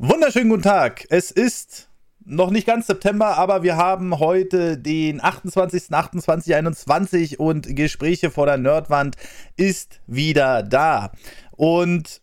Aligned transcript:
Wunderschönen 0.00 0.48
guten 0.48 0.62
Tag. 0.62 1.06
Es 1.10 1.32
ist 1.32 1.88
noch 2.24 2.52
nicht 2.52 2.68
ganz 2.68 2.86
September, 2.86 3.36
aber 3.36 3.64
wir 3.64 3.76
haben 3.76 4.20
heute 4.20 4.78
den 4.78 5.20
28.28.21 5.20 7.38
und 7.38 7.74
Gespräche 7.74 8.30
vor 8.30 8.46
der 8.46 8.58
Nerdwand 8.58 9.16
ist 9.56 9.98
wieder 10.06 10.62
da. 10.62 11.10
Und 11.50 12.20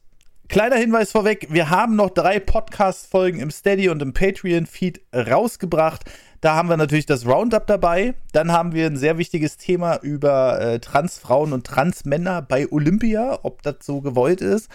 kleiner 0.48 0.78
Hinweis 0.78 1.12
vorweg, 1.12 1.48
wir 1.50 1.70
haben 1.70 1.98
noch 1.98 2.12
drei 2.12 2.40
Podcast-Folgen 2.40 3.42
im 3.42 3.52
Steady 3.52 3.90
und 3.90 4.02
im 4.02 4.14
Patreon-Feed 4.14 5.02
rausgebracht. 5.14 6.10
Da 6.40 6.56
haben 6.56 6.70
wir 6.70 6.78
natürlich 6.78 7.08
das 7.08 7.26
Roundup 7.26 7.68
dabei. 7.68 8.14
Dann 8.32 8.54
haben 8.54 8.72
wir 8.72 8.86
ein 8.86 8.96
sehr 8.96 9.18
wichtiges 9.18 9.58
Thema 9.58 9.98
über 9.98 10.62
äh, 10.62 10.80
Transfrauen 10.80 11.52
und 11.52 11.68
Transmänner 11.68 12.42
bei 12.42 12.72
Olympia, 12.72 13.40
ob 13.44 13.64
das 13.64 13.80
so 13.82 14.00
gewollt 14.00 14.40
ist. 14.40 14.70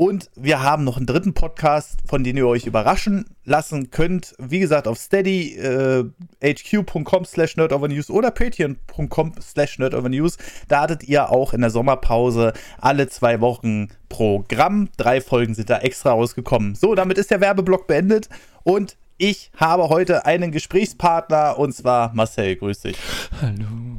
Und 0.00 0.30
wir 0.34 0.62
haben 0.62 0.84
noch 0.84 0.96
einen 0.96 1.04
dritten 1.04 1.34
Podcast, 1.34 1.98
von 2.06 2.24
dem 2.24 2.34
ihr 2.38 2.46
euch 2.46 2.64
überraschen 2.64 3.26
lassen 3.44 3.90
könnt. 3.90 4.34
Wie 4.38 4.58
gesagt, 4.58 4.88
auf 4.88 4.96
steady 4.96 5.58
äh, 5.58 6.04
hq.com 6.42 7.26
slash 7.26 7.58
nerdovernews 7.58 8.08
oder 8.08 8.30
patreon.com 8.30 9.34
slash 9.42 9.78
nerdovernews. 9.78 10.38
Da 10.68 10.80
hattet 10.80 11.04
ihr 11.04 11.28
auch 11.28 11.52
in 11.52 11.60
der 11.60 11.68
Sommerpause 11.68 12.54
alle 12.78 13.10
zwei 13.10 13.42
Wochen 13.42 13.88
Programm. 14.08 14.88
Drei 14.96 15.20
Folgen 15.20 15.52
sind 15.52 15.68
da 15.68 15.80
extra 15.80 16.12
rausgekommen. 16.12 16.76
So, 16.76 16.94
damit 16.94 17.18
ist 17.18 17.30
der 17.30 17.42
Werbeblock 17.42 17.86
beendet. 17.86 18.30
Und 18.62 18.96
ich 19.18 19.50
habe 19.58 19.90
heute 19.90 20.24
einen 20.24 20.50
Gesprächspartner 20.50 21.58
und 21.58 21.74
zwar 21.74 22.14
Marcel. 22.14 22.56
Grüß 22.56 22.80
dich. 22.80 22.96
Hallo. 23.42 23.89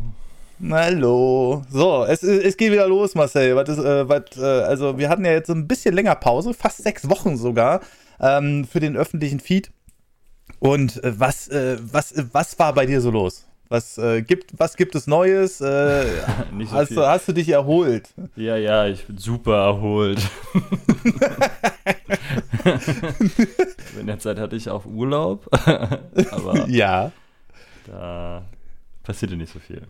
Hallo. 0.70 1.64
So, 1.72 2.06
es, 2.06 2.24
es 2.24 2.56
geht 2.56 2.72
wieder 2.72 2.88
los, 2.88 3.16
Marcel. 3.16 3.56
Was 3.56 3.70
ist, 3.70 3.80
äh, 3.80 4.08
was, 4.08 4.38
äh, 4.38 4.44
also, 4.44 4.98
wir 4.98 5.10
hatten 5.10 5.26
ja 5.26 5.32
jetzt 5.32 5.50
ein 5.50 5.68
bisschen 5.68 5.96
länger 5.96 6.16
Pause, 6.16 6.54
fast 6.54 6.84
sechs 6.84 7.10
Wochen 7.10 7.38
sogar, 7.38 7.82
ähm, 8.20 8.66
für 8.66 8.80
den 8.80 8.96
öffentlichen 8.96 9.40
Feed. 9.40 9.72
Und 10.60 11.04
äh, 11.04 11.20
was, 11.20 11.48
äh, 11.48 11.78
was, 11.82 12.14
was 12.32 12.60
war 12.60 12.74
bei 12.74 12.86
dir 12.86 13.02
so 13.02 13.10
los? 13.10 13.48
Was, 13.70 13.98
äh, 13.98 14.22
gibt, 14.22 14.60
was 14.60 14.76
gibt 14.76 14.94
es 14.96 15.08
Neues? 15.08 15.62
Äh, 15.62 16.06
so 16.66 16.72
hast, 16.72 16.92
du, 16.92 17.08
hast 17.08 17.28
du 17.28 17.34
dich 17.34 17.50
erholt? 17.50 18.10
Ja, 18.36 18.58
ja, 18.58 18.86
ich 18.86 19.06
bin 19.06 19.18
super 19.18 19.66
erholt. 19.66 20.20
In 24.00 24.08
der 24.08 24.20
Zeit 24.20 24.38
hatte 24.38 24.56
ich 24.56 24.70
auch 24.70 24.86
Urlaub. 24.86 25.48
aber 26.32 26.68
ja. 26.68 27.12
Da 27.88 28.44
passierte 29.04 29.36
nicht 29.36 29.54
so 29.54 29.60
viel. 29.60 29.88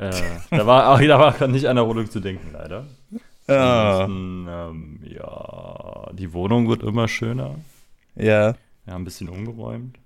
Äh, 0.00 0.10
da 0.50 0.66
war 0.66 0.94
auch 0.94 1.00
da 1.00 1.18
war 1.18 1.46
nicht 1.48 1.66
an 1.66 1.76
Erholung 1.76 2.10
zu 2.10 2.20
denken, 2.20 2.52
leider. 2.52 2.86
Ja. 3.46 4.04
Ähm, 4.04 5.00
ja, 5.02 6.10
die 6.12 6.32
Wohnung 6.32 6.68
wird 6.68 6.82
immer 6.82 7.06
schöner. 7.06 7.56
Ja. 8.14 8.54
Wir 8.84 8.94
haben 8.94 9.02
ein 9.02 9.04
bisschen 9.04 9.28
umgeräumt. 9.28 9.98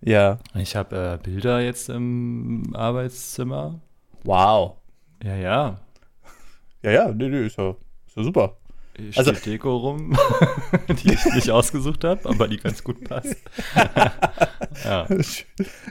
Ja. 0.00 0.38
Ich 0.54 0.74
habe 0.74 1.18
äh, 1.20 1.22
Bilder 1.22 1.60
jetzt 1.60 1.88
im 1.90 2.74
Arbeitszimmer. 2.74 3.80
Wow. 4.24 4.76
Ja, 5.22 5.36
ja. 5.36 5.80
Ja, 6.82 6.90
ja, 6.90 7.12
nee, 7.12 7.28
nee, 7.28 7.46
ist 7.46 7.56
ja, 7.56 7.70
ist 8.06 8.16
ja 8.16 8.22
super. 8.24 8.56
Hier 8.96 9.12
also, 9.16 9.32
Deko 9.32 9.76
rum, 9.76 10.16
die 10.88 11.12
ich 11.12 11.24
nicht 11.34 11.50
ausgesucht 11.50 12.02
habe, 12.02 12.28
aber 12.28 12.48
die 12.48 12.56
ganz 12.56 12.82
gut 12.82 13.04
passt. 13.04 13.36
ja. 14.84 15.06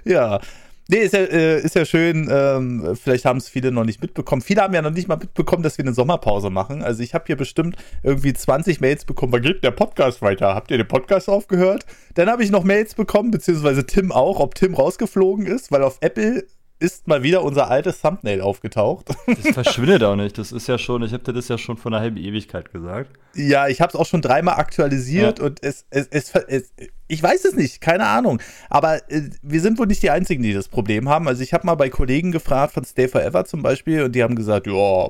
ja. 0.04 0.40
Nee, 0.88 0.98
ist 0.98 1.14
ja, 1.14 1.22
äh, 1.22 1.62
ist 1.62 1.74
ja 1.74 1.84
schön. 1.84 2.30
Ähm, 2.32 2.96
vielleicht 2.96 3.26
haben 3.26 3.38
es 3.38 3.50
viele 3.50 3.72
noch 3.72 3.86
nicht 3.86 4.02
mitbekommen. 4.02 4.44
Viele 4.44 4.62
haben 4.62 4.74
ja 4.76 4.84
noch 4.84 4.92
nicht 4.92 5.08
mal 5.08 5.18
mitbekommen, 5.18 5.64
dass 5.64 5.80
wir 5.80 5.86
eine 5.86 5.96
Sommerpause 5.96 6.52
machen. 6.52 6.84
Also 6.84 7.02
ich 7.02 7.16
habe 7.16 7.26
hier 7.26 7.36
bestimmt 7.36 7.76
irgendwie 8.04 8.34
20 8.34 8.82
Mails 8.82 9.04
bekommen. 9.04 9.34
Wann 9.34 9.42
geht 9.42 9.64
der 9.64 9.72
Podcast 9.72 10.22
weiter? 10.22 10.54
Habt 10.54 10.70
ihr 10.70 10.78
den 10.78 10.88
Podcast 10.88 11.28
aufgehört? 11.28 11.88
Dann 12.14 12.30
habe 12.30 12.44
ich 12.44 12.52
noch 12.52 12.64
Mails 12.64 12.94
bekommen, 12.94 13.32
beziehungsweise 13.32 13.88
Tim 13.88 14.12
auch, 14.12 14.40
ob 14.40 14.54
Tim 14.54 14.76
rausgeflogen 14.76 15.48
ist, 15.48 15.72
weil 15.72 15.82
auf 15.82 15.98
Apple 16.02 16.46
ist 16.80 17.08
mal 17.08 17.24
wieder 17.24 17.44
unser 17.44 17.70
altes 17.70 18.02
Thumbnail 18.02 18.42
aufgetaucht. 18.42 19.10
Das 19.28 19.48
verschwindet 19.54 20.04
auch 20.04 20.16
nicht. 20.16 20.38
Das 20.38 20.52
ist 20.52 20.68
ja 20.68 20.78
schon, 20.78 21.04
ich 21.04 21.14
habe 21.14 21.24
dir 21.24 21.34
das 21.34 21.48
ja 21.48 21.58
schon 21.58 21.78
vor 21.78 21.92
einer 21.92 22.02
halben 22.02 22.18
Ewigkeit 22.18 22.72
gesagt. 22.72 23.12
Ja, 23.34 23.68
ich 23.68 23.80
habe 23.80 23.90
es 23.90 23.96
auch 23.96 24.06
schon 24.06 24.22
dreimal 24.22 24.56
aktualisiert 24.56 25.40
ja. 25.40 25.46
und 25.46 25.64
es, 25.64 25.86
es, 25.90 26.08
es, 26.08 26.34
es, 26.36 26.74
ich 27.08 27.24
weiß 27.24 27.46
es 27.46 27.56
nicht, 27.56 27.80
keine 27.80 28.06
Ahnung. 28.08 28.42
Aber 28.70 29.10
äh, 29.10 29.30
wir 29.42 29.62
sind 29.62 29.80
wohl 29.80 29.88
nicht 29.88 30.04
die 30.04 30.10
Einzigen, 30.10 30.44
die 30.44 30.54
das 30.54 30.68
Problem 30.68 31.08
haben. 31.08 31.28
Also 31.28 31.44
ich 31.44 31.54
habe 31.54 31.66
mal 31.66 31.76
bei 31.76 31.90
Kollegen 31.90 32.32
gefragt, 32.32 32.74
von 32.74 32.84
Stay 32.84 33.08
Forever 33.08 33.46
zum 33.46 33.62
Beispiel, 33.62 34.04
und 34.04 34.14
die 34.14 34.24
haben 34.24 34.36
gesagt, 34.36 34.68
ja, 34.68 35.10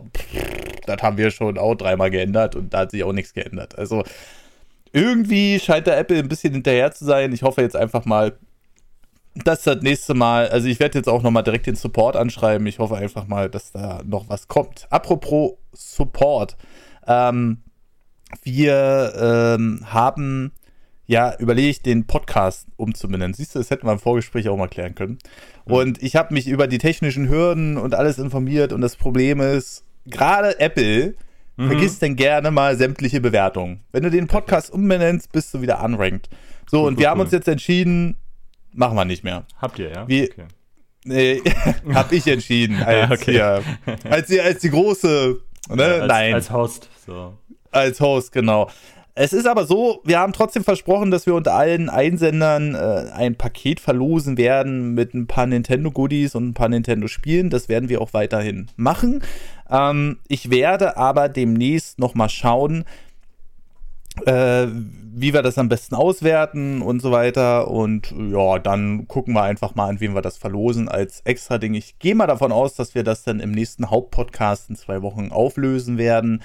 das 0.86 1.02
haben 1.02 1.18
wir 1.18 1.32
schon 1.32 1.58
auch 1.58 1.76
dreimal 1.76 2.12
geändert 2.12 2.56
und 2.56 2.74
da 2.74 2.80
hat 2.80 2.92
sich 2.92 3.04
auch 3.04 3.14
nichts 3.14 3.34
geändert. 3.34 3.78
Also 3.78 4.04
irgendwie 4.96 5.60
scheint 5.60 5.88
der 5.88 5.98
Apple 5.98 6.18
ein 6.18 6.30
bisschen 6.30 6.54
hinterher 6.54 6.92
zu 6.92 7.06
sein. 7.06 7.34
Ich 7.34 7.44
hoffe 7.44 7.62
jetzt 7.62 7.76
einfach 7.76 8.06
mal, 8.06 8.38
dass 9.44 9.64
das 9.64 9.82
nächste 9.82 10.14
Mal, 10.14 10.48
also 10.48 10.68
ich 10.68 10.80
werde 10.80 10.98
jetzt 10.98 11.10
auch 11.10 11.22
nochmal 11.22 11.44
direkt 11.44 11.68
den 11.68 11.76
Support 11.76 12.16
anschreiben. 12.16 12.66
Ich 12.68 12.80
hoffe 12.80 12.96
einfach 12.96 13.28
mal, 13.28 13.50
dass 13.50 13.72
da 13.72 14.02
noch 14.06 14.30
was 14.30 14.48
kommt. 14.48 14.88
Apropos 14.90 15.54
Support. 15.74 16.56
Ähm, 17.06 17.64
wir 18.44 19.14
ähm, 19.58 19.82
haben 19.86 20.52
ja 21.06 21.36
überlegt, 21.38 21.86
den 21.86 22.08
Podcast 22.08 22.68
umzubenennen. 22.78 23.34
Siehst 23.34 23.54
du, 23.54 23.60
das 23.60 23.70
hätten 23.70 23.86
wir 23.86 23.92
im 23.92 24.00
Vorgespräch 24.00 24.50
auch 24.50 24.58
mal 24.58 24.68
klären 24.68 24.96
können. 24.96 25.20
Und 25.66 26.02
ich 26.02 26.16
habe 26.16 26.34
mich 26.34 26.48
über 26.48 26.68
die 26.68 26.78
technischen 26.78 27.30
Hürden 27.30 27.78
und 27.78 27.94
alles 27.94 28.18
informiert 28.18 28.74
und 28.74 28.82
das 28.82 28.96
Problem 28.96 29.40
ist, 29.40 29.84
gerade 30.06 30.60
Apple 30.60 31.16
mhm. 31.58 31.68
vergisst 31.68 32.02
dann 32.02 32.16
gerne 32.16 32.52
mal 32.52 32.78
sämtliche 32.78 33.22
Bewertungen. 33.22 33.82
Wenn 33.92 34.04
du 34.04 34.10
den 34.10 34.28
Podcast 34.28 34.72
umbenennst, 34.72 35.32
bist 35.32 35.54
du 35.54 35.62
wieder 35.62 35.84
unranked. 35.84 36.30
So, 36.70 36.88
und 36.88 36.98
wir 36.98 37.10
haben 37.10 37.20
uns 37.20 37.32
jetzt 37.32 37.48
entschieden, 37.48 38.16
Machen 38.76 38.96
wir 38.96 39.06
nicht 39.06 39.24
mehr. 39.24 39.46
Habt 39.58 39.80
ihr, 39.80 39.90
ja? 39.92 40.08
Wie, 40.08 40.30
okay. 40.30 40.46
Nee, 41.06 41.42
hab 41.94 42.12
ich 42.12 42.28
entschieden. 42.28 42.82
Als, 42.84 43.12
okay. 43.12 43.38
ja, 43.38 43.62
als, 44.10 44.28
die, 44.28 44.42
als 44.42 44.60
die 44.60 44.72
große. 44.72 45.38
Ne? 45.70 45.84
Ja, 45.84 45.92
als, 46.00 46.08
Nein. 46.08 46.34
Als 46.34 46.52
Host. 46.52 46.90
So. 47.06 47.34
Als 47.72 48.00
Host, 48.00 48.32
genau. 48.32 48.70
Es 49.18 49.32
ist 49.32 49.48
aber 49.48 49.66
so, 49.66 50.02
wir 50.04 50.20
haben 50.20 50.34
trotzdem 50.34 50.66
versprochen, 50.66 51.10
dass 51.10 51.26
wir 51.26 51.36
unter 51.36 51.54
allen 51.54 51.90
Einsendern 51.90 52.76
äh, 52.76 53.12
ein 53.14 53.36
Paket 53.36 53.80
verlosen 53.80 54.38
werden 54.38 54.94
mit 54.94 55.14
ein 55.14 55.26
paar 55.26 55.46
Nintendo-Goodies 55.46 56.36
und 56.36 56.50
ein 56.50 56.54
paar 56.54 56.68
Nintendo-Spielen. 56.68 57.50
Das 57.50 57.70
werden 57.70 57.88
wir 57.88 58.02
auch 58.02 58.14
weiterhin 58.14 58.68
machen. 58.76 59.24
Ähm, 59.70 60.20
ich 60.28 60.50
werde 60.50 60.98
aber 60.98 61.30
demnächst 61.30 61.98
nochmal 61.98 62.30
schauen, 62.30 62.84
äh, 64.26 64.68
wie 65.18 65.34
wir 65.34 65.42
das 65.42 65.58
am 65.58 65.70
besten 65.70 65.96
auswerten 65.96 66.82
und 66.82 67.02
so 67.02 67.12
weiter. 67.12 67.70
Und 67.70 68.14
ja, 68.32 68.60
dann 68.60 69.08
gucken 69.08 69.34
wir 69.34 69.44
einfach 69.44 69.76
mal, 69.76 69.88
an 69.88 70.00
wen 70.00 70.14
wir 70.14 70.22
das 70.22 70.38
verlosen 70.38 70.90
als 70.90 71.22
extra 71.22 71.58
Ding. 71.58 71.74
Ich 71.74 72.00
gehe 72.00 72.16
mal 72.16 72.28
davon 72.28 72.52
aus, 72.52 72.76
dass 72.76 72.96
wir 72.96 73.04
das 73.04 73.24
dann 73.24 73.40
im 73.40 73.52
nächsten 73.52 73.90
Hauptpodcast 73.90 74.70
in 74.70 74.76
zwei 74.76 75.02
Wochen 75.02 75.32
auflösen 75.32 75.98
werden. 75.98 76.44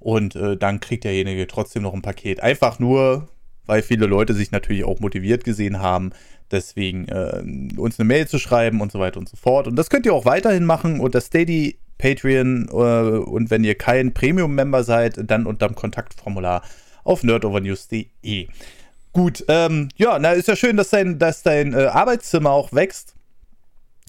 Und 0.00 0.36
äh, 0.36 0.56
dann 0.56 0.80
kriegt 0.80 1.04
derjenige 1.04 1.46
trotzdem 1.46 1.82
noch 1.82 1.94
ein 1.94 2.02
Paket. 2.02 2.40
Einfach 2.40 2.78
nur, 2.78 3.28
weil 3.66 3.82
viele 3.82 4.06
Leute 4.06 4.34
sich 4.34 4.52
natürlich 4.52 4.84
auch 4.84 5.00
motiviert 5.00 5.44
gesehen 5.44 5.80
haben, 5.80 6.10
deswegen 6.50 7.08
äh, 7.08 7.42
uns 7.76 7.98
eine 7.98 8.06
Mail 8.06 8.26
zu 8.26 8.38
schreiben 8.38 8.80
und 8.80 8.92
so 8.92 8.98
weiter 8.98 9.18
und 9.18 9.28
so 9.28 9.36
fort. 9.36 9.66
Und 9.66 9.76
das 9.76 9.90
könnt 9.90 10.06
ihr 10.06 10.14
auch 10.14 10.24
weiterhin 10.24 10.64
machen 10.64 11.00
unter 11.00 11.20
Steady, 11.20 11.78
Patreon 11.98 12.68
äh, 12.70 12.74
und 12.74 13.50
wenn 13.50 13.64
ihr 13.64 13.74
kein 13.74 14.14
Premium-Member 14.14 14.84
seid, 14.84 15.20
dann 15.30 15.46
unter 15.46 15.66
dem 15.66 15.74
Kontaktformular 15.74 16.62
auf 17.08 17.24
nerdovernews.de. 17.24 18.48
Gut, 19.12 19.44
ähm, 19.48 19.88
ja, 19.96 20.18
na, 20.18 20.32
ist 20.32 20.48
ja 20.48 20.56
schön, 20.56 20.76
dass 20.76 20.90
dein, 20.90 21.18
dass 21.18 21.42
dein 21.42 21.72
äh, 21.72 21.86
Arbeitszimmer 21.86 22.50
auch 22.50 22.72
wächst. 22.72 23.14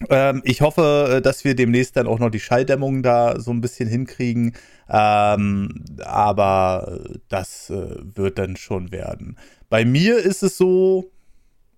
Ähm, 0.08 0.42
ich 0.44 0.60
hoffe, 0.60 1.16
äh, 1.16 1.22
dass 1.22 1.44
wir 1.44 1.54
demnächst 1.54 1.96
dann 1.96 2.06
auch 2.06 2.18
noch 2.18 2.30
die 2.30 2.40
Schalldämmung 2.40 3.02
da 3.02 3.40
so 3.40 3.50
ein 3.50 3.62
bisschen 3.62 3.88
hinkriegen. 3.88 4.54
Ähm, 4.88 5.84
aber 6.04 7.00
das 7.28 7.70
äh, 7.70 7.96
wird 8.00 8.38
dann 8.38 8.56
schon 8.56 8.92
werden. 8.92 9.36
Bei 9.70 9.84
mir 9.84 10.18
ist 10.18 10.42
es 10.42 10.58
so, 10.58 11.10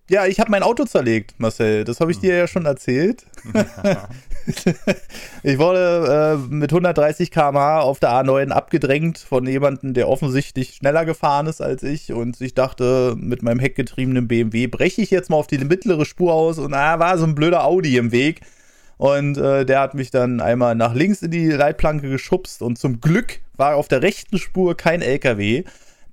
ja, 0.09 0.25
ich 0.25 0.39
habe 0.39 0.51
mein 0.51 0.63
Auto 0.63 0.83
zerlegt, 0.83 1.35
Marcel. 1.37 1.85
Das 1.85 1.99
habe 2.01 2.11
ich 2.11 2.19
dir 2.19 2.35
ja 2.35 2.47
schon 2.47 2.65
erzählt. 2.65 3.25
ich 5.43 5.57
wurde 5.57 6.37
äh, 6.49 6.53
mit 6.53 6.71
130 6.71 7.31
km/h 7.31 7.79
auf 7.79 7.99
der 7.99 8.09
A9 8.09 8.49
abgedrängt 8.49 9.17
von 9.17 9.47
jemandem, 9.47 9.93
der 9.93 10.09
offensichtlich 10.09 10.75
schneller 10.75 11.05
gefahren 11.05 11.47
ist 11.47 11.61
als 11.61 11.83
ich. 11.83 12.11
Und 12.11 12.41
ich 12.41 12.53
dachte, 12.53 13.15
mit 13.17 13.43
meinem 13.43 13.59
heckgetriebenen 13.59 14.27
BMW 14.27 14.67
breche 14.67 15.01
ich 15.01 15.09
jetzt 15.09 15.29
mal 15.29 15.37
auf 15.37 15.47
die 15.47 15.59
mittlere 15.59 16.05
Spur 16.05 16.33
aus. 16.33 16.59
Und 16.59 16.71
da 16.71 16.95
ah, 16.95 16.99
war 16.99 17.17
so 17.17 17.25
ein 17.25 17.35
blöder 17.35 17.63
Audi 17.63 17.95
im 17.95 18.11
Weg. 18.11 18.41
Und 18.97 19.37
äh, 19.37 19.65
der 19.65 19.79
hat 19.79 19.93
mich 19.93 20.11
dann 20.11 20.41
einmal 20.41 20.75
nach 20.75 20.93
links 20.93 21.21
in 21.21 21.31
die 21.31 21.49
Leitplanke 21.49 22.09
geschubst. 22.09 22.61
Und 22.61 22.77
zum 22.77 22.99
Glück 22.99 23.39
war 23.55 23.77
auf 23.77 23.87
der 23.87 24.01
rechten 24.01 24.37
Spur 24.37 24.75
kein 24.75 25.01
LKW 25.01 25.63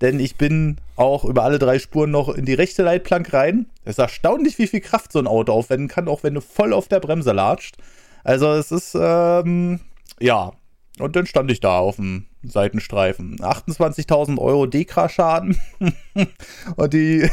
denn 0.00 0.20
ich 0.20 0.36
bin 0.36 0.76
auch 0.96 1.24
über 1.24 1.44
alle 1.44 1.58
drei 1.58 1.78
Spuren 1.78 2.10
noch 2.10 2.28
in 2.28 2.44
die 2.44 2.54
rechte 2.54 2.82
Leitplanke 2.82 3.32
rein. 3.32 3.66
Es 3.84 3.92
ist 3.92 3.98
erstaunlich, 3.98 4.58
wie 4.58 4.66
viel 4.66 4.80
Kraft 4.80 5.12
so 5.12 5.18
ein 5.18 5.26
Auto 5.26 5.52
aufwenden 5.52 5.88
kann, 5.88 6.08
auch 6.08 6.22
wenn 6.22 6.34
du 6.34 6.40
voll 6.40 6.72
auf 6.72 6.88
der 6.88 7.00
Bremse 7.00 7.32
latscht. 7.32 7.76
Also 8.24 8.52
es 8.52 8.70
ist, 8.72 8.96
ähm, 8.98 9.80
ja. 10.20 10.52
Und 10.98 11.16
dann 11.16 11.26
stand 11.26 11.50
ich 11.50 11.60
da 11.60 11.78
auf 11.78 11.96
dem, 11.96 12.26
Seitenstreifen. 12.42 13.36
28.000 13.38 14.38
Euro 14.38 14.66
Dekra-Schaden. 14.66 15.56
und 16.76 16.92
die, 16.92 17.28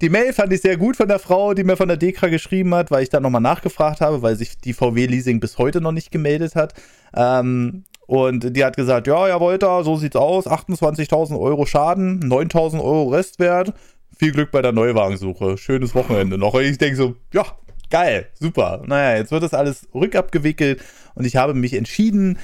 die 0.00 0.08
Mail 0.08 0.32
fand 0.32 0.52
ich 0.52 0.60
sehr 0.60 0.76
gut 0.76 0.96
von 0.96 1.08
der 1.08 1.18
Frau, 1.18 1.54
die 1.54 1.64
mir 1.64 1.76
von 1.76 1.88
der 1.88 1.96
Dekra 1.96 2.28
geschrieben 2.28 2.74
hat, 2.74 2.90
weil 2.90 3.02
ich 3.02 3.08
da 3.08 3.20
nochmal 3.20 3.40
nachgefragt 3.40 4.00
habe, 4.00 4.22
weil 4.22 4.36
sich 4.36 4.58
die 4.58 4.74
VW 4.74 5.06
Leasing 5.06 5.40
bis 5.40 5.56
heute 5.58 5.80
noch 5.80 5.92
nicht 5.92 6.10
gemeldet 6.10 6.56
hat. 6.56 6.74
Ähm, 7.14 7.84
und 8.10 8.56
die 8.56 8.64
hat 8.64 8.74
gesagt, 8.74 9.06
ja, 9.06 9.28
ja, 9.28 9.38
Wolter, 9.38 9.84
so 9.84 9.94
sieht's 9.94 10.16
aus. 10.16 10.48
28.000 10.48 11.38
Euro 11.38 11.64
Schaden, 11.64 12.20
9.000 12.20 12.82
Euro 12.82 13.10
Restwert. 13.10 13.72
Viel 14.18 14.32
Glück 14.32 14.50
bei 14.50 14.62
der 14.62 14.72
Neuwagensuche. 14.72 15.56
Schönes 15.56 15.94
Wochenende 15.94 16.36
noch. 16.36 16.54
Und 16.54 16.62
ich 16.62 16.76
denke 16.76 16.96
so, 16.96 17.14
ja, 17.32 17.44
geil, 17.88 18.26
super. 18.34 18.82
Naja, 18.84 19.16
jetzt 19.18 19.30
wird 19.30 19.44
das 19.44 19.54
alles 19.54 19.86
rückabgewickelt 19.94 20.82
und 21.14 21.24
ich 21.24 21.36
habe 21.36 21.54
mich 21.54 21.72
entschieden, 21.72 22.40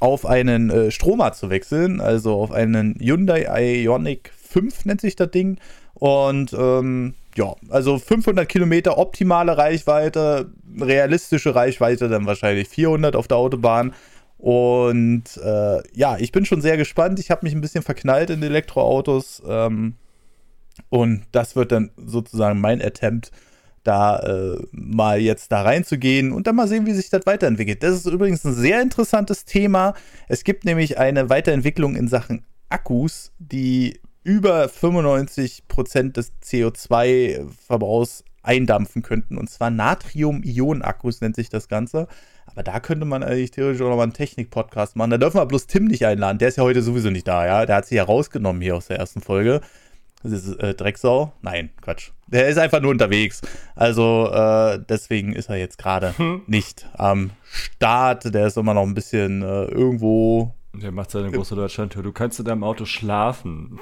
auf 0.00 0.26
einen 0.26 0.68
äh, 0.68 0.90
Stromer 0.90 1.32
zu 1.32 1.48
wechseln, 1.48 2.02
also 2.02 2.34
auf 2.34 2.52
einen 2.52 2.96
Hyundai 3.00 3.46
Ioniq 3.84 4.30
5 4.50 4.84
nennt 4.84 5.00
sich 5.00 5.16
das 5.16 5.30
Ding. 5.30 5.56
Und 5.94 6.52
ähm, 6.52 7.14
ja, 7.36 7.54
also 7.70 7.98
500 7.98 8.46
Kilometer 8.46 8.98
optimale 8.98 9.56
Reichweite, 9.56 10.50
realistische 10.78 11.54
Reichweite 11.54 12.10
dann 12.10 12.26
wahrscheinlich 12.26 12.68
400 12.68 13.16
auf 13.16 13.28
der 13.28 13.38
Autobahn. 13.38 13.94
Und 14.40 15.36
äh, 15.36 15.82
ja, 15.92 16.16
ich 16.18 16.32
bin 16.32 16.46
schon 16.46 16.62
sehr 16.62 16.78
gespannt. 16.78 17.20
Ich 17.20 17.30
habe 17.30 17.44
mich 17.44 17.54
ein 17.54 17.60
bisschen 17.60 17.82
verknallt 17.82 18.30
in 18.30 18.42
Elektroautos. 18.42 19.42
Ähm, 19.46 19.96
und 20.88 21.24
das 21.32 21.56
wird 21.56 21.72
dann 21.72 21.90
sozusagen 21.96 22.58
mein 22.58 22.80
Attempt, 22.80 23.32
da 23.84 24.18
äh, 24.20 24.58
mal 24.72 25.20
jetzt 25.20 25.52
da 25.52 25.62
reinzugehen 25.62 26.32
und 26.32 26.46
dann 26.46 26.56
mal 26.56 26.68
sehen, 26.68 26.86
wie 26.86 26.92
sich 26.92 27.10
das 27.10 27.26
weiterentwickelt. 27.26 27.82
Das 27.82 27.94
ist 27.94 28.06
übrigens 28.06 28.44
ein 28.44 28.54
sehr 28.54 28.80
interessantes 28.80 29.44
Thema. 29.44 29.94
Es 30.28 30.42
gibt 30.44 30.64
nämlich 30.64 30.98
eine 30.98 31.28
Weiterentwicklung 31.28 31.94
in 31.94 32.08
Sachen 32.08 32.44
Akkus, 32.70 33.32
die 33.38 34.00
über 34.22 34.66
95% 34.66 36.12
des 36.12 36.32
CO2-Verbrauchs 36.42 38.24
eindampfen 38.42 39.02
könnten. 39.02 39.38
Und 39.38 39.50
zwar 39.50 39.70
Natrium-Ionen-Akkus 39.70 41.20
nennt 41.20 41.36
sich 41.36 41.50
das 41.50 41.68
Ganze. 41.68 42.06
Aber 42.52 42.62
da 42.62 42.80
könnte 42.80 43.04
man 43.06 43.22
eigentlich 43.22 43.50
theoretisch 43.50 43.82
auch 43.82 43.88
nochmal 43.88 44.04
einen 44.04 44.12
Technik-Podcast 44.12 44.96
machen. 44.96 45.10
Da 45.10 45.18
dürfen 45.18 45.38
wir 45.38 45.46
bloß 45.46 45.66
Tim 45.66 45.84
nicht 45.84 46.04
einladen. 46.04 46.38
Der 46.38 46.48
ist 46.48 46.56
ja 46.56 46.64
heute 46.64 46.82
sowieso 46.82 47.10
nicht 47.10 47.28
da, 47.28 47.46
ja. 47.46 47.66
Der 47.66 47.76
hat 47.76 47.86
sich 47.86 47.96
ja 47.96 48.04
rausgenommen 48.04 48.60
hier 48.60 48.76
aus 48.76 48.88
der 48.88 48.98
ersten 48.98 49.20
Folge. 49.20 49.60
Das 50.22 50.32
ist 50.32 50.60
äh, 50.60 50.74
Drecksau? 50.74 51.32
Nein, 51.40 51.70
Quatsch. 51.80 52.10
Der 52.26 52.48
ist 52.48 52.58
einfach 52.58 52.80
nur 52.80 52.90
unterwegs. 52.90 53.40
Also 53.74 54.30
äh, 54.32 54.78
deswegen 54.88 55.32
ist 55.32 55.48
er 55.48 55.56
jetzt 55.56 55.78
gerade 55.78 56.16
hm. 56.18 56.42
nicht 56.46 56.88
am 56.92 57.30
Start. 57.50 58.34
Der 58.34 58.46
ist 58.46 58.58
immer 58.58 58.74
noch 58.74 58.82
ein 58.82 58.94
bisschen 58.94 59.42
äh, 59.42 59.64
irgendwo. 59.64 60.54
Der 60.74 60.92
macht 60.92 61.10
seine 61.10 61.30
große 61.30 61.54
Deutschlandtour. 61.54 62.02
Du 62.02 62.12
kannst 62.12 62.38
in 62.38 62.44
deinem 62.44 62.64
Auto 62.64 62.84
schlafen. 62.84 63.80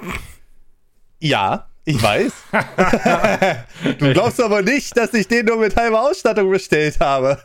Ja, 1.19 1.67
ich 1.85 2.01
weiß. 2.01 2.31
du 3.99 4.13
glaubst 4.13 4.41
aber 4.41 4.61
nicht, 4.61 4.95
dass 4.95 5.13
ich 5.13 5.27
den 5.27 5.45
nur 5.45 5.57
mit 5.57 5.75
halber 5.75 6.01
Ausstattung 6.03 6.49
bestellt 6.49 6.99
habe. 6.99 7.37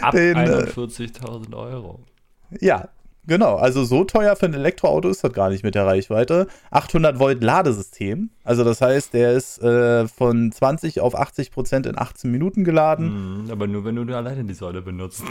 Ab 0.00 0.14
41.000 0.14 1.52
äh, 1.52 1.54
Euro. 1.54 2.00
Ja, 2.60 2.88
Genau, 3.26 3.56
also 3.56 3.84
so 3.84 4.02
teuer 4.04 4.34
für 4.34 4.46
ein 4.46 4.54
Elektroauto 4.54 5.08
ist 5.08 5.22
das 5.22 5.32
gar 5.32 5.50
nicht 5.50 5.62
mit 5.62 5.74
der 5.74 5.86
Reichweite. 5.86 6.48
800 6.70 7.18
Volt 7.18 7.44
Ladesystem, 7.44 8.30
also 8.44 8.64
das 8.64 8.80
heißt, 8.80 9.12
der 9.12 9.34
ist 9.34 9.62
äh, 9.62 10.08
von 10.08 10.50
20 10.50 11.00
auf 11.00 11.14
80 11.14 11.52
Prozent 11.52 11.86
in 11.86 11.98
18 11.98 12.30
Minuten 12.30 12.64
geladen. 12.64 13.44
Mm, 13.44 13.50
aber 13.50 13.66
nur 13.66 13.84
wenn 13.84 13.94
du 13.94 14.16
alleine 14.16 14.42
die 14.42 14.54
Säule 14.54 14.80
benutzt. 14.80 15.22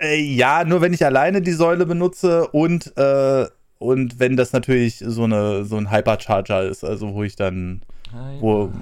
Äh, 0.00 0.20
ja, 0.20 0.64
nur 0.64 0.80
wenn 0.80 0.92
ich 0.92 1.04
alleine 1.04 1.42
die 1.42 1.52
Säule 1.52 1.86
benutze 1.86 2.46
und, 2.48 2.96
äh, 2.96 3.46
und 3.78 4.18
wenn 4.18 4.36
das 4.36 4.52
natürlich 4.52 4.98
so, 4.98 5.24
eine, 5.24 5.64
so 5.64 5.76
ein 5.76 5.90
Hypercharger 5.90 6.62
ist, 6.62 6.84
also 6.84 7.14
wo 7.14 7.22
ich 7.22 7.36
dann 7.36 7.82
wo, 8.40 8.72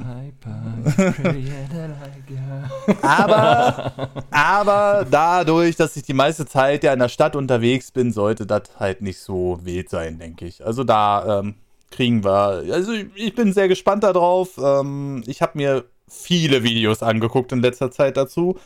aber, 3.03 4.11
aber 4.31 5.07
dadurch, 5.11 5.75
dass 5.75 5.97
ich 5.97 6.05
die 6.05 6.13
meiste 6.13 6.47
Zeit 6.47 6.85
ja 6.85 6.93
in 6.93 7.01
der 7.01 7.09
Stadt 7.09 7.35
unterwegs 7.35 7.91
bin, 7.91 8.13
sollte 8.13 8.47
das 8.47 8.63
halt 8.79 9.03
nicht 9.03 9.19
so 9.19 9.59
wild 9.63 9.91
sein, 9.91 10.19
denke 10.19 10.47
ich. 10.47 10.65
Also 10.65 10.85
da 10.85 11.41
ähm, 11.41 11.57
kriegen 11.91 12.23
wir. 12.25 12.63
Also 12.73 12.93
ich 13.15 13.35
bin 13.35 13.53
sehr 13.53 13.67
gespannt 13.67 14.05
darauf. 14.05 14.59
Ähm, 14.59 15.25
ich 15.27 15.43
habe 15.43 15.53
mir 15.59 15.85
viele 16.09 16.63
Videos 16.63 17.03
angeguckt 17.03 17.51
in 17.51 17.63
letzter 17.63 17.91
Zeit 17.91 18.17
dazu. 18.17 18.59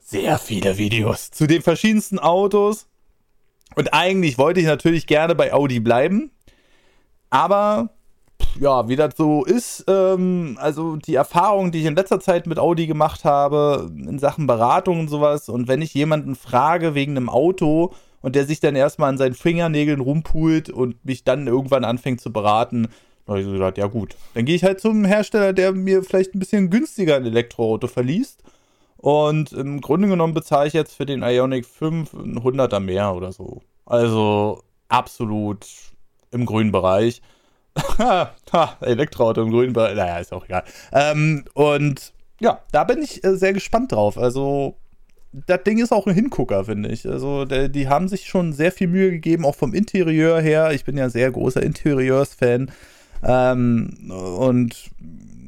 Sehr 0.00 0.38
viele 0.38 0.76
Videos 0.76 1.30
zu 1.30 1.46
den 1.46 1.62
verschiedensten 1.62 2.18
Autos. 2.18 2.87
Und 3.74 3.92
eigentlich 3.92 4.38
wollte 4.38 4.60
ich 4.60 4.66
natürlich 4.66 5.06
gerne 5.06 5.34
bei 5.34 5.52
Audi 5.52 5.80
bleiben. 5.80 6.30
Aber 7.30 7.90
ja, 8.58 8.88
wie 8.88 8.96
das 8.96 9.14
so 9.16 9.44
ist, 9.44 9.84
ähm, 9.88 10.56
also 10.60 10.96
die 10.96 11.14
Erfahrung, 11.14 11.70
die 11.70 11.80
ich 11.80 11.86
in 11.86 11.96
letzter 11.96 12.20
Zeit 12.20 12.46
mit 12.46 12.58
Audi 12.58 12.86
gemacht 12.86 13.24
habe, 13.24 13.90
in 13.94 14.18
Sachen 14.18 14.46
Beratung 14.46 15.00
und 15.00 15.08
sowas, 15.08 15.48
und 15.48 15.68
wenn 15.68 15.82
ich 15.82 15.94
jemanden 15.94 16.34
frage 16.34 16.94
wegen 16.94 17.16
einem 17.16 17.28
Auto 17.28 17.92
und 18.20 18.34
der 18.34 18.46
sich 18.46 18.60
dann 18.60 18.76
erstmal 18.76 19.10
an 19.10 19.18
seinen 19.18 19.34
Fingernägeln 19.34 20.00
rumpult 20.00 20.70
und 20.70 21.04
mich 21.04 21.24
dann 21.24 21.46
irgendwann 21.46 21.84
anfängt 21.84 22.20
zu 22.20 22.32
beraten, 22.32 22.88
dann 23.26 23.34
habe 23.34 23.40
ich 23.40 23.46
so 23.46 23.52
gedacht, 23.52 23.78
ja 23.78 23.86
gut, 23.86 24.16
dann 24.34 24.44
gehe 24.44 24.56
ich 24.56 24.64
halt 24.64 24.80
zum 24.80 25.04
Hersteller, 25.04 25.52
der 25.52 25.72
mir 25.72 26.02
vielleicht 26.02 26.34
ein 26.34 26.38
bisschen 26.38 26.70
günstiger 26.70 27.16
ein 27.16 27.26
Elektroauto 27.26 27.86
verliest. 27.86 28.42
Und 28.98 29.52
im 29.52 29.80
Grunde 29.80 30.08
genommen 30.08 30.34
bezahle 30.34 30.66
ich 30.66 30.74
jetzt 30.74 30.94
für 30.94 31.06
den 31.06 31.22
Ionic 31.22 31.66
5 31.66 32.12
ein 32.14 32.38
100er 32.40 32.80
mehr 32.80 33.14
oder 33.14 33.32
so. 33.32 33.62
Also 33.86 34.62
absolut 34.88 35.66
im 36.30 36.46
grünen 36.46 36.72
Bereich. 36.72 37.22
Elektroauto 38.80 39.42
im 39.42 39.50
grünen 39.50 39.72
Bereich. 39.72 39.94
Naja, 39.96 40.18
ist 40.18 40.32
auch 40.32 40.44
egal. 40.44 40.64
Ähm, 40.92 41.44
und 41.54 42.12
ja, 42.40 42.60
da 42.72 42.84
bin 42.84 43.00
ich 43.02 43.22
äh, 43.24 43.36
sehr 43.36 43.52
gespannt 43.52 43.92
drauf. 43.92 44.18
Also, 44.18 44.76
das 45.32 45.62
Ding 45.62 45.78
ist 45.78 45.92
auch 45.92 46.06
ein 46.06 46.14
Hingucker, 46.14 46.64
finde 46.64 46.88
ich. 46.88 47.08
Also, 47.08 47.44
der, 47.44 47.68
die 47.68 47.88
haben 47.88 48.08
sich 48.08 48.26
schon 48.26 48.52
sehr 48.52 48.72
viel 48.72 48.88
Mühe 48.88 49.10
gegeben, 49.10 49.44
auch 49.44 49.54
vom 49.54 49.74
Interieur 49.74 50.40
her. 50.40 50.72
Ich 50.72 50.84
bin 50.84 50.96
ja 50.96 51.08
sehr 51.08 51.30
großer 51.30 51.62
Interieurs-Fan. 51.62 52.70
Ähm, 53.22 54.12
und 54.38 54.90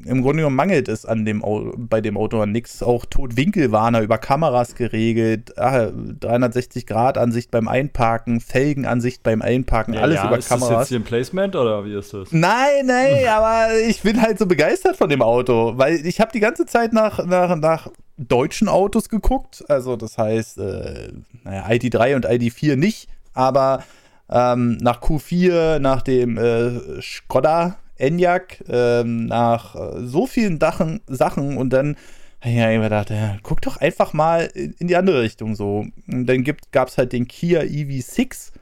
im 0.05 0.23
Grunde 0.23 0.39
genommen 0.39 0.57
mangelt 0.57 0.89
es 0.89 1.05
an 1.05 1.25
dem, 1.25 1.45
bei 1.77 2.01
dem 2.01 2.17
Auto 2.17 2.41
an 2.41 2.53
nichts. 2.53 2.83
Auch 2.83 3.05
Totwinkelwarner 3.05 4.01
über 4.01 4.19
Kameras 4.19 4.75
geregelt, 4.75 5.57
360-Grad-Ansicht 5.57 7.49
ah, 7.49 7.59
beim 7.59 7.69
Einparken, 7.69 8.41
Felgenansicht 8.41 9.23
beim 9.23 9.43
Einparken, 9.43 9.95
ja, 9.95 10.01
alles 10.01 10.17
ja, 10.17 10.27
über 10.27 10.39
ist 10.39 10.49
Kameras. 10.49 10.69
Ist 10.69 10.73
das 10.73 10.81
jetzt 10.81 10.89
hier 10.89 10.99
ein 10.99 11.05
Placement 11.05 11.57
oder 11.57 11.85
wie 11.85 11.95
ist 11.95 12.13
das? 12.15 12.33
Nein, 12.33 12.87
nein, 12.87 13.27
aber 13.31 13.69
ich 13.89 14.03
bin 14.03 14.21
halt 14.21 14.39
so 14.39 14.47
begeistert 14.47 14.97
von 14.97 15.09
dem 15.09 15.23
Auto, 15.23 15.75
weil 15.77 16.07
ich 16.07 16.21
habe 16.21 16.33
die 16.33 16.41
ganze 16.41 16.67
Zeit 16.67 16.93
nach, 16.93 17.25
nach, 17.25 17.57
nach 17.57 17.89
deutschen 18.17 18.69
Autos 18.69 19.09
geguckt. 19.09 19.65
Also 19.69 19.97
das 19.97 20.19
heißt, 20.19 20.59
äh, 20.59 21.13
naja, 21.45 21.67
ID3 21.67 22.17
und 22.17 22.27
ID4 22.27 22.77
nicht, 22.77 23.09
aber 23.35 23.85
ähm, 24.31 24.79
nach 24.81 25.01
Q4, 25.01 25.79
nach 25.79 26.03
dem 26.03 26.39
äh, 26.39 27.01
Skoda 27.01 27.77
Enyaq 28.01 28.65
ähm, 28.69 29.27
nach 29.27 29.75
äh, 29.75 30.07
so 30.07 30.27
vielen 30.27 30.59
Dachen, 30.59 31.01
Sachen 31.07 31.57
und 31.57 31.71
dann 31.71 31.97
ja, 32.43 32.71
ich 32.71 32.81
gedacht, 32.81 33.11
ja, 33.11 33.37
guck 33.43 33.61
doch 33.61 33.77
einfach 33.77 34.15
mal 34.15 34.51
in 34.55 34.89
die 34.89 34.97
andere 34.97 35.21
Richtung 35.21 35.55
so. 35.55 35.85
Und 36.11 36.27
dann 36.27 36.43
gab 36.73 36.89
es 36.89 36.97
halt 36.97 37.13
den 37.13 37.29
Kia 37.29 37.61
EV6, 37.61 38.53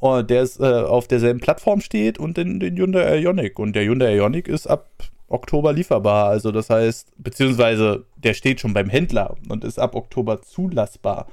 oh, 0.00 0.20
der 0.20 0.42
ist, 0.42 0.60
äh, 0.60 0.64
auf 0.64 1.08
derselben 1.08 1.40
Plattform 1.40 1.80
steht 1.80 2.18
und 2.18 2.36
den, 2.36 2.60
den 2.60 2.76
Hyundai 2.76 3.20
Ioniq. 3.20 3.58
Und 3.58 3.74
der 3.74 3.84
Hyundai 3.84 4.16
Ioniq 4.16 4.46
ist 4.46 4.66
ab 4.66 4.90
Oktober 5.28 5.72
lieferbar. 5.72 6.28
Also 6.28 6.52
das 6.52 6.68
heißt, 6.68 7.12
beziehungsweise 7.16 8.04
der 8.18 8.34
steht 8.34 8.60
schon 8.60 8.74
beim 8.74 8.90
Händler 8.90 9.36
und 9.48 9.64
ist 9.64 9.78
ab 9.78 9.94
Oktober 9.94 10.42
zulassbar. 10.42 11.26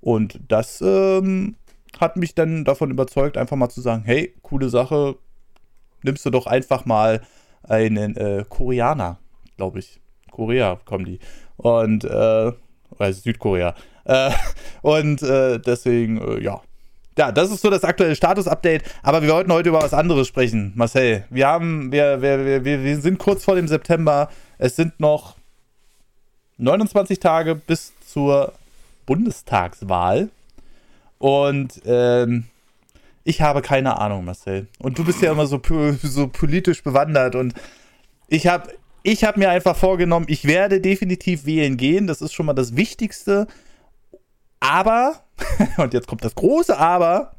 Und 0.00 0.40
das 0.48 0.80
ähm, 0.80 1.56
hat 2.00 2.16
mich 2.16 2.34
dann 2.34 2.64
davon 2.64 2.90
überzeugt, 2.90 3.36
einfach 3.36 3.56
mal 3.56 3.68
zu 3.68 3.82
sagen, 3.82 4.04
hey, 4.06 4.34
coole 4.42 4.70
Sache, 4.70 5.16
nimmst 6.02 6.24
du 6.26 6.30
doch 6.30 6.46
einfach 6.46 6.84
mal 6.84 7.20
einen 7.62 8.16
äh, 8.16 8.44
Koreaner, 8.48 9.18
glaube 9.56 9.80
ich. 9.80 10.00
Korea 10.30 10.78
kommen 10.84 11.04
die. 11.04 11.18
Und, 11.56 12.04
äh, 12.04 12.52
also 12.98 13.20
Südkorea. 13.20 13.74
Äh, 14.04 14.30
und 14.82 15.22
äh, 15.22 15.58
deswegen, 15.58 16.18
äh, 16.18 16.42
ja. 16.42 16.60
Ja, 17.16 17.32
das 17.32 17.50
ist 17.50 17.62
so 17.62 17.70
das 17.70 17.82
aktuelle 17.82 18.14
Status-Update. 18.14 18.84
Aber 19.02 19.22
wir 19.22 19.30
wollten 19.30 19.52
heute 19.52 19.70
über 19.70 19.82
was 19.82 19.92
anderes 19.92 20.28
sprechen, 20.28 20.72
Marcel. 20.76 21.24
Wir 21.30 21.48
haben, 21.48 21.90
wir, 21.90 22.22
wir, 22.22 22.64
wir, 22.64 22.84
wir 22.84 23.00
sind 23.00 23.18
kurz 23.18 23.42
vor 23.44 23.56
dem 23.56 23.66
September. 23.66 24.30
Es 24.56 24.76
sind 24.76 25.00
noch 25.00 25.34
29 26.58 27.18
Tage 27.18 27.56
bis 27.56 27.92
zur 28.06 28.52
Bundestagswahl. 29.04 30.30
Und 31.18 31.82
ähm, 31.84 32.44
ich 33.28 33.42
habe 33.42 33.60
keine 33.60 34.00
Ahnung, 34.00 34.24
Marcel. 34.24 34.68
Und 34.78 34.98
du 34.98 35.04
bist 35.04 35.20
ja 35.20 35.30
immer 35.30 35.46
so, 35.46 35.60
so 36.02 36.28
politisch 36.28 36.82
bewandert. 36.82 37.34
Und 37.34 37.52
ich 38.26 38.46
habe 38.46 38.72
ich 39.02 39.22
hab 39.22 39.36
mir 39.36 39.50
einfach 39.50 39.76
vorgenommen, 39.76 40.24
ich 40.30 40.46
werde 40.46 40.80
definitiv 40.80 41.44
wählen 41.44 41.76
gehen. 41.76 42.06
Das 42.06 42.22
ist 42.22 42.32
schon 42.32 42.46
mal 42.46 42.54
das 42.54 42.74
Wichtigste. 42.74 43.46
Aber, 44.60 45.24
und 45.76 45.92
jetzt 45.92 46.06
kommt 46.06 46.24
das 46.24 46.34
große 46.36 46.78
Aber, 46.78 47.32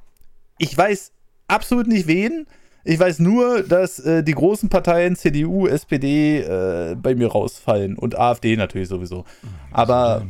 ich 0.60 0.78
weiß 0.78 1.12
absolut 1.48 1.88
nicht 1.88 2.06
wen. 2.06 2.46
Ich 2.84 3.00
weiß 3.00 3.18
nur, 3.18 3.64
dass 3.64 4.00
äh, 4.00 4.24
die 4.24 4.34
großen 4.34 4.70
Parteien 4.70 5.16
CDU, 5.16 5.66
SPD 5.66 6.42
äh, 6.42 6.96
bei 7.02 7.16
mir 7.16 7.32
rausfallen 7.32 7.98
und 7.98 8.16
AfD 8.16 8.56
natürlich 8.56 8.90
sowieso. 8.90 9.26
Aber 9.72 10.28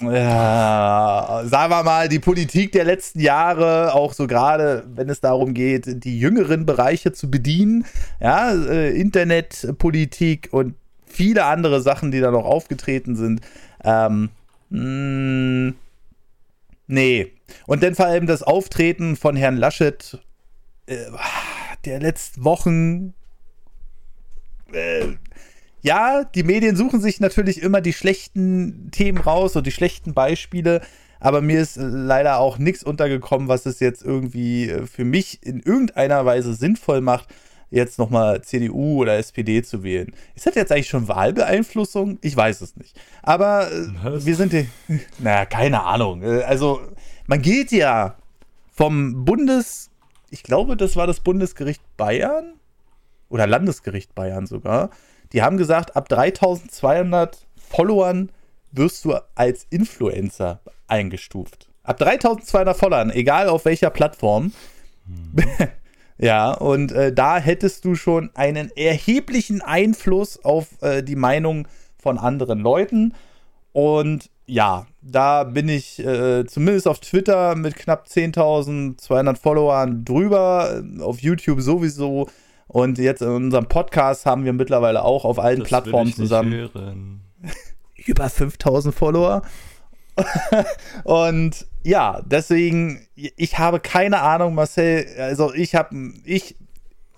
ja, 0.00 1.42
sagen 1.44 1.70
wir 1.70 1.82
mal, 1.84 2.08
die 2.08 2.18
Politik 2.18 2.72
der 2.72 2.84
letzten 2.84 3.20
Jahre, 3.20 3.94
auch 3.94 4.12
so 4.12 4.26
gerade, 4.26 4.84
wenn 4.94 5.08
es 5.08 5.20
darum 5.20 5.54
geht, 5.54 6.04
die 6.04 6.18
jüngeren 6.18 6.66
Bereiche 6.66 7.12
zu 7.12 7.30
bedienen, 7.30 7.84
ja, 8.20 8.52
äh, 8.52 8.90
Internetpolitik 8.98 10.48
und 10.50 10.74
viele 11.06 11.44
andere 11.44 11.80
Sachen, 11.80 12.10
die 12.10 12.20
da 12.20 12.30
noch 12.30 12.44
aufgetreten 12.44 13.14
sind. 13.14 13.40
Ähm, 13.84 14.30
mh, 14.70 14.80
mm, 14.80 15.74
nee. 16.88 17.32
Und 17.66 17.82
dann 17.82 17.94
vor 17.94 18.06
allem 18.06 18.26
das 18.26 18.42
Auftreten 18.42 19.16
von 19.16 19.36
Herrn 19.36 19.56
Laschet 19.56 20.18
äh, 20.86 20.96
der 21.84 22.00
letzten 22.00 22.44
Wochen. 22.44 23.14
Äh, 24.72 25.14
ja, 25.84 26.24
die 26.24 26.44
Medien 26.44 26.76
suchen 26.76 27.02
sich 27.02 27.20
natürlich 27.20 27.60
immer 27.60 27.82
die 27.82 27.92
schlechten 27.92 28.90
Themen 28.90 29.18
raus 29.18 29.54
und 29.54 29.66
die 29.66 29.70
schlechten 29.70 30.14
Beispiele, 30.14 30.80
aber 31.20 31.42
mir 31.42 31.60
ist 31.60 31.76
leider 31.78 32.38
auch 32.38 32.56
nichts 32.56 32.82
untergekommen, 32.82 33.48
was 33.48 33.66
es 33.66 33.80
jetzt 33.80 34.02
irgendwie 34.02 34.70
äh, 34.70 34.86
für 34.86 35.04
mich 35.04 35.46
in 35.46 35.60
irgendeiner 35.60 36.24
Weise 36.24 36.54
sinnvoll 36.54 37.02
macht, 37.02 37.28
jetzt 37.70 37.98
nochmal 37.98 38.40
CDU 38.40 39.02
oder 39.02 39.18
SPD 39.18 39.62
zu 39.62 39.82
wählen. 39.82 40.14
Ist 40.34 40.46
das 40.46 40.54
jetzt 40.54 40.72
eigentlich 40.72 40.88
schon 40.88 41.06
Wahlbeeinflussung? 41.06 42.18
Ich 42.22 42.34
weiß 42.34 42.62
es 42.62 42.76
nicht. 42.76 42.98
Aber 43.22 43.70
äh, 43.70 43.88
Was? 44.02 44.24
wir 44.24 44.36
sind, 44.36 44.54
die, 44.54 44.66
naja, 45.18 45.44
keine 45.44 45.82
Ahnung. 45.82 46.22
Äh, 46.22 46.44
also, 46.44 46.80
man 47.26 47.42
geht 47.42 47.72
ja 47.72 48.16
vom 48.72 49.26
Bundes, 49.26 49.90
ich 50.30 50.42
glaube, 50.42 50.78
das 50.78 50.96
war 50.96 51.06
das 51.06 51.20
Bundesgericht 51.20 51.82
Bayern 51.98 52.54
oder 53.28 53.46
Landesgericht 53.46 54.14
Bayern 54.14 54.46
sogar. 54.46 54.88
Die 55.34 55.42
haben 55.42 55.56
gesagt, 55.56 55.96
ab 55.96 56.08
3200 56.08 57.44
Followern 57.56 58.30
wirst 58.70 59.04
du 59.04 59.16
als 59.34 59.66
Influencer 59.68 60.60
eingestuft. 60.86 61.68
Ab 61.82 61.98
3200 61.98 62.76
Followern, 62.76 63.10
egal 63.10 63.48
auf 63.48 63.64
welcher 63.64 63.90
Plattform. 63.90 64.52
Hm. 65.06 65.44
ja, 66.18 66.52
und 66.52 66.92
äh, 66.92 67.12
da 67.12 67.38
hättest 67.38 67.84
du 67.84 67.96
schon 67.96 68.30
einen 68.34 68.70
erheblichen 68.76 69.60
Einfluss 69.60 70.42
auf 70.44 70.68
äh, 70.82 71.02
die 71.02 71.16
Meinung 71.16 71.66
von 71.98 72.16
anderen 72.16 72.60
Leuten. 72.60 73.12
Und 73.72 74.30
ja, 74.46 74.86
da 75.02 75.42
bin 75.42 75.68
ich 75.68 75.98
äh, 75.98 76.46
zumindest 76.46 76.86
auf 76.86 77.00
Twitter 77.00 77.56
mit 77.56 77.74
knapp 77.74 78.06
10.200 78.06 79.36
Followern 79.36 80.04
drüber, 80.04 80.84
auf 81.00 81.18
YouTube 81.20 81.60
sowieso. 81.60 82.28
Und 82.66 82.98
jetzt 82.98 83.22
in 83.22 83.28
unserem 83.28 83.66
Podcast 83.66 84.26
haben 84.26 84.44
wir 84.44 84.52
mittlerweile 84.52 85.04
auch 85.04 85.24
auf 85.24 85.38
allen 85.38 85.60
das 85.60 85.68
Plattformen 85.68 86.12
zusammen 86.12 87.20
über 88.06 88.28
5000 88.28 88.94
Follower. 88.94 89.42
und 91.04 91.66
ja, 91.82 92.22
deswegen, 92.24 93.06
ich 93.14 93.58
habe 93.58 93.80
keine 93.80 94.20
Ahnung, 94.20 94.54
Marcel. 94.54 95.06
Also, 95.18 95.52
ich 95.52 95.74
habe, 95.74 96.12
ich 96.24 96.56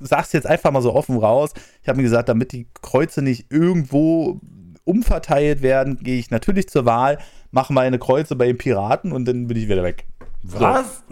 sag's 0.00 0.32
jetzt 0.32 0.46
einfach 0.46 0.70
mal 0.70 0.82
so 0.82 0.94
offen 0.94 1.18
raus. 1.18 1.52
Ich 1.82 1.88
habe 1.88 1.98
mir 1.98 2.04
gesagt, 2.04 2.28
damit 2.28 2.52
die 2.52 2.66
Kreuze 2.82 3.22
nicht 3.22 3.46
irgendwo 3.50 4.40
umverteilt 4.84 5.62
werden, 5.62 5.98
gehe 5.98 6.18
ich 6.18 6.30
natürlich 6.30 6.68
zur 6.68 6.84
Wahl, 6.84 7.18
mache 7.50 7.72
meine 7.72 7.98
Kreuze 7.98 8.36
bei 8.36 8.46
den 8.46 8.58
Piraten 8.58 9.12
und 9.12 9.26
dann 9.26 9.46
bin 9.46 9.56
ich 9.56 9.68
wieder 9.68 9.82
weg. 9.82 10.06
Was? 10.48 11.02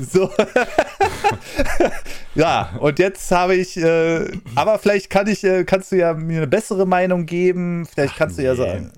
So. 0.00 0.30
so. 0.30 0.30
ja, 2.34 2.76
und 2.80 2.98
jetzt 2.98 3.30
habe 3.30 3.54
ich, 3.56 3.76
äh, 3.76 4.26
aber 4.54 4.78
vielleicht 4.78 5.10
kann 5.10 5.26
ich, 5.26 5.44
äh, 5.44 5.64
kannst 5.64 5.92
du 5.92 5.96
ja 5.96 6.14
mir 6.14 6.38
eine 6.38 6.46
bessere 6.46 6.86
Meinung 6.86 7.26
geben. 7.26 7.86
Vielleicht 7.86 8.16
kannst 8.16 8.34
Ach, 8.34 8.42
du 8.42 8.44
ja 8.44 8.54
sagen. 8.54 8.92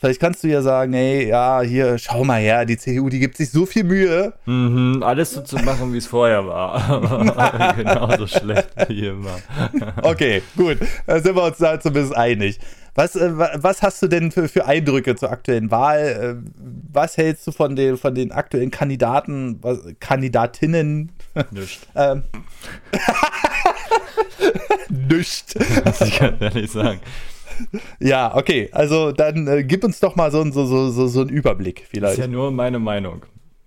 Vielleicht 0.00 0.18
kannst 0.18 0.42
du 0.42 0.48
ja 0.48 0.62
sagen, 0.62 0.94
ey, 0.94 1.28
ja, 1.28 1.60
hier, 1.60 1.98
schau 1.98 2.24
mal 2.24 2.40
her, 2.40 2.64
die 2.64 2.78
CDU, 2.78 3.10
die 3.10 3.18
gibt 3.18 3.36
sich 3.36 3.50
so 3.50 3.66
viel 3.66 3.84
Mühe. 3.84 4.32
Mhm, 4.46 5.02
alles 5.02 5.32
so 5.32 5.42
zu 5.42 5.56
machen, 5.56 5.92
wie 5.92 5.98
es 5.98 6.06
vorher 6.06 6.46
war. 6.46 7.74
Genauso 7.76 8.26
schlecht 8.26 8.70
wie 8.88 9.08
immer. 9.08 9.36
okay, 10.02 10.40
gut. 10.56 10.78
Da 11.06 11.20
sind 11.20 11.36
wir 11.36 11.44
uns 11.44 11.58
da 11.58 11.78
zumindest 11.78 12.16
einig. 12.16 12.58
Was, 12.94 13.14
äh, 13.14 13.30
was 13.36 13.82
hast 13.82 14.00
du 14.00 14.08
denn 14.08 14.32
für, 14.32 14.48
für 14.48 14.64
Eindrücke 14.64 15.16
zur 15.16 15.30
aktuellen 15.30 15.70
Wahl? 15.70 15.98
Äh, 15.98 16.50
was 16.90 17.18
hältst 17.18 17.46
du 17.46 17.52
von 17.52 17.76
den, 17.76 17.98
von 17.98 18.14
den 18.14 18.32
aktuellen 18.32 18.70
Kandidaten, 18.70 19.58
was, 19.60 19.80
Kandidatinnen? 20.00 21.12
Nicht. 21.50 21.86
ähm. 21.94 22.22
Nicht. 24.88 25.56
Das 25.84 25.98
kann 26.16 26.36
ich 26.40 26.54
nicht 26.54 26.72
sagen. 26.72 27.00
Ja, 27.98 28.36
okay. 28.36 28.68
Also 28.72 29.12
dann 29.12 29.46
äh, 29.46 29.64
gib 29.64 29.84
uns 29.84 30.00
doch 30.00 30.16
mal 30.16 30.30
so, 30.30 30.42
so, 30.50 30.64
so, 30.64 31.06
so 31.08 31.20
einen 31.20 31.30
Überblick 31.30 31.86
vielleicht. 31.88 32.18
Ist 32.18 32.24
ja 32.24 32.26
nur 32.26 32.50
meine 32.50 32.78
Meinung. 32.78 33.22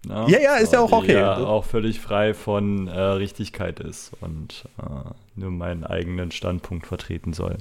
Ne? 0.08 0.26
Ja, 0.28 0.40
ja, 0.40 0.56
ist 0.56 0.72
so, 0.72 0.78
ja 0.78 0.82
auch 0.84 0.92
okay. 0.92 1.14
Ja 1.14 1.38
auch 1.38 1.64
völlig 1.64 2.00
frei 2.00 2.34
von 2.34 2.88
äh, 2.88 3.00
Richtigkeit 3.00 3.80
ist 3.80 4.12
und 4.22 4.66
äh, 4.80 5.12
nur 5.36 5.52
meinen 5.52 5.86
eigenen 5.86 6.32
Standpunkt 6.32 6.88
vertreten 6.88 7.34
soll. 7.34 7.58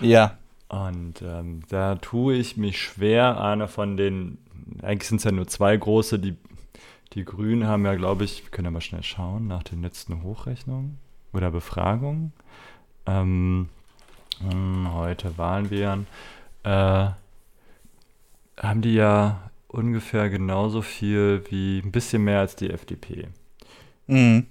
Ja. 0.00 0.38
Und 0.68 1.22
ähm, 1.22 1.60
da 1.68 1.96
tue 1.96 2.34
ich 2.34 2.56
mich 2.56 2.80
schwer, 2.80 3.40
einer 3.40 3.68
von 3.68 3.96
den, 3.96 4.38
eigentlich 4.82 5.08
sind 5.08 5.18
es 5.18 5.24
ja 5.24 5.32
nur 5.32 5.46
zwei 5.46 5.76
große, 5.76 6.18
die, 6.18 6.36
die 7.12 7.24
Grünen 7.24 7.66
haben 7.66 7.84
ja, 7.84 7.94
glaube 7.94 8.24
ich, 8.24 8.42
wir 8.44 8.50
können 8.50 8.64
ja 8.64 8.70
mal 8.70 8.80
schnell 8.80 9.02
schauen, 9.02 9.46
nach 9.46 9.62
den 9.62 9.82
letzten 9.82 10.22
Hochrechnungen 10.22 10.98
oder 11.32 11.50
Befragungen. 11.50 12.32
Ähm, 13.06 13.14
hm, 13.14 13.68
heute 14.92 15.36
Wahlen 15.38 15.70
wären, 15.70 16.06
äh, 16.62 17.08
haben 18.60 18.82
die 18.82 18.94
ja 18.94 19.50
ungefähr 19.68 20.30
genauso 20.30 20.82
viel 20.82 21.44
wie 21.50 21.80
ein 21.80 21.92
bisschen 21.92 22.24
mehr 22.24 22.40
als 22.40 22.56
die 22.56 22.70
FDP. 22.70 23.28
Mhm. 24.06 24.46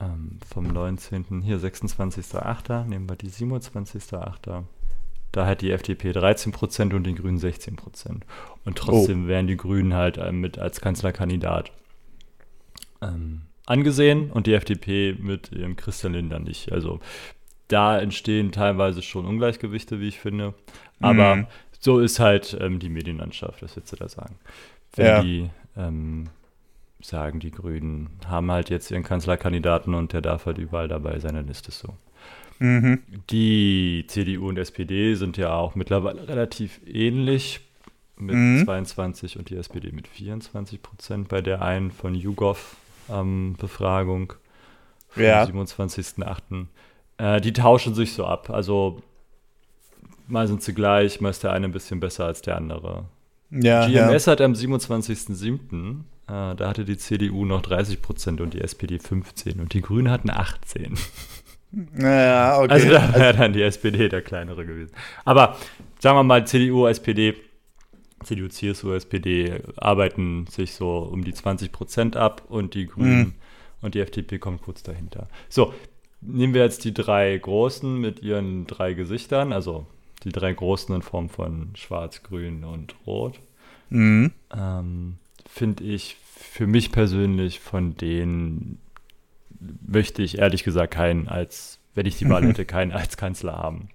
Ähm, 0.00 0.38
vom 0.48 0.68
19. 0.68 1.42
hier 1.42 1.58
26.8. 1.58 2.84
nehmen 2.84 3.08
wir 3.08 3.16
die 3.16 3.30
27.8. 3.30 4.64
Da 5.32 5.46
hat 5.46 5.60
die 5.60 5.72
FDP 5.72 6.12
13 6.12 6.52
Prozent 6.52 6.94
und 6.94 7.04
die 7.04 7.14
Grünen 7.14 7.38
16 7.38 7.76
Prozent. 7.76 8.24
Und 8.64 8.78
trotzdem 8.78 9.24
oh. 9.24 9.28
wären 9.28 9.46
die 9.46 9.56
Grünen 9.56 9.94
halt 9.94 10.16
äh, 10.16 10.32
mit 10.32 10.58
als 10.58 10.80
Kanzlerkandidat 10.80 11.72
ähm, 13.02 13.42
angesehen 13.66 14.30
und 14.30 14.46
die 14.46 14.54
FDP 14.54 15.14
mit 15.18 15.52
ihrem 15.52 15.76
Christian 15.76 16.14
Lindner 16.14 16.38
nicht. 16.38 16.72
Also 16.72 17.00
da 17.68 17.98
entstehen 17.98 18.52
teilweise 18.52 19.02
schon 19.02 19.26
Ungleichgewichte, 19.26 20.00
wie 20.00 20.08
ich 20.08 20.18
finde. 20.18 20.54
Aber 21.00 21.36
mhm. 21.36 21.46
so 21.78 22.00
ist 22.00 22.18
halt 22.18 22.56
ähm, 22.60 22.78
die 22.78 22.88
Medienlandschaft, 22.88 23.62
das 23.62 23.76
willst 23.76 23.92
du 23.92 23.96
da 23.96 24.08
sagen. 24.08 24.36
Wenn 24.94 25.06
ja. 25.06 25.22
die 25.22 25.50
ähm, 25.76 26.30
sagen, 27.00 27.40
die 27.40 27.50
Grünen 27.50 28.10
haben 28.26 28.50
halt 28.50 28.70
jetzt 28.70 28.90
ihren 28.90 29.04
Kanzlerkandidaten 29.04 29.94
und 29.94 30.12
der 30.12 30.20
darf 30.20 30.46
halt 30.46 30.58
überall 30.58 30.88
dabei 30.88 31.18
sein, 31.20 31.34
dann 31.34 31.48
ist 31.48 31.68
es 31.68 31.78
so. 31.78 31.94
Mhm. 32.58 33.02
Die 33.30 34.04
CDU 34.08 34.48
und 34.48 34.58
SPD 34.58 35.14
sind 35.14 35.36
ja 35.36 35.52
auch 35.52 35.74
mittlerweile 35.74 36.26
relativ 36.26 36.80
ähnlich 36.86 37.60
mit 38.16 38.34
mhm. 38.34 38.64
22 38.64 39.38
und 39.38 39.50
die 39.50 39.56
SPD 39.56 39.92
mit 39.92 40.08
24 40.08 40.82
Prozent 40.82 41.28
bei 41.28 41.40
der 41.40 41.62
einen 41.62 41.92
von 41.92 42.14
YouGov 42.14 42.76
ähm, 43.10 43.54
Befragung 43.58 44.32
vom 45.08 45.22
ja. 45.22 45.44
27.08. 45.44 46.66
Äh, 47.18 47.40
die 47.40 47.52
tauschen 47.52 47.94
sich 47.94 48.14
so 48.14 48.24
ab. 48.24 48.50
Also 48.50 49.02
mal 50.26 50.46
sind 50.46 50.62
sie 50.62 50.74
gleich, 50.74 51.20
mal 51.20 51.30
ist 51.30 51.42
der 51.42 51.52
eine 51.52 51.66
ein 51.66 51.72
bisschen 51.72 52.00
besser 52.00 52.24
als 52.24 52.42
der 52.42 52.56
andere. 52.56 53.04
Ja, 53.50 53.86
GMS 53.86 54.26
ja. 54.26 54.32
hat 54.32 54.40
am 54.40 54.52
27.07. 54.52 56.00
Äh, 56.28 56.54
da 56.56 56.68
hatte 56.68 56.84
die 56.84 56.96
CDU 56.96 57.44
noch 57.44 57.62
30 57.62 58.02
Prozent 58.02 58.40
und 58.40 58.54
die 58.54 58.60
SPD 58.60 58.98
15 58.98 59.60
und 59.60 59.72
die 59.72 59.80
Grünen 59.80 60.10
hatten 60.10 60.30
18. 60.30 60.94
Ja, 61.98 62.60
okay. 62.60 62.72
Also 62.72 62.90
da 62.90 63.14
wäre 63.14 63.36
dann 63.36 63.52
die 63.52 63.62
SPD 63.62 64.08
der 64.08 64.22
kleinere 64.22 64.64
gewesen. 64.64 64.92
Aber 65.24 65.56
sagen 65.98 66.16
wir 66.16 66.22
mal, 66.22 66.46
CDU, 66.46 66.86
SPD, 66.86 67.34
CDU, 68.24 68.48
CSU, 68.48 68.92
SPD 68.92 69.60
arbeiten 69.76 70.46
sich 70.46 70.74
so 70.74 70.98
um 70.98 71.24
die 71.24 71.34
20 71.34 71.72
Prozent 71.72 72.16
ab 72.16 72.42
und 72.48 72.74
die 72.74 72.86
Grünen 72.86 73.18
mhm. 73.18 73.34
und 73.82 73.94
die 73.94 74.00
FDP 74.00 74.38
kommen 74.38 74.60
kurz 74.60 74.82
dahinter. 74.82 75.28
So, 75.48 75.74
nehmen 76.20 76.54
wir 76.54 76.62
jetzt 76.62 76.84
die 76.84 76.94
drei 76.94 77.36
Großen 77.36 77.98
mit 78.00 78.22
ihren 78.22 78.66
drei 78.66 78.94
Gesichtern, 78.94 79.52
also 79.52 79.86
die 80.24 80.32
drei 80.32 80.52
Großen 80.52 80.94
in 80.94 81.02
Form 81.02 81.28
von 81.28 81.70
Schwarz, 81.74 82.22
Grün 82.22 82.64
und 82.64 82.94
Rot. 83.06 83.38
Mhm. 83.90 84.32
Ähm, 84.54 85.16
Finde 85.48 85.84
ich 85.84 86.16
für 86.24 86.66
mich 86.66 86.92
persönlich 86.92 87.60
von 87.60 87.96
denen 87.96 88.78
möchte 89.86 90.22
ich 90.22 90.38
ehrlich 90.38 90.64
gesagt 90.64 90.94
keinen 90.94 91.28
als, 91.28 91.78
wenn 91.94 92.06
ich 92.06 92.16
die 92.18 92.28
Wahl 92.28 92.44
hätte, 92.48 92.64
keinen 92.64 92.92
als 92.92 93.16
Kanzler 93.16 93.56
haben. 93.56 93.88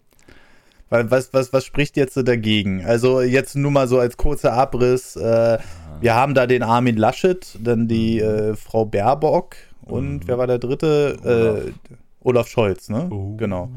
Was, 0.89 1.34
was, 1.34 1.51
was 1.51 1.65
spricht 1.65 1.98
jetzt 1.98 2.13
so 2.13 2.22
dagegen? 2.22 2.86
Also 2.86 3.22
jetzt 3.22 3.56
nur 3.56 3.72
mal 3.72 3.88
so 3.88 3.98
als 3.98 4.15
kurzer 4.15 4.53
Abriss. 4.53 5.15
Äh, 5.15 5.58
Wir 6.01 6.13
haben 6.13 6.36
da 6.36 6.46
den 6.46 6.62
Armin 6.62 6.98
Laschet, 6.98 7.58
dann 7.60 7.88
die 7.88 8.20
äh, 8.20 8.56
Frau 8.56 8.86
Baerbock 8.86 9.56
und 9.82 10.18
mhm. 10.18 10.22
wer 10.27 10.38
war 10.38 10.46
der 10.46 10.60
dritte? 10.60 11.74
Äh, 11.74 11.94
Olaf 12.24 12.48
Scholz, 12.48 12.89
ne? 12.89 13.08
Oh. 13.12 13.36
Genau. 13.38 13.70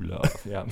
Olaf, 0.00 0.44
ja. 0.44 0.64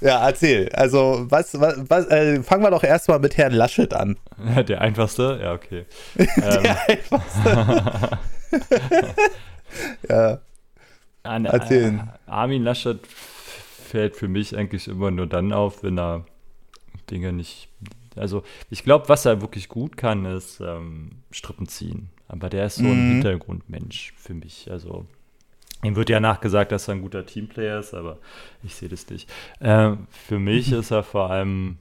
ja, 0.00 0.28
erzähl. 0.28 0.70
Also, 0.72 1.26
was, 1.28 1.60
was, 1.60 1.84
was 1.88 2.06
äh, 2.08 2.42
fangen 2.42 2.62
wir 2.62 2.70
doch 2.70 2.84
erstmal 2.84 3.18
mit 3.18 3.36
Herrn 3.36 3.52
Laschet 3.52 3.92
an. 3.94 4.16
Der 4.68 4.80
einfachste? 4.80 5.38
Ja, 5.42 5.52
okay. 5.52 5.84
der 6.16 6.64
ähm. 6.64 6.76
einfachste. 6.88 8.18
ja. 10.08 10.38
An, 11.22 11.44
Erzählen. 11.44 12.10
Armin 12.26 12.64
Laschet 12.64 13.06
fällt 13.06 14.16
für 14.16 14.28
mich 14.28 14.56
eigentlich 14.56 14.88
immer 14.88 15.10
nur 15.10 15.26
dann 15.26 15.52
auf, 15.52 15.82
wenn 15.82 15.98
er 15.98 16.24
Dinge 17.10 17.32
nicht. 17.32 17.68
Also, 18.16 18.42
ich 18.70 18.84
glaube, 18.84 19.08
was 19.08 19.24
er 19.24 19.40
wirklich 19.40 19.68
gut 19.68 19.96
kann, 19.96 20.24
ist 20.24 20.60
ähm, 20.60 21.22
Strippen 21.30 21.66
ziehen. 21.66 22.10
Aber 22.28 22.48
der 22.48 22.66
ist 22.66 22.76
so 22.76 22.84
ein 22.84 23.08
mhm. 23.08 23.12
Hintergrundmensch 23.14 24.12
für 24.16 24.34
mich. 24.34 24.70
Also, 24.70 25.06
ihm 25.82 25.96
wird 25.96 26.10
ja 26.10 26.20
nachgesagt, 26.20 26.72
dass 26.72 26.88
er 26.88 26.94
ein 26.94 27.02
guter 27.02 27.26
Teamplayer 27.26 27.80
ist, 27.80 27.94
aber 27.94 28.18
ich 28.62 28.74
sehe 28.74 28.88
das 28.88 29.08
nicht. 29.08 29.30
Äh, 29.60 29.92
für 30.10 30.38
mich 30.38 30.72
ist 30.72 30.90
er 30.90 31.02
vor 31.02 31.30
allem 31.30 31.78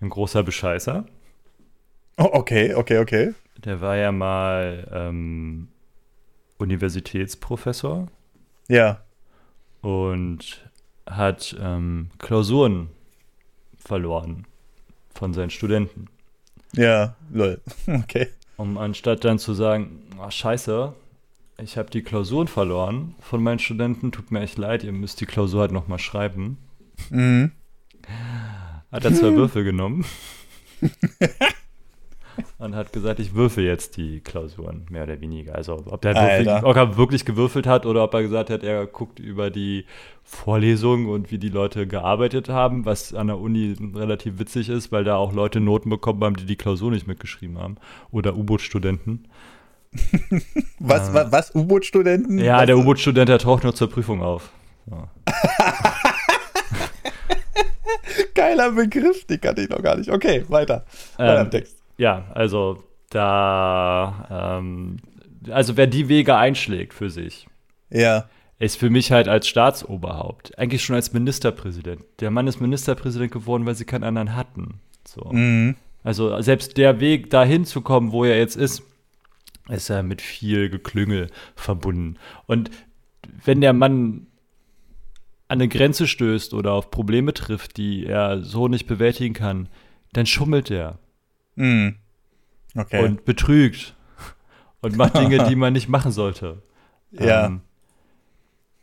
ein 0.00 0.10
großer 0.10 0.42
Bescheißer. 0.42 1.06
Oh, 2.18 2.30
okay, 2.32 2.74
okay, 2.74 2.98
okay. 2.98 3.34
Der 3.58 3.80
war 3.80 3.96
ja 3.96 4.12
mal 4.12 4.88
ähm, 4.92 5.68
Universitätsprofessor. 6.58 8.08
Ja. 8.68 9.02
Und 9.80 10.70
hat 11.06 11.56
ähm, 11.60 12.10
Klausuren 12.18 12.88
verloren 13.76 14.46
von 15.16 15.34
seinen 15.34 15.50
Studenten. 15.50 16.06
Ja, 16.74 17.16
lol. 17.32 17.60
Okay. 17.86 18.28
Um 18.56 18.78
anstatt 18.78 19.24
dann 19.24 19.38
zu 19.38 19.52
sagen, 19.52 20.02
ach, 20.18 20.32
scheiße, 20.32 20.94
ich 21.62 21.76
habe 21.76 21.90
die 21.90 22.02
Klausuren 22.02 22.48
verloren 22.48 23.14
von 23.20 23.42
meinen 23.42 23.58
Studenten, 23.58 24.12
tut 24.12 24.30
mir 24.30 24.40
echt 24.40 24.56
leid, 24.56 24.82
ihr 24.82 24.92
müsst 24.92 25.20
die 25.20 25.26
Klausur 25.26 25.62
halt 25.62 25.72
nochmal 25.72 25.98
schreiben. 25.98 26.56
Mhm. 27.10 27.52
Hat 28.90 29.04
er 29.04 29.14
zwei 29.14 29.34
Würfel 29.34 29.64
genommen. 29.64 30.06
und 32.58 32.74
hat 32.74 32.92
gesagt, 32.92 33.20
ich 33.20 33.34
würfel 33.34 33.64
jetzt 33.64 33.96
die 33.96 34.20
Klausuren, 34.20 34.86
mehr 34.90 35.04
oder 35.04 35.20
weniger. 35.20 35.54
Also 35.54 35.82
ob 35.86 36.04
er, 36.04 36.14
wirklich, 36.14 36.64
ob 36.64 36.76
er, 36.76 36.96
wirklich, 36.96 37.24
gewürfelt 37.24 37.66
hat 37.66 37.86
oder 37.86 38.04
ob 38.04 38.14
er 38.14 38.22
gesagt 38.22 38.50
hat, 38.50 38.62
er 38.62 38.86
guckt 38.86 39.18
über 39.18 39.50
die 39.50 39.84
Vorlesung 40.22 41.08
und 41.08 41.30
wie 41.30 41.38
die 41.38 41.48
Leute 41.48 41.86
gearbeitet 41.86 42.48
haben, 42.48 42.84
was 42.84 43.14
an 43.14 43.28
der 43.28 43.38
Uni 43.38 43.76
relativ 43.94 44.38
witzig 44.38 44.68
ist, 44.68 44.90
weil 44.92 45.04
da 45.04 45.16
auch 45.16 45.32
Leute 45.32 45.60
Noten 45.60 45.90
bekommen 45.90 46.22
haben, 46.24 46.36
die 46.36 46.46
die 46.46 46.56
Klausur 46.56 46.90
nicht 46.90 47.06
mitgeschrieben 47.06 47.58
haben. 47.58 47.76
Oder 48.10 48.36
U-Boot-Studenten. 48.36 49.28
was, 50.78 51.12
was, 51.14 51.32
was 51.32 51.54
U-Boot-Studenten? 51.54 52.38
Ja, 52.38 52.58
was 52.58 52.66
der 52.66 52.78
U-Boot-Student, 52.78 53.28
der 53.28 53.38
taucht 53.38 53.64
nur 53.64 53.74
zur 53.74 53.88
Prüfung 53.88 54.22
auf. 54.22 54.50
So. 54.88 54.96
Geiler 58.34 58.72
Begriff, 58.72 59.24
den 59.26 59.40
kannte 59.40 59.62
ich 59.62 59.68
noch 59.68 59.82
gar 59.82 59.96
nicht. 59.96 60.10
Okay, 60.10 60.44
weiter. 60.48 60.84
weiter 61.16 61.40
ähm, 61.40 61.50
Text 61.50 61.85
ja, 61.98 62.26
also 62.34 62.82
da, 63.10 64.58
ähm, 64.58 64.96
also 65.50 65.76
wer 65.76 65.86
die 65.86 66.08
Wege 66.08 66.36
einschlägt 66.36 66.94
für 66.94 67.10
sich, 67.10 67.46
ja. 67.90 68.28
ist 68.58 68.76
für 68.78 68.90
mich 68.90 69.12
halt 69.12 69.28
als 69.28 69.48
Staatsoberhaupt, 69.48 70.58
eigentlich 70.58 70.84
schon 70.84 70.96
als 70.96 71.12
Ministerpräsident. 71.12 72.02
Der 72.20 72.30
Mann 72.30 72.46
ist 72.46 72.60
Ministerpräsident 72.60 73.32
geworden, 73.32 73.66
weil 73.66 73.74
sie 73.74 73.84
keinen 73.84 74.04
anderen 74.04 74.34
hatten. 74.34 74.80
So. 75.06 75.30
Mhm. 75.32 75.76
Also 76.02 76.40
selbst 76.40 76.76
der 76.76 77.00
Weg 77.00 77.30
dahin 77.30 77.64
zu 77.64 77.80
kommen, 77.80 78.12
wo 78.12 78.24
er 78.24 78.38
jetzt 78.38 78.56
ist, 78.56 78.82
ist 79.68 79.88
ja 79.88 80.02
mit 80.02 80.22
viel 80.22 80.70
Geklüngel 80.70 81.28
verbunden. 81.56 82.16
Und 82.46 82.70
wenn 83.44 83.60
der 83.60 83.72
Mann 83.72 84.26
an 85.48 85.60
eine 85.60 85.68
Grenze 85.68 86.06
stößt 86.06 86.54
oder 86.54 86.72
auf 86.72 86.90
Probleme 86.90 87.34
trifft, 87.34 87.76
die 87.76 88.06
er 88.06 88.42
so 88.42 88.68
nicht 88.68 88.86
bewältigen 88.86 89.34
kann, 89.34 89.68
dann 90.12 90.26
schummelt 90.26 90.70
er. 90.70 90.98
Mhm. 91.56 91.96
Okay. 92.76 93.04
Und 93.04 93.24
betrügt. 93.24 93.94
Und 94.80 94.96
macht 94.96 95.16
Dinge, 95.18 95.44
die 95.48 95.56
man 95.56 95.72
nicht 95.72 95.88
machen 95.88 96.12
sollte. 96.12 96.62
Ja. 97.10 97.46
Ähm, 97.46 97.60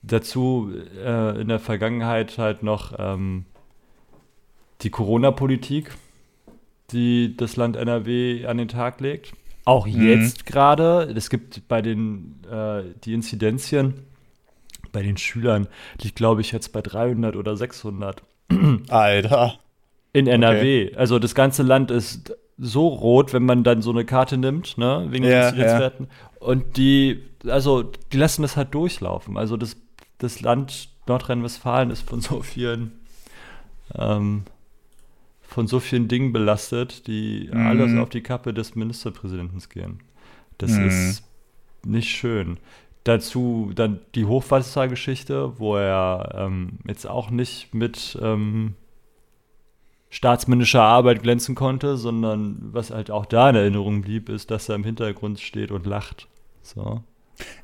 dazu 0.01 0.71
äh, 1.03 1.41
in 1.41 1.47
der 1.47 1.59
Vergangenheit 1.59 2.37
halt 2.37 2.63
noch 2.63 2.93
ähm, 2.97 3.45
die 4.81 4.89
Corona-Politik, 4.89 5.91
die 6.91 7.35
das 7.37 7.55
Land 7.55 7.75
NRW 7.75 8.45
an 8.45 8.57
den 8.57 8.67
Tag 8.67 8.99
legt. 8.99 9.33
Auch 9.65 9.87
mhm. 9.87 10.07
jetzt 10.07 10.45
gerade. 10.45 11.03
Es 11.15 11.29
gibt 11.29 11.67
bei 11.67 11.81
den 11.81 12.43
äh, 12.51 12.83
die 13.03 13.13
Inzidenzien 13.13 14.05
bei 14.91 15.01
den 15.01 15.17
Schülern 15.17 15.67
liegt, 16.01 16.15
glaube 16.15 16.41
ich, 16.41 16.51
jetzt 16.51 16.71
bei 16.71 16.81
300 16.81 17.35
oder 17.35 17.57
600. 17.57 18.23
Alter. 18.89 19.59
In 20.13 20.27
NRW. 20.27 20.87
Okay. 20.87 20.95
Also 20.95 21.19
das 21.19 21.33
ganze 21.33 21.63
Land 21.63 21.91
ist 21.91 22.35
so 22.57 22.87
rot, 22.87 23.33
wenn 23.33 23.43
man 23.43 23.63
dann 23.63 23.81
so 23.81 23.91
eine 23.91 24.05
Karte 24.05 24.37
nimmt, 24.37 24.77
ne, 24.77 25.07
wegen 25.09 25.23
ja, 25.23 25.29
den 25.29 25.59
Inzidenzwerten. 25.59 26.07
Ja. 26.09 26.47
Und 26.47 26.77
die, 26.77 27.23
also 27.47 27.83
die 28.11 28.17
lassen 28.17 28.41
das 28.41 28.57
halt 28.57 28.73
durchlaufen. 28.73 29.37
Also 29.37 29.57
das, 29.57 29.77
das 30.19 30.41
Land 30.41 30.89
Nordrhein-Westfalen 31.07 31.89
ist 31.89 32.07
von 32.07 32.21
so 32.21 32.41
vielen, 32.41 32.91
ähm, 33.95 34.43
von 35.41 35.67
so 35.67 35.79
vielen 35.79 36.07
Dingen 36.07 36.31
belastet, 36.31 37.07
die 37.07 37.49
mhm. 37.51 37.67
alles 37.67 37.97
auf 37.97 38.09
die 38.09 38.21
Kappe 38.21 38.53
des 38.53 38.75
Ministerpräsidenten 38.75 39.61
gehen. 39.69 39.99
Das 40.57 40.71
mhm. 40.71 40.87
ist 40.87 41.23
nicht 41.85 42.09
schön. 42.09 42.57
Dazu 43.03 43.71
dann 43.75 43.99
die 44.15 44.25
Hochwassergeschichte, 44.25 45.59
wo 45.59 45.75
er 45.75 46.35
ähm, 46.37 46.79
jetzt 46.87 47.05
auch 47.05 47.29
nicht 47.29 47.73
mit 47.73 48.17
ähm, 48.21 48.75
staatsmännischer 50.13 50.83
Arbeit 50.83 51.23
glänzen 51.23 51.55
konnte, 51.55 51.97
sondern 51.97 52.57
was 52.71 52.91
halt 52.91 53.09
auch 53.09 53.25
da 53.25 53.49
in 53.49 53.55
Erinnerung 53.55 54.01
blieb, 54.03 54.29
ist, 54.29 54.51
dass 54.51 54.69
er 54.69 54.75
im 54.75 54.83
Hintergrund 54.83 55.39
steht 55.39 55.71
und 55.71 55.87
lacht. 55.87 56.27
So. 56.61 57.01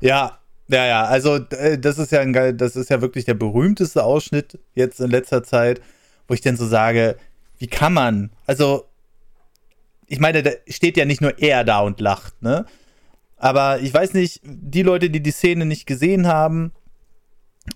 Ja, 0.00 0.40
ja, 0.66 0.84
ja, 0.84 1.04
also 1.04 1.36
äh, 1.36 1.78
das 1.78 1.98
ist 1.98 2.10
ja 2.10 2.18
ein 2.20 2.32
geil, 2.32 2.52
das 2.54 2.74
ist 2.74 2.90
ja 2.90 3.00
wirklich 3.00 3.24
der 3.24 3.34
berühmteste 3.34 4.02
Ausschnitt 4.02 4.58
jetzt 4.74 5.00
in 5.00 5.12
letzter 5.12 5.44
Zeit, 5.44 5.80
wo 6.26 6.34
ich 6.34 6.40
dann 6.40 6.56
so 6.56 6.66
sage, 6.66 7.16
wie 7.58 7.68
kann 7.68 7.92
man? 7.92 8.30
Also, 8.46 8.88
ich 10.08 10.18
meine, 10.18 10.42
da 10.42 10.50
steht 10.66 10.96
ja 10.96 11.04
nicht 11.04 11.20
nur 11.20 11.38
er 11.38 11.62
da 11.62 11.80
und 11.80 12.00
lacht, 12.00 12.42
ne? 12.42 12.66
Aber 13.36 13.78
ich 13.78 13.94
weiß 13.94 14.12
nicht, 14.14 14.40
die 14.42 14.82
Leute, 14.82 15.08
die 15.08 15.22
die 15.22 15.30
Szene 15.30 15.66
nicht 15.66 15.86
gesehen 15.86 16.26
haben, 16.26 16.72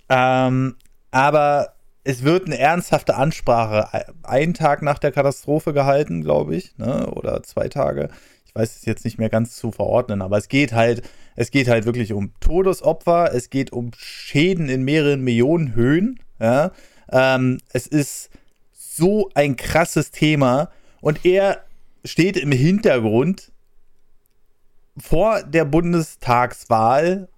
ähm, 0.09 0.75
aber 1.13 1.74
es 2.05 2.23
wird 2.23 2.47
eine 2.47 2.59
ernsthafte 2.59 3.17
Ansprache 3.17 4.15
einen 4.23 4.55
Tag 4.55 4.83
nach 4.83 4.99
der 4.99 5.11
Katastrophe 5.11 5.73
gehalten, 5.73 6.21
glaube 6.21 6.55
ich, 6.55 6.77
ne? 6.77 7.11
oder 7.11 7.43
zwei 7.43 7.69
Tage. 7.69 8.11
Ich 8.45 8.55
weiß 8.55 8.77
es 8.77 8.85
jetzt 8.85 9.05
nicht 9.05 9.19
mehr 9.19 9.31
ganz 9.31 9.57
zu 9.57 9.73
verordnen, 9.73 10.21
aber 10.21 10.37
es 10.37 10.49
geht 10.49 10.75
halt, 10.75 11.03
es 11.35 11.51
geht 11.51 11.67
halt 11.67 11.87
wirklich 11.87 12.13
um 12.13 12.33
Todesopfer, 12.41 13.35
es 13.35 13.49
geht 13.49 13.73
um 13.73 13.91
Schäden 13.97 14.69
in 14.69 14.85
mehreren 14.85 15.23
Millionen 15.23 15.75
Höhen. 15.75 16.21
Ja? 16.39 16.73
Ähm, 17.11 17.59
es 17.73 17.87
ist 17.87 18.29
so 18.73 19.31
ein 19.35 19.57
krasses 19.57 20.11
Thema 20.11 20.71
und 21.01 21.25
er 21.25 21.65
steht 22.05 22.37
im 22.37 22.53
Hintergrund 22.53 23.51
vor 24.99 25.43
der 25.43 25.65
Bundestagswahl 25.65 27.29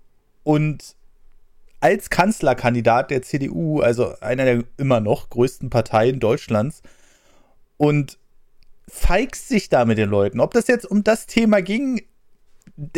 und 0.43 0.96
als 1.81 2.11
Kanzlerkandidat 2.11 3.11
der 3.11 3.23
CDU, 3.23 3.81
also 3.81 4.19
einer 4.21 4.45
der 4.45 4.65
immer 4.77 5.01
noch 5.01 5.31
größten 5.31 5.71
Parteien 5.71 6.21
Deutschlands, 6.21 6.83
und 7.77 8.19
feigst 8.89 9.49
sich 9.49 9.69
da 9.69 9.85
mit 9.85 9.99
den 9.99 10.09
Leuten. 10.09 10.41
Ob 10.41 10.55
das 10.55 10.69
jetzt 10.69 10.91
um 10.91 11.05
das 11.05 11.27
Thema 11.27 11.61
ging, 11.61 12.03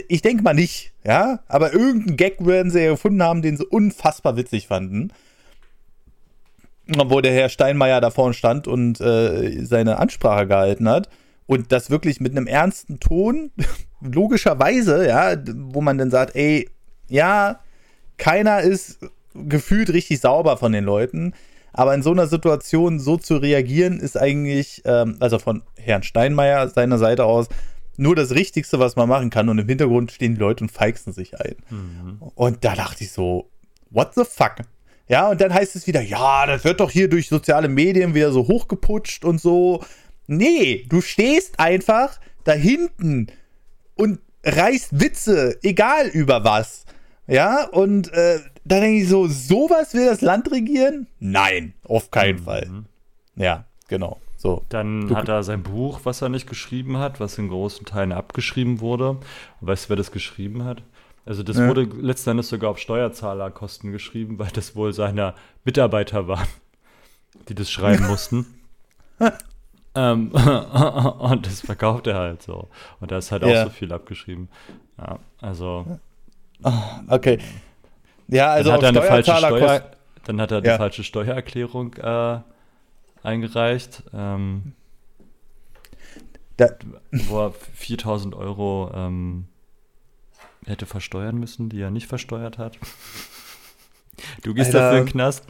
ich 0.09 0.23
denke 0.23 0.43
mal 0.43 0.55
nicht, 0.55 0.93
ja, 1.05 1.41
aber 1.49 1.73
irgendeinen 1.73 2.17
Gag 2.17 2.45
werden 2.45 2.71
sie 2.71 2.83
ja 2.83 2.91
gefunden 2.91 3.23
haben, 3.23 3.43
den 3.43 3.57
sie 3.57 3.67
unfassbar 3.67 4.37
witzig 4.37 4.67
fanden. 4.67 5.13
Wo 6.87 7.21
der 7.21 7.33
Herr 7.33 7.49
Steinmeier 7.49 8.01
da 8.01 8.11
vorne 8.11 8.35
stand 8.35 8.67
und 8.67 9.01
äh, 9.01 9.65
seine 9.65 9.99
Ansprache 9.99 10.47
gehalten 10.47 10.89
hat. 10.89 11.09
Und 11.47 11.71
das 11.73 11.91
wirklich 11.91 12.21
mit 12.21 12.33
einem 12.33 12.47
ernsten 12.47 12.99
Ton, 12.99 13.51
logischerweise, 14.01 15.07
ja, 15.07 15.37
wo 15.47 15.81
man 15.81 15.99
dann 15.99 16.11
sagt, 16.11 16.35
ey, 16.35 16.69
ja, 17.09 17.61
keiner 18.19 18.61
ist 18.61 18.99
gefühlt 19.35 19.91
richtig 19.91 20.21
sauber 20.21 20.57
von 20.57 20.73
den 20.73 20.85
Leuten. 20.85 21.35
Aber 21.73 21.95
in 21.95 22.03
so 22.03 22.11
einer 22.11 22.27
Situation 22.27 22.99
so 22.99 23.17
zu 23.17 23.37
reagieren, 23.37 24.01
ist 24.01 24.19
eigentlich, 24.19 24.83
ähm, 24.85 25.17
also 25.21 25.39
von 25.39 25.63
Herrn 25.77 26.03
Steinmeier 26.03 26.69
seiner 26.69 26.99
Seite 26.99 27.25
aus, 27.25 27.49
nur 27.97 28.17
das 28.17 28.33
Richtigste, 28.33 28.79
was 28.79 28.97
man 28.97 29.09
machen 29.09 29.31
kann. 29.31 29.49
Und 29.49 29.59
im 29.59 29.69
Hintergrund 29.69 30.11
stehen 30.13 30.35
die 30.35 30.41
Leute 30.41 30.65
und 30.65 30.71
feixen 30.71 31.13
sich 31.13 31.39
ein. 31.41 31.57
Mhm. 31.71 32.19
Und 32.35 32.65
da 32.65 32.75
dachte 32.75 33.05
ich 33.05 33.13
so, 33.13 33.49
what 33.91 34.15
the 34.15 34.25
fuck? 34.25 34.57
Ja, 35.09 35.31
und 35.31 35.41
dann 35.41 35.55
heißt 35.55 35.75
es 35.77 35.87
wieder, 35.87 36.01
ja, 36.01 36.47
das 36.47 36.65
wird 36.65 36.81
doch 36.81 36.91
hier 36.91 37.09
durch 37.09 37.29
soziale 37.29 37.69
Medien 37.69 38.15
wieder 38.15 38.31
so 38.31 38.47
hochgeputscht 38.47 39.25
und 39.25 39.41
so. 39.41 39.85
Nee, 40.27 40.85
du 40.89 41.01
stehst 41.01 41.59
einfach 41.59 42.21
da 42.45 42.53
hinten 42.53 43.29
und 43.95 44.21
reißt 44.45 45.01
Witze, 45.01 45.59
egal 45.63 46.09
über 46.09 46.45
was. 46.45 46.85
Ja, 47.29 47.69
und 47.69 48.13
äh, 48.13 48.41
da 48.65 48.81
denke 48.81 49.03
ich 49.03 49.09
so, 49.09 49.27
sowas 49.29 49.95
will 49.95 50.07
das 50.07 50.23
Land 50.23 50.51
regieren? 50.51 51.07
Nein, 51.21 51.75
auf 51.85 52.11
keinen 52.11 52.41
mhm. 52.41 52.45
Fall. 52.45 52.71
Ja, 53.37 53.65
genau. 53.87 54.19
So. 54.37 54.65
Dann 54.69 55.09
du, 55.09 55.17
hat 55.17 55.29
er 55.29 55.43
sein 55.43 55.63
Buch, 55.63 56.01
was 56.05 56.23
er 56.23 56.29
nicht 56.29 56.49
geschrieben 56.49 56.97
hat, 56.99 57.21
was 57.21 57.37
in 57.39 57.49
großen 57.49 57.85
Teilen 57.85 58.13
abgeschrieben 58.13 58.81
wurde. 58.81 59.19
Weißt 59.61 59.87
du, 59.87 59.89
wer 59.91 59.97
das 59.97 60.11
geschrieben 60.11 60.65
hat? 60.65 60.83
Also 61.27 61.43
das 61.43 61.59
ja. 61.59 61.69
wurde 61.69 61.83
letzten 61.83 62.31
Endes 62.31 62.49
sogar 62.49 62.71
auf 62.71 62.79
Steuerzahlerkosten 62.79 63.93
geschrieben, 63.93 64.39
weil 64.39 64.49
das 64.55 64.75
wohl 64.75 64.95
seine 64.95 65.35
Mitarbeiter 65.65 66.29
waren, 66.29 66.49
die 67.49 67.55
das 67.55 67.71
schreiben 67.71 68.07
mussten. 68.09 68.47
ähm, 69.95 70.31
und 70.33 71.47
das 71.47 71.61
verkauft 71.61 72.07
er 72.07 72.15
halt 72.15 72.43
so. 72.43 72.69
Und 73.01 73.11
da 73.11 73.19
ist 73.19 73.33
halt 73.33 73.43
ja. 73.43 73.49
auch 73.49 73.65
so 73.67 73.71
viel 73.71 73.93
abgeschrieben. 73.93 74.49
Ja, 74.97 75.19
also. 75.43 75.99
Okay. 77.09 77.39
Ja, 78.29 78.51
also 78.53 78.71
dann 78.71 78.79
hat 78.79 78.83
er 78.83 78.89
eine 78.89 79.03
falsche 79.03 79.37
Steuer, 79.37 79.91
dann 80.25 80.41
hat 80.41 80.53
er 80.53 80.65
ja. 80.65 80.77
falsche 80.77 81.05
Steuererklärung 81.05 81.95
äh, 81.95 82.39
eingereicht, 83.23 84.03
ähm, 84.13 84.75
da, 86.57 86.69
wo 87.13 87.47
er 87.47 87.53
4000 87.53 88.35
Euro 88.35 88.91
ähm, 88.95 89.47
hätte 90.67 90.87
versteuern 90.87 91.39
müssen, 91.39 91.69
die 91.69 91.81
er 91.81 91.91
nicht 91.91 92.09
versteuert 92.09 92.59
hat. 92.59 92.79
Du 94.43 94.55
gehst 94.55 94.75
Alter. 94.75 94.79
dafür 94.81 94.99
in 94.99 95.07
den 95.07 95.13
Knast. 95.13 95.45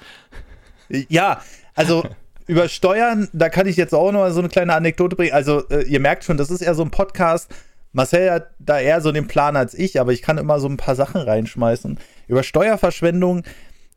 Ja, 0.88 1.40
also 1.74 2.04
über 2.46 2.68
Steuern, 2.68 3.28
da 3.32 3.48
kann 3.48 3.66
ich 3.66 3.76
jetzt 3.76 3.94
auch 3.94 4.12
noch 4.12 4.28
so 4.30 4.40
eine 4.40 4.48
kleine 4.48 4.74
Anekdote 4.74 5.16
bringen. 5.16 5.32
Also, 5.32 5.66
äh, 5.68 5.82
ihr 5.82 6.00
merkt 6.00 6.24
schon, 6.24 6.36
das 6.36 6.50
ist 6.50 6.60
eher 6.60 6.74
so 6.74 6.82
ein 6.82 6.90
Podcast. 6.90 7.50
Marcel 7.92 8.30
hat 8.30 8.50
da 8.58 8.78
eher 8.78 9.00
so 9.00 9.12
den 9.12 9.26
Plan 9.26 9.56
als 9.56 9.74
ich, 9.74 10.00
aber 10.00 10.12
ich 10.12 10.22
kann 10.22 10.38
immer 10.38 10.60
so 10.60 10.68
ein 10.68 10.76
paar 10.76 10.94
Sachen 10.94 11.20
reinschmeißen. 11.20 11.98
Über 12.26 12.42
Steuerverschwendung, 12.42 13.42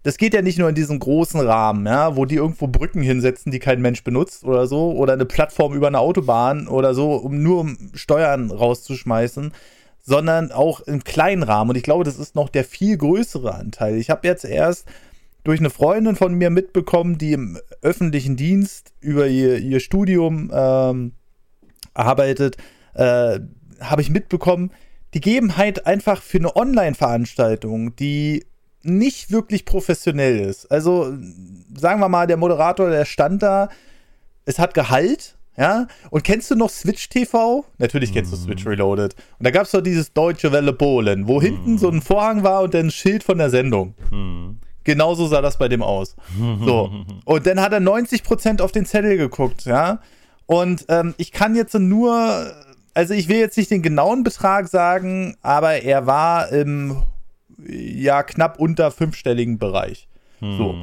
das 0.04 0.18
geht 0.18 0.34
ja 0.34 0.42
nicht 0.42 0.58
nur 0.58 0.70
in 0.70 0.76
diesen 0.76 1.00
großen 1.00 1.40
Rahmen, 1.40 1.86
ja, 1.86 2.16
wo 2.16 2.26
die 2.26 2.36
irgendwo 2.36 2.68
Brücken 2.68 3.02
hinsetzen, 3.02 3.52
die 3.52 3.60
kein 3.60 3.82
Mensch 3.82 4.04
benutzt 4.04 4.44
oder 4.44 4.66
so, 4.66 4.94
oder 4.94 5.14
eine 5.14 5.26
Plattform 5.26 5.74
über 5.74 5.88
eine 5.88 6.00
Autobahn 6.00 6.68
oder 6.68 6.94
so, 6.94 7.14
um 7.14 7.44
nur 7.44 7.60
um 7.60 7.92
Steuern 7.94 8.50
rauszuschmeißen, 8.50 9.54
sondern 10.02 10.52
auch 10.52 10.80
im 10.82 11.04
kleinen 11.04 11.44
Rahmen. 11.44 11.72
Und 11.72 11.76
ich 11.76 11.84
glaube, 11.84 12.04
das 12.04 12.18
ist 12.18 12.36
noch 12.36 12.50
der 12.50 12.64
viel 12.64 12.98
größere 12.98 13.54
Anteil. 13.54 13.96
Ich 13.98 14.10
habe 14.10 14.28
jetzt 14.28 14.46
erst 14.46 14.88
durch 15.44 15.60
eine 15.60 15.70
Freundin 15.70 16.16
von 16.16 16.34
mir 16.34 16.50
mitbekommen, 16.50 17.18
die 17.18 17.34
im 17.34 17.60
öffentlichen 17.82 18.36
Dienst 18.36 18.94
über 19.00 19.28
ihr, 19.28 19.58
ihr 19.58 19.80
Studium 19.80 20.52
ähm, 20.54 21.14
arbeitet, 21.94 22.58
äh, 22.94 23.40
habe 23.82 24.02
ich 24.02 24.10
mitbekommen, 24.10 24.72
die 25.14 25.22
geben 25.22 25.58
halt 25.58 25.86
einfach 25.86 26.22
für 26.22 26.38
eine 26.38 26.56
Online-Veranstaltung, 26.56 27.96
die 27.96 28.46
nicht 28.84 29.32
wirklich 29.32 29.66
professionell 29.66 30.40
ist. 30.40 30.72
Also 30.72 31.14
sagen 31.76 32.00
wir 32.00 32.10
mal, 32.10 32.28
der 32.28 32.38
Moderator, 32.38 32.90
der 32.90 33.06
stand 33.06 33.44
da, 33.44 33.70
es 34.46 34.58
hat 34.58 34.74
Gehalt, 34.74 35.36
ja. 35.58 35.88
Und 36.10 36.24
kennst 36.24 36.50
du 36.50 36.56
noch 36.56 36.70
Switch 36.70 37.10
TV? 37.10 37.66
Natürlich 37.78 38.14
kennst 38.14 38.32
mm. 38.32 38.36
du 38.36 38.42
mhm. 38.42 38.46
Switch 38.46 38.66
Reloaded. 38.66 39.16
Und 39.38 39.46
da 39.46 39.52
gab 39.52 39.66
es 39.66 39.72
doch 39.72 39.82
dieses 39.82 40.14
Deutsche 40.14 40.52
Welle 40.52 40.74
Polen, 40.74 41.28
wo 41.28 41.40
mm. 41.40 41.42
hinten 41.42 41.78
so 41.78 41.90
ein 41.90 42.02
Vorhang 42.02 42.44
war 42.44 42.62
und 42.64 42.74
dann 42.74 42.88
ein 42.88 42.92
Schild 42.92 43.24
von 43.24 43.38
der 43.38 43.50
Sendung. 43.50 43.94
Mm. 44.12 44.60
Genauso 44.84 45.28
sah 45.28 45.42
das 45.42 45.58
bei 45.58 45.68
dem 45.68 45.84
aus. 45.84 46.16
So. 46.66 46.92
Und 47.26 47.46
dann 47.46 47.62
hat 47.62 47.72
er 47.72 47.80
90% 47.80 48.62
auf 48.62 48.72
den 48.72 48.88
Zettel 48.88 49.18
geguckt, 49.18 49.66
ja. 49.66 50.00
Und 50.48 50.86
ähm, 50.90 51.14
ich 51.18 51.32
kann 51.32 51.56
jetzt 51.56 51.76
nur, 51.76 52.52
also 52.94 53.14
ich 53.14 53.28
will 53.28 53.38
jetzt 53.38 53.58
nicht 53.58 53.72
den 53.72 53.82
genauen 53.82 54.24
Betrag 54.24 54.68
sagen, 54.68 55.38
aber 55.42 55.82
er 55.84 56.06
war 56.06 56.52
im 56.52 56.98
ja 57.68 58.24
knapp 58.24 58.60
unter 58.60 58.92
fünfstelligen 58.92 59.58
Bereich. 59.58 60.08
Hm. 60.40 60.58
So. 60.58 60.76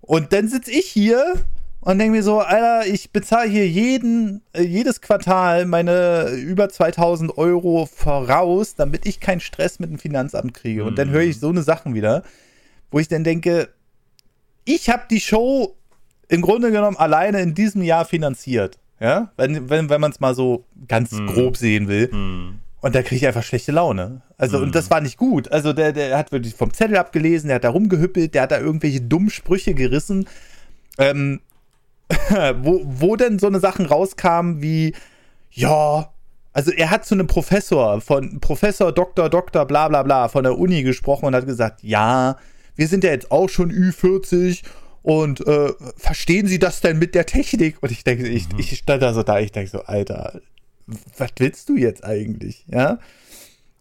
Und 0.00 0.32
dann 0.32 0.48
sitze 0.48 0.70
ich 0.72 0.86
hier 0.86 1.34
und 1.80 1.98
denke 1.98 2.12
mir 2.16 2.22
so, 2.22 2.40
Alter, 2.40 2.86
ich 2.86 3.10
bezahle 3.10 3.48
hier 3.48 3.68
jeden, 3.68 4.42
äh, 4.52 4.62
jedes 4.62 5.00
Quartal 5.00 5.66
meine 5.66 6.30
über 6.30 6.68
2000 6.68 7.38
Euro 7.38 7.86
voraus, 7.86 8.74
damit 8.74 9.06
ich 9.06 9.20
keinen 9.20 9.40
Stress 9.40 9.78
mit 9.78 9.90
dem 9.90 9.98
Finanzamt 9.98 10.52
kriege. 10.52 10.84
Und 10.84 10.98
dann 10.98 11.10
höre 11.10 11.22
ich 11.22 11.36
hm. 11.36 11.40
so 11.40 11.48
eine 11.48 11.62
Sachen 11.62 11.94
wieder, 11.94 12.22
wo 12.90 12.98
ich 12.98 13.08
dann 13.08 13.24
denke, 13.24 13.68
ich 14.64 14.90
habe 14.90 15.04
die 15.10 15.20
Show 15.20 15.76
im 16.28 16.42
Grunde 16.42 16.70
genommen 16.70 16.96
alleine 16.96 17.40
in 17.40 17.54
diesem 17.54 17.82
Jahr 17.82 18.04
finanziert. 18.04 18.78
Ja, 19.00 19.32
wenn, 19.36 19.70
wenn, 19.70 19.88
wenn 19.88 20.00
man 20.00 20.12
es 20.12 20.20
mal 20.20 20.34
so 20.34 20.66
ganz 20.86 21.12
hm. 21.12 21.26
grob 21.26 21.56
sehen 21.56 21.88
will. 21.88 22.10
Hm. 22.10 22.58
Und 22.82 22.94
da 22.94 23.02
kriege 23.02 23.16
ich 23.16 23.26
einfach 23.26 23.42
schlechte 23.42 23.72
Laune. 23.72 24.22
Also, 24.38 24.56
mhm. 24.56 24.64
und 24.64 24.74
das 24.74 24.90
war 24.90 25.02
nicht 25.02 25.18
gut. 25.18 25.52
Also, 25.52 25.74
der, 25.74 25.92
der 25.92 26.16
hat 26.16 26.32
wirklich 26.32 26.54
vom 26.54 26.72
Zettel 26.72 26.96
abgelesen, 26.96 27.48
der 27.48 27.56
hat 27.56 27.64
da 27.64 27.70
rumgehüppelt, 27.70 28.34
der 28.34 28.42
hat 28.42 28.52
da 28.52 28.58
irgendwelche 28.58 29.02
dummen 29.02 29.28
Sprüche 29.28 29.74
gerissen. 29.74 30.26
Ähm, 30.96 31.40
wo, 32.60 32.80
wo 32.84 33.16
denn 33.16 33.38
so 33.38 33.46
eine 33.46 33.60
Sachen 33.60 33.86
rauskamen 33.86 34.62
wie, 34.62 34.94
ja, 35.50 36.10
also 36.52 36.72
er 36.72 36.90
hat 36.90 37.04
zu 37.04 37.14
einem 37.14 37.26
Professor, 37.26 38.00
von 38.00 38.40
Professor, 38.40 38.92
Doktor, 38.92 39.28
Doktor, 39.28 39.66
bla 39.66 39.88
bla 39.88 40.02
bla, 40.02 40.28
von 40.28 40.42
der 40.42 40.58
Uni 40.58 40.82
gesprochen 40.82 41.26
und 41.26 41.34
hat 41.34 41.46
gesagt, 41.46 41.82
ja, 41.82 42.36
wir 42.74 42.88
sind 42.88 43.04
ja 43.04 43.10
jetzt 43.10 43.30
auch 43.30 43.48
schon 43.48 43.70
Ü40 43.70 44.62
und 45.02 45.46
äh, 45.46 45.72
verstehen 45.96 46.46
Sie 46.46 46.58
das 46.58 46.80
denn 46.80 46.98
mit 46.98 47.14
der 47.14 47.26
Technik? 47.26 47.82
Und 47.82 47.90
ich 47.90 48.04
denke, 48.04 48.28
ich, 48.28 48.48
mhm. 48.52 48.58
ich 48.58 48.76
stand 48.76 49.02
da 49.02 49.12
so 49.14 49.22
da, 49.22 49.40
ich 49.40 49.52
denke 49.52 49.70
so, 49.70 49.82
Alter, 49.82 50.40
was 51.16 51.30
willst 51.38 51.68
du 51.68 51.76
jetzt 51.76 52.04
eigentlich? 52.04 52.64
Ja. 52.68 52.98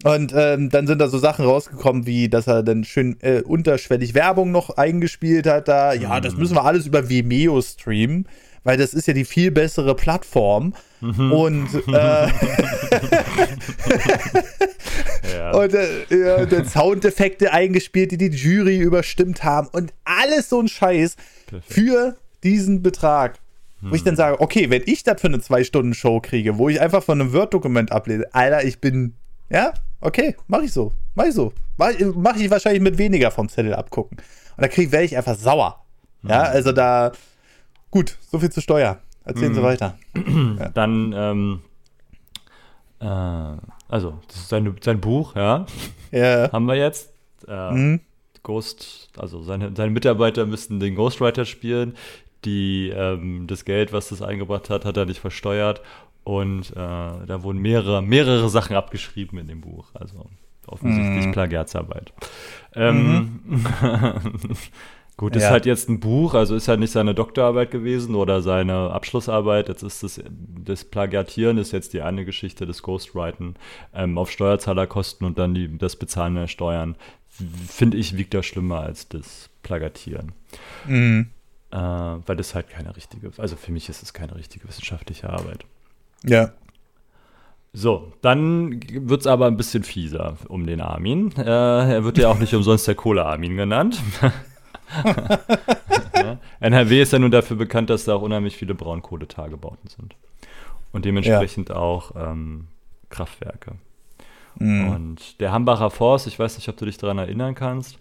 Und 0.04 0.34
ähm, 0.34 0.70
dann 0.70 0.88
sind 0.88 1.00
da 1.00 1.10
so 1.10 1.18
Sachen 1.18 1.44
rausgekommen, 1.44 2.06
wie 2.06 2.30
dass 2.30 2.48
er 2.48 2.64
dann 2.64 2.86
schön 2.86 3.18
äh, 3.20 3.42
unterschwellig 3.42 4.14
Werbung 4.14 4.52
noch 4.52 4.70
eingespielt 4.78 5.46
hat. 5.46 5.68
Da, 5.68 5.94
ja, 5.94 6.22
das 6.22 6.34
mhm. 6.34 6.40
müssen 6.40 6.56
wir 6.56 6.64
alles 6.64 6.88
über 6.88 7.10
Vimeo 7.10 7.62
streamen, 7.62 8.26
weil 8.64 8.78
das 8.78 8.94
ist 8.94 9.08
ja 9.08 9.14
die 9.14 9.26
viel 9.26 9.52
bessere 9.52 9.96
Plattform. 9.96 10.74
Mhm. 11.02 11.32
Und, 11.40 11.68
äh, 11.88 12.28
ja. 15.34 15.52
und 15.52 15.74
äh, 15.74 16.48
dann 16.48 16.66
Soundeffekte 16.66 17.54
eingespielt, 17.54 18.12
die 18.12 18.18
die 18.18 18.28
Jury 18.28 18.80
überstimmt 18.80 19.44
haben. 19.44 19.68
Und 19.72 19.94
alles 20.04 20.50
so 20.50 20.60
ein 20.60 20.68
Scheiß 20.68 21.16
Perfekt. 21.48 21.74
für 21.74 22.16
diesen 22.44 22.82
Betrag. 22.82 23.40
Wo 23.82 23.96
ich 23.96 24.04
dann 24.04 24.14
hm. 24.14 24.18
sage, 24.18 24.42
okay, 24.42 24.70
wenn 24.70 24.84
ich 24.86 25.04
das 25.04 25.22
für 25.22 25.28
eine 25.28 25.40
Zwei-Stunden-Show 25.40 26.20
kriege, 26.20 26.58
wo 26.58 26.68
ich 26.68 26.82
einfach 26.82 27.02
von 27.02 27.22
einem 27.22 27.32
Word-Dokument 27.32 27.94
ablese, 27.94 28.28
Alter, 28.34 28.66
ich 28.66 28.80
bin, 28.80 29.14
ja, 29.50 29.74
okay, 30.02 30.36
mach 30.48 30.62
ich 30.62 30.74
so, 30.74 30.92
mach 31.16 31.26
ich 31.26 31.34
so. 31.34 31.54
Mach, 31.78 31.92
mach 32.16 32.36
ich 32.36 32.50
wahrscheinlich 32.52 32.82
mit 32.82 32.98
weniger 32.98 33.32
vom 33.32 33.48
Zettel 33.48 33.74
abgucken. 33.74 34.18
Und 34.18 34.62
da 34.62 34.68
kriege 34.68 34.92
werde 34.92 35.06
ich 35.06 35.16
einfach 35.16 35.38
sauer. 35.38 35.82
Ja, 36.24 36.48
hm. 36.48 36.54
also 36.54 36.74
da, 36.74 37.14
gut, 37.90 38.18
so 38.30 38.40
viel 38.40 38.52
zu 38.52 38.60
Steuer. 38.60 39.00
Erzählen 39.24 39.54
Sie 39.54 39.60
hm. 39.60 39.66
weiter. 39.66 39.98
ja. 40.60 40.70
Dann, 40.70 41.14
ähm, 41.16 41.62
äh, 43.00 43.58
also, 43.88 44.20
das 44.28 44.38
ist 44.38 44.50
sein, 44.50 44.76
sein 44.82 45.00
Buch, 45.00 45.36
ja. 45.36 45.66
Ja. 46.12 46.52
Haben 46.52 46.66
wir 46.66 46.76
jetzt. 46.76 47.14
Äh, 47.48 47.72
mhm. 47.72 48.00
Ghost, 48.42 49.10
also 49.18 49.44
seine, 49.44 49.76
seine 49.76 49.92
Mitarbeiter 49.92 50.46
müssten 50.46 50.80
den 50.80 50.96
Ghostwriter 50.96 51.44
spielen 51.44 51.96
die, 52.46 52.90
ähm, 52.96 53.48
das 53.48 53.66
Geld, 53.66 53.92
was 53.94 54.10
das 54.10 54.22
eingebracht 54.22 54.70
hat, 54.70 54.86
hat 54.86 54.98
er 54.98 55.06
nicht 55.06 55.20
versteuert. 55.20 55.82
Und 56.24 56.72
äh, 56.72 56.76
da 56.76 57.44
wurden 57.44 57.60
mehrere, 57.60 58.02
mehrere 58.02 58.50
Sachen 58.50 58.76
abgeschrieben 58.76 59.40
in 59.40 59.48
dem 59.48 59.62
Buch. 59.62 59.88
Also 59.94 60.28
offensichtlich 60.68 61.26
mm. 61.26 61.32
Plagiatsarbeit. 61.32 62.14
Ähm, 62.76 63.42
mhm. 63.46 63.66
Gut, 65.20 65.36
ist 65.36 65.44
ja. 65.44 65.50
halt 65.50 65.66
jetzt 65.66 65.90
ein 65.90 66.00
Buch, 66.00 66.34
also 66.34 66.56
ist 66.56 66.70
halt 66.70 66.80
nicht 66.80 66.94
seine 66.94 67.14
Doktorarbeit 67.14 67.72
gewesen 67.72 68.16
oder 68.16 68.42
seine 68.42 68.92
Abschlussarbeit. 68.92 69.68
Jetzt 69.68 69.84
ist 69.84 70.02
das, 70.02 70.22
das 70.64 70.86
Plagiatieren 70.86 71.58
ist 71.58 71.74
jetzt 71.74 71.92
die 71.92 72.02
eine 72.02 72.24
Geschichte, 72.24 72.66
des 72.66 72.84
Ghostwriten 72.84 73.56
ähm, 73.94 74.18
auf 74.18 74.32
Steuerzahlerkosten 74.32 75.28
und 75.28 75.38
dann 75.38 75.54
die, 75.54 75.78
das 75.78 75.98
Bezahlen 75.98 76.36
der 76.36 76.48
Steuern. 76.48 76.96
Finde 77.68 77.98
ich, 77.98 78.16
wiegt 78.16 78.34
da 78.34 78.42
schlimmer 78.42 78.80
als 78.80 79.10
das 79.10 79.50
Plagiatieren. 79.62 80.32
Mhm 80.88 81.32
äh, 81.72 81.78
weil 81.78 82.36
das 82.36 82.56
halt 82.56 82.70
keine 82.70 82.96
richtige, 82.96 83.32
also 83.38 83.56
für 83.56 83.72
mich 83.72 83.90
ist 83.90 84.02
es 84.02 84.14
keine 84.14 84.36
richtige 84.36 84.68
wissenschaftliche 84.68 85.30
Arbeit. 85.30 85.66
Ja. 86.24 86.54
So, 87.72 88.14
dann 88.22 88.80
wird 88.90 89.22
es 89.22 89.28
aber 89.28 89.46
ein 89.46 89.58
bisschen 89.58 89.84
fieser 89.84 90.38
um 90.48 90.66
den 90.66 90.82
Armin. 90.82 91.32
Äh, 91.38 91.44
er 91.44 92.04
wird 92.04 92.18
ja 92.18 92.30
auch 92.30 92.40
nicht 92.40 92.56
umsonst 92.56 92.88
der 92.88 92.96
Kohle-Armin 92.96 93.58
genannt. 93.58 94.02
ja. 96.16 96.38
NRW 96.60 97.02
ist 97.02 97.14
ja 97.14 97.20
nun 97.20 97.32
dafür 97.32 97.58
bekannt, 97.58 97.90
dass 97.90 98.06
da 98.06 98.16
auch 98.16 98.22
unheimlich 98.22 98.58
viele 98.58 98.76
Braunkohletagebauten 98.76 99.90
sind. 99.90 100.16
Und 100.92 101.06
dementsprechend 101.06 101.70
ja. 101.70 101.76
auch 101.76 102.14
ähm, 102.16 102.68
Kraftwerke. 103.10 103.76
Mhm. 104.56 104.90
Und 104.90 105.40
der 105.40 105.52
Hambacher 105.52 105.90
Forst, 105.90 106.28
ich 106.28 106.40
weiß 106.40 106.58
nicht, 106.58 106.68
ob 106.70 106.78
du 106.78 106.86
dich 106.86 106.98
daran 106.98 107.18
erinnern 107.18 107.56
kannst, 107.56 108.00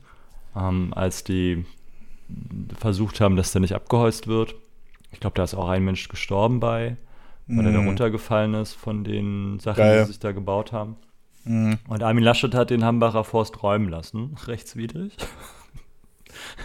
ähm, 0.56 0.92
als 0.94 1.24
die 1.24 1.64
versucht 2.78 3.20
haben, 3.20 3.36
dass 3.36 3.52
der 3.52 3.60
nicht 3.60 3.74
abgeholzt 3.74 4.26
wird. 4.26 4.54
Ich 5.12 5.20
glaube, 5.20 5.34
da 5.34 5.44
ist 5.44 5.54
auch 5.54 5.68
ein 5.68 5.84
Mensch 5.84 6.08
gestorben 6.08 6.60
bei. 6.60 6.96
weil 7.46 7.64
er 7.64 7.72
da 7.72 7.78
runtergefallen 7.78 8.52
ist 8.54 8.74
von 8.74 9.04
den 9.04 9.58
Sachen, 9.58 9.78
Geil. 9.78 10.00
die 10.00 10.04
sie 10.04 10.12
sich 10.12 10.20
da 10.20 10.32
gebaut 10.32 10.72
haben. 10.72 10.96
Mhm. 11.44 11.78
Und 11.88 12.02
Armin 12.02 12.22
Laschet 12.22 12.54
hat 12.54 12.68
den 12.68 12.84
Hambacher 12.84 13.24
Forst 13.24 13.62
räumen 13.62 13.88
lassen, 13.88 14.36
rechtswidrig. 14.46 15.16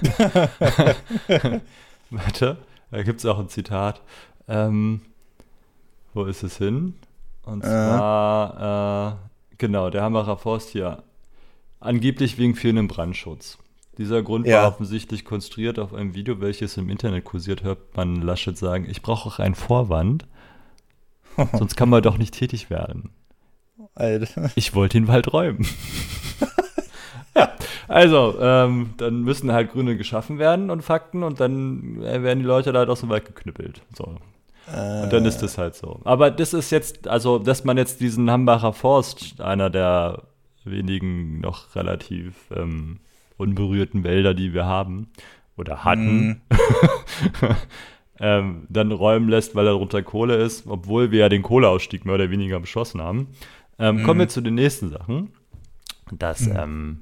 Warte, 2.10 2.58
da 2.92 3.04
gibt 3.04 3.20
es 3.20 3.26
auch 3.26 3.40
ein 3.40 3.50
Zitat. 3.50 4.02
Ähm, 4.48 5.02
wo 6.14 6.26
ist 6.26 6.44
es 6.44 6.58
hin? 6.58 6.96
Und 7.44 7.62
Äh. 7.64 7.68
zwar, 7.68 9.14
äh, 9.14 9.56
genau, 9.58 9.90
der 9.90 10.04
Hambacher 10.04 10.38
Forst 10.38 10.70
hier. 10.70 11.04
Angeblich 11.80 12.38
wegen 12.38 12.56
fehlendem 12.56 12.88
Brandschutz. 12.88 13.58
Dieser 13.98 14.24
Grund 14.24 14.48
Ja. 14.48 14.64
war 14.64 14.70
offensichtlich 14.70 15.26
konstruiert 15.26 15.78
auf 15.80 15.94
einem 15.94 16.16
Video, 16.16 16.40
welches 16.42 16.78
im 16.78 16.90
Internet 16.90 17.26
kursiert, 17.26 17.64
hört 17.64 17.96
man 17.96 18.22
Laschet 18.22 18.58
sagen, 18.58 18.88
ich 18.90 19.02
brauche 19.02 19.28
auch 19.30 19.40
einen 19.40 19.56
Vorwand, 19.56 20.26
sonst 21.54 21.76
kann 21.76 21.90
man 21.90 22.02
doch 22.02 22.18
nicht 22.18 22.34
tätig 22.34 22.70
werden. 22.70 23.10
Alter. 23.96 24.50
Ich 24.56 24.74
wollte 24.74 24.98
den 24.98 25.08
Wald 25.08 25.32
räumen. 25.34 25.68
also, 27.94 28.36
ähm, 28.40 28.96
dann 28.98 29.22
müssen 29.22 29.52
halt 29.52 29.72
Grüne 29.72 29.96
geschaffen 29.96 30.40
werden 30.40 30.72
und 30.72 30.82
Fakten 30.82 31.22
und 31.22 31.40
dann 31.40 32.02
äh, 32.02 32.24
werden 32.24 32.40
die 32.40 32.46
Leute 32.46 32.74
da 32.74 32.80
halt 32.80 32.90
aus 32.90 33.02
dem 33.02 33.10
Wald 33.10 33.26
geknüppelt. 33.26 33.82
So. 33.96 34.06
Und 34.06 35.14
dann 35.14 35.26
ist 35.26 35.44
das 35.44 35.60
halt 35.60 35.76
so. 35.76 36.00
Aber 36.04 36.32
das 36.32 36.54
ist 36.54 36.72
jetzt, 36.72 37.08
also, 37.08 37.38
dass 37.38 37.66
man 37.66 37.78
jetzt 37.78 38.02
diesen 38.02 38.32
Hambacher 38.32 38.74
Forst, 38.74 39.42
einer 39.42 39.70
der 39.70 40.24
wenigen 40.64 41.40
noch 41.40 41.76
relativ 41.76 42.34
ähm, 42.56 43.00
unberührten 43.38 44.04
Wälder, 44.04 44.34
die 44.34 44.54
wir 44.54 44.66
haben 44.66 45.12
oder 45.56 45.84
hatten, 45.84 46.42
ähm, 48.20 48.66
dann 48.70 48.92
räumen 48.92 49.30
lässt, 49.30 49.54
weil 49.54 49.66
da 49.66 49.72
drunter 49.74 50.02
Kohle 50.02 50.38
ist, 50.38 50.66
obwohl 50.66 51.12
wir 51.12 51.20
ja 51.20 51.30
den 51.30 51.44
Kohleausstieg 51.44 52.06
mehr 52.06 52.16
oder 52.16 52.32
weniger 52.32 52.60
beschlossen 52.60 53.02
haben. 53.02 53.28
Ähm, 53.78 54.04
Kommen 54.04 54.22
wir 54.22 54.30
zu 54.30 54.42
den 54.42 54.56
nächsten 54.56 54.90
Sachen. 54.90 55.34
Dass 56.12 56.48
ähm, 56.48 57.02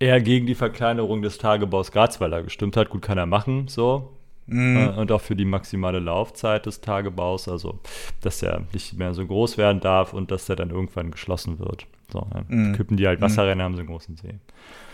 er 0.00 0.20
gegen 0.20 0.46
die 0.46 0.56
Verkleinerung 0.56 1.22
des 1.22 1.38
Tagebaus 1.38 1.92
Garzweiler 1.92 2.42
gestimmt 2.42 2.76
hat. 2.76 2.90
Gut, 2.90 3.02
kann 3.02 3.18
er 3.18 3.26
machen, 3.26 3.68
so. 3.68 4.10
Äh, 4.48 4.88
und 4.88 5.12
auch 5.12 5.20
für 5.20 5.36
die 5.36 5.44
maximale 5.44 6.00
Laufzeit 6.00 6.66
des 6.66 6.80
Tagebaus, 6.80 7.48
also 7.48 7.78
dass 8.20 8.42
er 8.42 8.62
nicht 8.72 8.98
mehr 8.98 9.14
so 9.14 9.24
groß 9.24 9.56
werden 9.58 9.80
darf 9.80 10.12
und 10.12 10.32
dass 10.32 10.48
er 10.48 10.56
dann 10.56 10.70
irgendwann 10.70 11.12
geschlossen 11.12 11.60
wird. 11.60 11.86
So, 12.12 12.26
ja. 12.34 12.42
Mhm. 12.48 12.74
Kippen 12.74 12.96
die 12.96 13.06
halt 13.06 13.20
Wasser 13.20 13.46
rein, 13.46 13.62
haben 13.62 13.74
sie 13.74 13.80
einen 13.82 13.88
großen 13.90 14.16
See. 14.16 14.34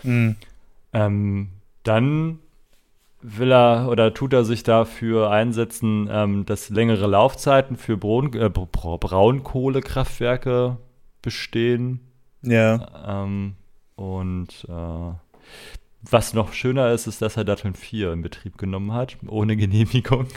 Mhm. 0.03 0.35
Ähm, 0.93 1.49
dann 1.81 2.37
will 3.21 3.51
er 3.51 3.87
oder 3.89 4.13
tut 4.13 4.33
er 4.33 4.43
sich 4.45 4.61
dafür 4.61 5.31
einsetzen, 5.31 6.07
ähm, 6.11 6.45
dass 6.45 6.69
längere 6.69 7.07
Laufzeiten 7.07 7.77
für 7.77 7.97
Braun, 7.97 8.31
äh, 8.33 8.49
Bra- 8.49 8.97
Braunkohlekraftwerke 8.97 10.77
bestehen. 11.23 12.01
Ja. 12.43 13.23
Ähm, 13.23 13.55
und 13.97 14.47
äh, 14.69 15.11
was 16.09 16.33
noch 16.33 16.53
schöner 16.53 16.91
ist, 16.93 17.07
ist, 17.07 17.21
dass 17.21 17.35
er 17.35 17.43
Datteln 17.43 17.73
4 17.75 18.13
in 18.13 18.21
Betrieb 18.21 18.57
genommen 18.57 18.93
hat, 18.93 19.17
ohne 19.27 19.57
Genehmigung. 19.57 20.27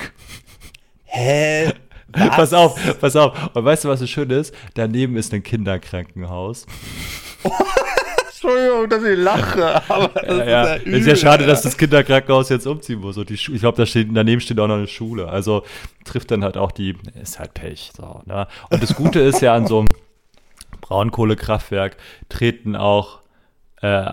Hä? 1.04 1.72
Pass 2.12 2.52
auf, 2.52 2.76
pass 3.00 3.14
auf. 3.14 3.54
Und 3.54 3.64
weißt 3.64 3.84
du, 3.84 3.88
was 3.88 4.00
so 4.00 4.06
schön 4.08 4.30
ist? 4.30 4.52
Daneben 4.74 5.16
ist 5.16 5.32
ein 5.32 5.44
Kinderkrankenhaus. 5.44 6.66
Entschuldigung, 8.28 8.88
dass 8.88 9.04
ich 9.04 9.18
lache, 9.18 9.82
aber 9.90 10.08
das 10.08 10.38
Ja, 10.38 10.44
ja. 10.44 10.62
ist 10.74 10.86
ja 10.86 10.92
Ist 10.92 11.06
ja 11.06 11.12
übel, 11.12 11.16
schade, 11.16 11.46
dass 11.46 11.58
Alter. 11.58 11.68
das 11.68 11.76
Kinderkrankenhaus 11.78 12.48
jetzt 12.48 12.66
umziehen 12.66 13.00
muss. 13.00 13.16
Und 13.18 13.28
die 13.28 13.36
Schu 13.36 13.52
ich 13.52 13.60
glaube, 13.60 13.76
da 13.76 13.84
steht, 13.86 14.08
daneben 14.12 14.40
steht 14.40 14.58
auch 14.58 14.66
noch 14.66 14.76
eine 14.76 14.88
Schule. 14.88 15.28
Also 15.28 15.62
trifft 16.04 16.30
dann 16.30 16.42
halt 16.42 16.56
auch 16.56 16.72
die, 16.72 16.96
ist 17.20 17.38
halt 17.38 17.52
Pech. 17.54 17.92
So, 17.96 18.22
ne? 18.24 18.48
Und 18.70 18.82
das 18.82 18.96
Gute 18.96 19.20
ist 19.20 19.42
ja 19.42 19.54
an 19.54 19.66
so 19.66 19.80
einem 19.80 19.88
Braunkohlekraftwerk 20.80 21.96
treten 22.28 22.74
auch 22.76 23.19
äh, 23.80 24.12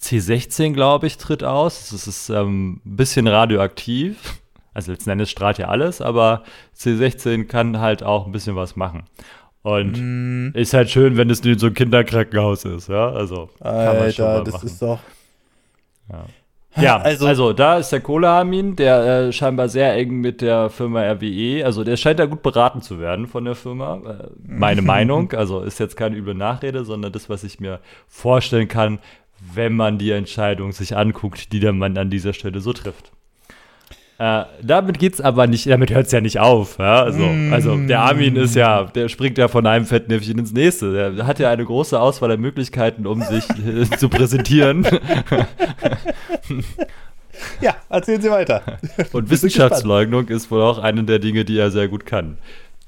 C16, 0.00 0.72
glaube 0.72 1.06
ich, 1.06 1.16
tritt 1.18 1.42
aus. 1.44 1.90
Das 1.90 2.06
ist 2.06 2.28
ähm, 2.30 2.80
ein 2.84 2.96
bisschen 2.96 3.26
radioaktiv. 3.26 4.40
Also 4.74 4.92
letzten 4.92 5.10
Endes 5.10 5.30
strahlt 5.30 5.58
ja 5.58 5.68
alles, 5.68 6.00
aber 6.02 6.44
C16 6.76 7.44
kann 7.46 7.80
halt 7.80 8.02
auch 8.02 8.26
ein 8.26 8.32
bisschen 8.32 8.56
was 8.56 8.76
machen. 8.76 9.04
Und 9.62 9.98
Mhm. 9.98 10.52
ist 10.54 10.74
halt 10.74 10.90
schön, 10.90 11.16
wenn 11.16 11.28
es 11.30 11.42
nicht 11.42 11.58
so 11.60 11.66
ein 11.68 11.74
Kinderkrankenhaus 11.74 12.64
ist, 12.64 12.88
ja. 12.88 13.08
Also 13.10 13.48
kann 13.60 13.98
man 13.98 14.12
schon 14.12 14.26
Alter, 14.26 14.44
das 14.44 14.54
machen. 14.54 14.66
ist 14.66 14.82
doch. 14.82 15.00
Ja, 16.12 16.24
also, 16.98 17.26
Also- 17.26 17.52
da 17.52 17.78
ist 17.78 17.90
der 17.90 18.00
Kohlehamin, 18.00 18.76
der 18.76 19.28
äh, 19.28 19.32
scheinbar 19.32 19.68
sehr 19.68 19.94
eng 19.94 20.20
mit 20.20 20.40
der 20.40 20.70
Firma 20.70 21.00
RWE, 21.02 21.64
also 21.64 21.84
der 21.84 21.96
scheint 21.96 22.18
da 22.18 22.26
gut 22.26 22.42
beraten 22.42 22.82
zu 22.82 22.98
werden 23.00 23.26
von 23.26 23.44
der 23.44 23.54
Firma. 23.54 23.96
Äh, 23.96 24.28
meine 24.46 24.82
Meinung, 24.82 25.32
also 25.32 25.60
ist 25.62 25.80
jetzt 25.80 25.96
keine 25.96 26.16
üble 26.16 26.34
Nachrede, 26.34 26.84
sondern 26.84 27.12
das, 27.12 27.28
was 27.28 27.44
ich 27.44 27.60
mir 27.60 27.80
vorstellen 28.08 28.68
kann, 28.68 28.98
wenn 29.54 29.74
man 29.74 29.98
die 29.98 30.10
Entscheidung 30.12 30.72
sich 30.72 30.96
anguckt, 30.96 31.52
die 31.52 31.60
der 31.60 31.72
Mann 31.72 31.96
an 31.98 32.10
dieser 32.10 32.32
Stelle 32.32 32.60
so 32.60 32.72
trifft. 32.72 33.12
Äh, 34.18 34.44
damit 34.62 34.98
geht's 34.98 35.20
aber 35.20 35.46
nicht, 35.46 35.68
damit 35.68 35.90
hört's 35.90 36.10
ja 36.10 36.22
nicht 36.22 36.40
auf. 36.40 36.78
Ja? 36.78 37.02
Also, 37.02 37.24
also 37.50 37.76
der 37.76 38.00
Armin 38.00 38.36
ist 38.36 38.54
ja, 38.54 38.84
der 38.84 39.10
springt 39.10 39.36
ja 39.36 39.48
von 39.48 39.66
einem 39.66 39.84
Fettnäpfchen 39.84 40.38
ins 40.38 40.52
nächste. 40.52 41.12
Der 41.14 41.26
hat 41.26 41.38
ja 41.38 41.50
eine 41.50 41.64
große 41.64 42.00
Auswahl 42.00 42.30
an 42.30 42.40
Möglichkeiten, 42.40 43.06
um 43.06 43.20
sich 43.22 43.44
äh, 43.50 43.84
zu 43.98 44.08
präsentieren. 44.08 44.86
Ja, 47.60 47.76
erzählen 47.90 48.22
Sie 48.22 48.30
weiter. 48.30 48.62
Und 49.12 49.28
Wissenschaftsleugnung 49.28 50.28
ist 50.28 50.50
wohl 50.50 50.62
auch 50.62 50.78
eine 50.78 51.04
der 51.04 51.18
Dinge, 51.18 51.44
die 51.44 51.58
er 51.58 51.70
sehr 51.70 51.86
gut 51.86 52.06
kann. 52.06 52.38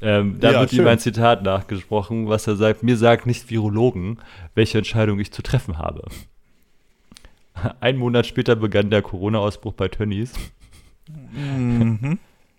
Ähm, 0.00 0.38
da 0.40 0.52
Ja, 0.52 0.60
wird 0.60 0.72
ihm 0.72 0.86
ein 0.86 0.98
Zitat 0.98 1.42
nachgesprochen, 1.42 2.28
was 2.28 2.46
er 2.46 2.56
sagt: 2.56 2.82
Mir 2.82 2.96
sagt 2.96 3.26
nicht 3.26 3.50
Virologen, 3.50 4.18
welche 4.54 4.78
Entscheidung 4.78 5.20
ich 5.20 5.32
zu 5.32 5.42
treffen 5.42 5.76
habe. 5.76 6.04
Ein 7.80 7.98
Monat 7.98 8.26
später 8.26 8.56
begann 8.56 8.88
der 8.88 9.02
Corona-Ausbruch 9.02 9.74
bei 9.74 9.88
Tönnies 9.88 10.32
Mhm. 11.08 12.18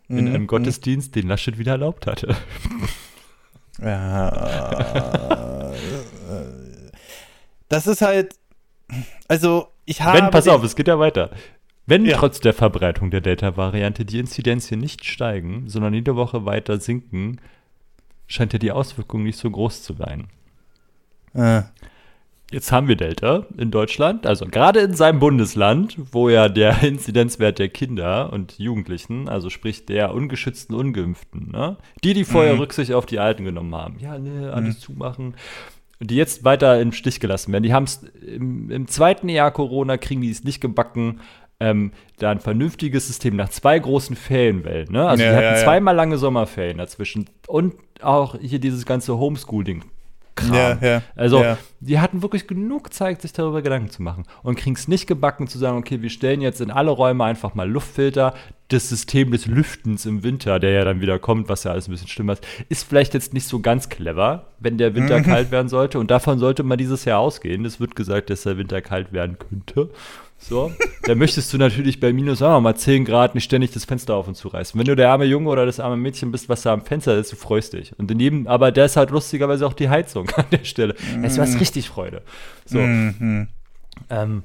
in 0.09 0.27
einem 0.27 0.47
Gottesdienst, 0.47 1.15
den 1.15 1.27
Laschet 1.27 1.57
wieder 1.57 1.73
erlaubt 1.73 2.07
hatte. 2.07 2.35
Ja. 3.81 5.71
das 7.69 7.87
ist 7.87 8.01
halt. 8.01 8.35
Also, 9.27 9.67
ich 9.85 10.01
habe. 10.01 10.17
Wenn, 10.19 10.31
pass 10.31 10.47
auf, 10.47 10.63
es 10.63 10.75
geht 10.75 10.87
ja 10.89 10.99
weiter. 10.99 11.31
Wenn 11.85 12.05
Ja. 12.05 12.17
trotz 12.17 12.39
der 12.39 12.53
Verbreitung 12.53 13.09
der 13.09 13.21
Delta-Variante 13.21 14.03
die 14.05 14.19
Inzidenzien 14.19 14.79
nicht 14.79 15.05
steigen, 15.05 15.69
sondern 15.69 15.93
jede 15.93 16.15
Woche 16.15 16.45
weiter 16.45 16.79
sinken, 16.79 17.39
scheint 18.27 18.53
ja 18.53 18.59
die 18.59 18.71
Auswirkung 18.71 19.23
nicht 19.23 19.37
so 19.39 19.49
groß 19.49 19.81
zu 19.83 19.93
sein. 19.93 20.27
Äh, 21.33 21.61
Jetzt 22.51 22.71
haben 22.71 22.87
wir 22.87 22.95
Delta 22.95 23.45
in 23.57 23.69
Deutschland, 23.69 24.25
also 24.25 24.45
gerade 24.47 24.79
in 24.79 24.95
seinem 24.95 25.19
Bundesland, 25.19 25.97
wo 26.11 26.29
ja 26.29 26.49
der 26.49 26.81
Inzidenzwert 26.83 27.59
der 27.59 27.69
Kinder 27.69 28.33
und 28.33 28.57
Jugendlichen, 28.57 29.29
also 29.29 29.49
sprich 29.51 29.85
der 29.85 30.13
ungeschützten 30.15 30.75
Ungeimpften, 30.75 31.51
ne? 31.51 31.77
die, 32.03 32.13
die 32.15 32.25
vorher 32.25 32.53
Mhm. 32.53 32.59
Rücksicht 32.61 32.91
auf 32.93 33.05
die 33.05 33.19
Alten 33.19 33.45
genommen 33.45 33.75
haben, 33.75 33.97
ja, 33.99 34.17
ne, 34.17 34.51
alles 34.51 34.79
zumachen, 34.79 35.35
die 35.99 36.15
jetzt 36.15 36.43
weiter 36.43 36.81
im 36.81 36.91
Stich 36.91 37.19
gelassen 37.19 37.51
werden. 37.51 37.63
Die 37.63 37.73
haben 37.73 37.83
es 37.83 38.03
im, 38.25 38.71
im 38.71 38.87
zweiten 38.87 39.29
Jahr 39.29 39.51
Corona, 39.51 39.97
kriegen 39.97 40.21
die 40.21 40.31
es 40.31 40.43
nicht 40.43 40.59
gebacken, 40.59 41.19
ähm, 41.59 41.91
da 42.17 42.31
ein 42.31 42.39
vernünftiges 42.39 43.05
System 43.07 43.35
nach 43.35 43.49
zwei 43.49 43.77
großen 43.77 44.15
Ferienwellen, 44.15 44.91
ne? 44.91 45.07
Also 45.07 45.23
Ja, 45.23 45.29
die 45.31 45.35
hatten 45.35 45.45
ja, 45.45 45.55
ja. 45.57 45.63
zweimal 45.63 45.93
lange 45.93 46.17
Sommerferien 46.17 46.77
dazwischen 46.77 47.25
und 47.47 47.75
auch 48.01 48.35
hier 48.39 48.59
dieses 48.59 48.85
ganze 48.85 49.17
Homeschooling. 49.19 49.83
Kram. 50.39 50.53
Ja, 50.53 50.77
ja, 50.81 51.01
Also, 51.15 51.43
ja. 51.43 51.57
die 51.79 51.99
hatten 51.99 52.21
wirklich 52.21 52.47
genug 52.47 52.93
Zeit, 52.93 53.21
sich 53.21 53.33
darüber 53.33 53.61
Gedanken 53.61 53.89
zu 53.89 54.01
machen 54.01 54.25
und 54.43 54.57
kriegen 54.57 54.75
es 54.75 54.87
nicht 54.87 55.07
gebacken, 55.07 55.47
zu 55.47 55.57
sagen, 55.57 55.77
okay, 55.77 56.01
wir 56.01 56.09
stellen 56.09 56.41
jetzt 56.41 56.61
in 56.61 56.71
alle 56.71 56.91
Räume 56.91 57.23
einfach 57.23 57.55
mal 57.55 57.69
Luftfilter. 57.69 58.33
Das 58.69 58.87
System 58.89 59.31
des 59.31 59.47
Lüftens 59.47 60.05
im 60.05 60.21
Winter, 60.23 60.59
der 60.59 60.71
ja 60.71 60.85
dann 60.85 61.01
wieder 61.01 61.17
kommt, 61.17 61.49
was 61.49 61.63
ja 61.63 61.71
alles 61.71 61.87
ein 61.87 61.91
bisschen 61.91 62.07
schlimmer 62.07 62.33
ist, 62.33 62.45
ist 62.69 62.87
vielleicht 62.87 63.15
jetzt 63.15 63.33
nicht 63.33 63.47
so 63.47 63.59
ganz 63.59 63.89
clever, 63.89 64.45
wenn 64.59 64.77
der 64.77 64.93
Winter 64.93 65.21
kalt 65.21 65.49
werden 65.51 65.69
sollte. 65.69 65.97
Und 65.99 66.11
davon 66.11 66.37
sollte 66.37 66.61
man 66.63 66.77
dieses 66.77 67.03
Jahr 67.05 67.19
ausgehen. 67.19 67.65
Es 67.65 67.79
wird 67.79 67.95
gesagt, 67.95 68.29
dass 68.29 68.43
der 68.43 68.57
Winter 68.57 68.81
kalt 68.81 69.11
werden 69.11 69.37
könnte. 69.39 69.89
So, 70.41 70.71
da 71.03 71.15
möchtest 71.15 71.51
du 71.53 71.57
natürlich 71.57 71.99
bei 71.99 72.13
minus, 72.13 72.39
sagen 72.39 72.53
wir 72.55 72.61
mal, 72.61 72.75
10 72.75 73.03
Grad 73.05 73.35
nicht 73.35 73.43
ständig 73.43 73.71
das 73.71 73.85
Fenster 73.85 74.15
auf 74.15 74.27
und 74.27 74.35
zu 74.35 74.47
reißen. 74.47 74.79
Wenn 74.79 74.87
du 74.87 74.95
der 74.95 75.09
arme 75.11 75.25
Junge 75.25 75.49
oder 75.49 75.65
das 75.65 75.79
arme 75.79 75.97
Mädchen 75.97 76.31
bist, 76.31 76.47
was 76.49 76.61
da 76.61 76.73
am 76.73 76.81
Fenster 76.81 77.15
ist, 77.17 77.31
du 77.31 77.35
freust 77.35 77.73
dich. 77.73 77.97
Und 77.99 78.09
daneben, 78.09 78.47
aber 78.47 78.71
da 78.71 78.85
ist 78.85 78.95
halt 78.95 79.11
lustigerweise 79.11 79.67
auch 79.67 79.73
die 79.73 79.89
Heizung 79.89 80.29
an 80.35 80.45
der 80.51 80.63
Stelle. 80.63 80.95
Das 81.21 81.33
ist 81.33 81.39
was 81.39 81.59
richtig 81.59 81.89
Freude. 81.89 82.21
So, 82.65 82.79
Mhm. 82.79 83.47
ähm, 84.09 84.43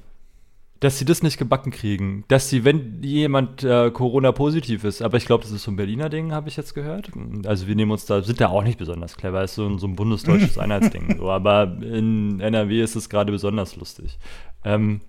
dass 0.80 0.98
sie 0.98 1.04
das 1.06 1.22
nicht 1.22 1.38
gebacken 1.38 1.70
kriegen, 1.70 2.24
dass 2.28 2.50
sie, 2.50 2.64
wenn 2.64 3.00
jemand 3.02 3.62
äh, 3.64 3.90
Corona-positiv 3.90 4.84
ist, 4.84 5.00
aber 5.00 5.16
ich 5.16 5.24
glaube, 5.24 5.44
das 5.44 5.52
ist 5.52 5.62
so 5.62 5.70
ein 5.70 5.76
Berliner 5.76 6.10
Ding, 6.10 6.32
habe 6.32 6.48
ich 6.48 6.56
jetzt 6.56 6.74
gehört. 6.74 7.10
Also 7.46 7.66
wir 7.68 7.74
nehmen 7.76 7.92
uns 7.92 8.04
da, 8.04 8.20
sind 8.20 8.40
da 8.40 8.48
auch 8.48 8.62
nicht 8.64 8.78
besonders 8.78 9.16
clever, 9.16 9.42
ist 9.44 9.54
so 9.54 9.66
ein, 9.66 9.78
so 9.78 9.86
ein 9.86 9.96
bundesdeutsches 9.96 10.58
Einheitsding. 10.58 11.16
So, 11.18 11.30
aber 11.30 11.78
in 11.80 12.40
NRW 12.40 12.82
ist 12.82 12.96
es 12.96 13.08
gerade 13.08 13.32
besonders 13.32 13.76
lustig. 13.76 14.18
Ähm, 14.64 15.00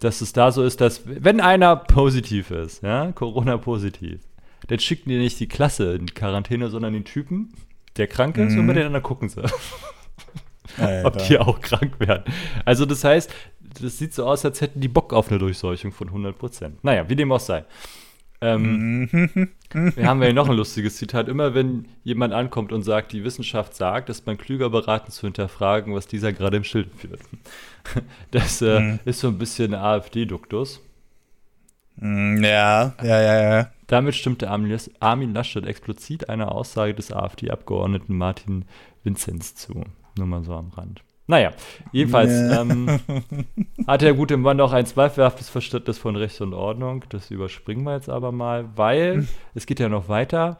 dass 0.00 0.20
es 0.20 0.32
da 0.32 0.52
so 0.52 0.62
ist, 0.62 0.80
dass 0.80 1.02
wenn 1.06 1.40
einer 1.40 1.76
positiv 1.76 2.50
ist, 2.50 2.82
ja, 2.82 3.12
Corona-positiv, 3.12 4.20
dann 4.68 4.78
schicken 4.78 5.10
die 5.10 5.18
nicht 5.18 5.40
die 5.40 5.48
Klasse 5.48 5.94
in 5.94 6.06
Quarantäne, 6.06 6.68
sondern 6.68 6.92
den 6.92 7.04
Typen, 7.04 7.52
der 7.96 8.06
krank 8.06 8.36
ist, 8.36 8.54
mhm. 8.54 8.68
und 8.68 8.78
anderen 8.78 9.02
gucken 9.02 9.28
sie. 9.28 9.42
Ob 11.04 11.18
die 11.26 11.38
auch 11.38 11.60
krank 11.60 11.98
werden. 12.00 12.24
Also 12.64 12.84
das 12.84 13.04
heißt, 13.04 13.32
das 13.80 13.98
sieht 13.98 14.12
so 14.14 14.26
aus, 14.26 14.44
als 14.44 14.60
hätten 14.60 14.80
die 14.80 14.88
Bock 14.88 15.12
auf 15.12 15.30
eine 15.30 15.38
Durchseuchung 15.38 15.92
von 15.92 16.08
100 16.08 16.36
Prozent. 16.36 16.84
Naja, 16.84 17.08
wie 17.08 17.16
dem 17.16 17.32
auch 17.32 17.40
sei. 17.40 17.64
Ähm, 18.40 19.08
wir 19.72 20.06
haben 20.06 20.22
ja 20.22 20.32
noch 20.32 20.48
ein 20.48 20.56
lustiges 20.56 20.96
Zitat. 20.96 21.28
Immer 21.28 21.54
wenn 21.54 21.86
jemand 22.04 22.34
ankommt 22.34 22.72
und 22.72 22.82
sagt, 22.82 23.12
die 23.12 23.24
Wissenschaft 23.24 23.74
sagt, 23.74 24.10
ist 24.10 24.26
man 24.26 24.36
klüger 24.36 24.68
beraten 24.70 25.10
zu 25.10 25.22
hinterfragen, 25.22 25.94
was 25.94 26.06
dieser 26.06 26.32
gerade 26.32 26.56
im 26.58 26.64
Schild 26.64 26.88
führt. 26.94 27.20
Das 28.30 28.62
äh, 28.62 28.80
mhm. 28.80 28.98
ist 29.04 29.20
so 29.20 29.28
ein 29.28 29.38
bisschen 29.38 29.74
AfD-Duktus. 29.74 30.80
Mm, 31.96 32.42
ja, 32.42 32.94
ja, 33.02 33.22
ja, 33.22 33.58
ja. 33.58 33.70
Damit 33.86 34.14
stimmte 34.14 34.50
Armin 34.50 35.34
Laschet 35.34 35.64
explizit 35.64 36.28
einer 36.28 36.52
Aussage 36.52 36.94
des 36.94 37.12
AfD-Abgeordneten 37.12 38.16
Martin 38.16 38.64
Vinzenz 39.04 39.54
zu. 39.54 39.84
Nur 40.18 40.26
mal 40.26 40.42
so 40.42 40.54
am 40.54 40.70
Rand. 40.70 41.02
Naja, 41.28 41.52
jedenfalls 41.92 42.30
nee. 42.30 42.54
ähm, 42.54 43.00
hat 43.86 44.02
der 44.02 44.14
gute 44.14 44.36
Mann 44.36 44.60
auch 44.60 44.72
ein 44.72 44.86
zweifelhaftes 44.86 45.48
Verständnis 45.48 45.98
von 45.98 46.14
Recht 46.14 46.40
und 46.40 46.54
Ordnung. 46.54 47.04
Das 47.08 47.30
überspringen 47.30 47.82
wir 47.84 47.94
jetzt 47.94 48.08
aber 48.08 48.30
mal, 48.30 48.68
weil 48.76 49.26
es 49.54 49.66
geht 49.66 49.80
ja 49.80 49.88
noch 49.88 50.08
weiter. 50.08 50.58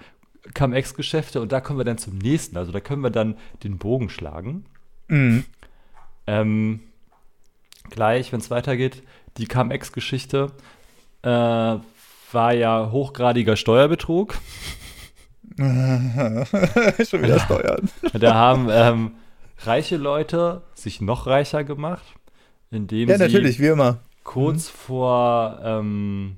Cum-Ex-Geschäfte 0.55 1.41
und 1.41 1.53
da 1.53 1.61
kommen 1.61 1.79
wir 1.79 1.85
dann 1.85 1.99
zum 1.99 2.19
nächsten. 2.19 2.57
Also 2.57 2.73
da 2.73 2.81
können 2.81 3.03
wir 3.03 3.11
dann 3.11 3.37
den 3.63 3.79
Bogen 3.79 4.09
schlagen. 4.09 4.65
Mhm. 5.09 5.45
Ähm, 6.27 6.81
gleich, 7.91 8.33
wenn 8.33 8.41
es 8.41 8.51
weitergeht, 8.51 9.03
die 9.37 9.47
Cum-Ex-Geschichte 9.47 10.53
äh, 11.23 11.29
war 11.29 12.55
ja 12.55 12.91
hochgradiger 12.91 13.57
Steuerbetrug. 13.57 14.35
Schon 15.57 17.23
wieder 17.23 17.41
Steuern. 17.41 17.89
Da 18.13 18.35
haben 18.35 18.69
ähm, 18.71 19.13
reiche 19.59 19.97
Leute 19.97 20.63
sich 20.75 21.01
noch 21.01 21.27
reicher 21.27 21.65
gemacht, 21.65 22.05
indem 22.71 23.09
ja, 23.09 23.17
natürlich, 23.17 23.59
wie 23.59 23.69
immer. 23.69 24.01
kurz 24.23 24.67
mhm. 24.67 24.77
vor 24.77 25.61
ähm, 25.63 26.37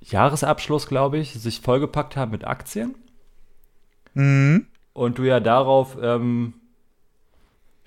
Jahresabschluss, 0.00 0.86
glaube 0.86 1.18
ich, 1.18 1.34
sich 1.34 1.60
vollgepackt 1.60 2.16
haben 2.16 2.30
mit 2.30 2.46
Aktien. 2.46 2.94
Mhm. 4.14 4.66
Und 4.92 5.18
du 5.18 5.24
ja 5.24 5.40
darauf 5.40 5.96
ähm, 6.00 6.54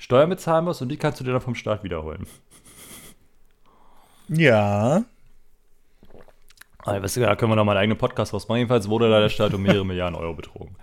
Steuern 0.03 0.29
bezahlen 0.29 0.65
musst 0.65 0.81
und 0.81 0.89
die 0.89 0.97
kannst 0.97 1.21
du 1.21 1.23
dir 1.23 1.31
dann 1.31 1.39
vom 1.39 1.55
Staat 1.55 1.81
wiederholen. 1.85 2.27
Ja. 4.27 5.05
Also, 6.79 7.21
da 7.21 7.37
können 7.37 7.53
wir 7.53 7.55
noch 7.55 7.63
mal 7.63 7.71
einen 7.71 7.83
eigenen 7.83 7.97
Podcast 7.97 8.33
was 8.33 8.49
machen. 8.49 8.57
Jedenfalls 8.57 8.89
wurde 8.89 9.09
da 9.09 9.21
der 9.21 9.29
Staat 9.29 9.53
um 9.53 9.61
mehrere 9.63 9.85
Milliarden 9.85 10.15
Euro 10.19 10.33
betrogen. 10.33 10.75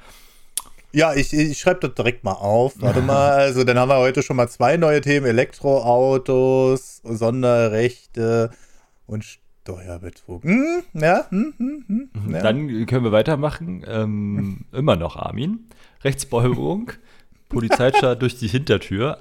Ja, 0.92 1.12
ich, 1.12 1.35
ich 1.35 1.59
schreibe 1.59 1.80
das 1.80 1.94
direkt 1.94 2.24
mal 2.24 2.33
auf. 2.33 2.80
Warte 2.80 3.02
mal, 3.02 3.33
also 3.33 3.62
dann 3.62 3.78
haben 3.78 3.90
wir 3.90 3.98
heute 3.98 4.22
schon 4.22 4.37
mal 4.37 4.48
zwei 4.48 4.78
neue 4.78 5.02
Themen: 5.02 5.26
Elektroautos, 5.26 7.02
Sonderrechte 7.04 8.50
und 9.06 9.24
Steuerbetrug. 9.24 10.44
Hm, 10.44 10.83
ja, 10.94 11.26
hm, 11.28 11.52
hm, 11.59 11.85
hm, 11.87 12.11
mhm, 12.14 12.35
ja. 12.35 12.40
Dann 12.40 12.87
können 12.87 13.04
wir 13.04 13.12
weitermachen. 13.12 13.85
Ähm, 13.87 14.64
immer 14.72 14.96
noch 14.96 15.16
Armin. 15.16 15.68
Rechtsbeugung, 16.02 16.92
Polizeistaat 17.51 18.23
durch 18.23 18.39
die 18.39 18.49
Hintertür. 18.49 19.19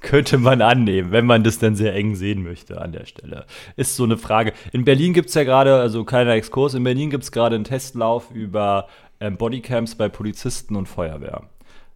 könnte 0.00 0.36
man 0.36 0.60
annehmen, 0.60 1.10
wenn 1.10 1.24
man 1.24 1.42
das 1.42 1.58
dann 1.58 1.74
sehr 1.74 1.94
eng 1.94 2.16
sehen 2.16 2.42
möchte 2.42 2.80
an 2.80 2.92
der 2.92 3.06
Stelle. 3.06 3.46
Ist 3.76 3.96
so 3.96 4.04
eine 4.04 4.18
Frage. 4.18 4.52
In 4.72 4.84
Berlin 4.84 5.14
gibt 5.14 5.28
es 5.28 5.34
ja 5.34 5.44
gerade, 5.44 5.76
also 5.76 6.04
kleiner 6.04 6.32
Exkurs, 6.32 6.74
in 6.74 6.84
Berlin 6.84 7.08
gibt 7.08 7.24
es 7.24 7.32
gerade 7.32 7.54
einen 7.54 7.64
Testlauf 7.64 8.30
über 8.30 8.88
ähm, 9.20 9.36
Bodycams 9.36 9.94
bei 9.94 10.08
Polizisten 10.08 10.76
und 10.76 10.86
Feuerwehr. 10.86 11.44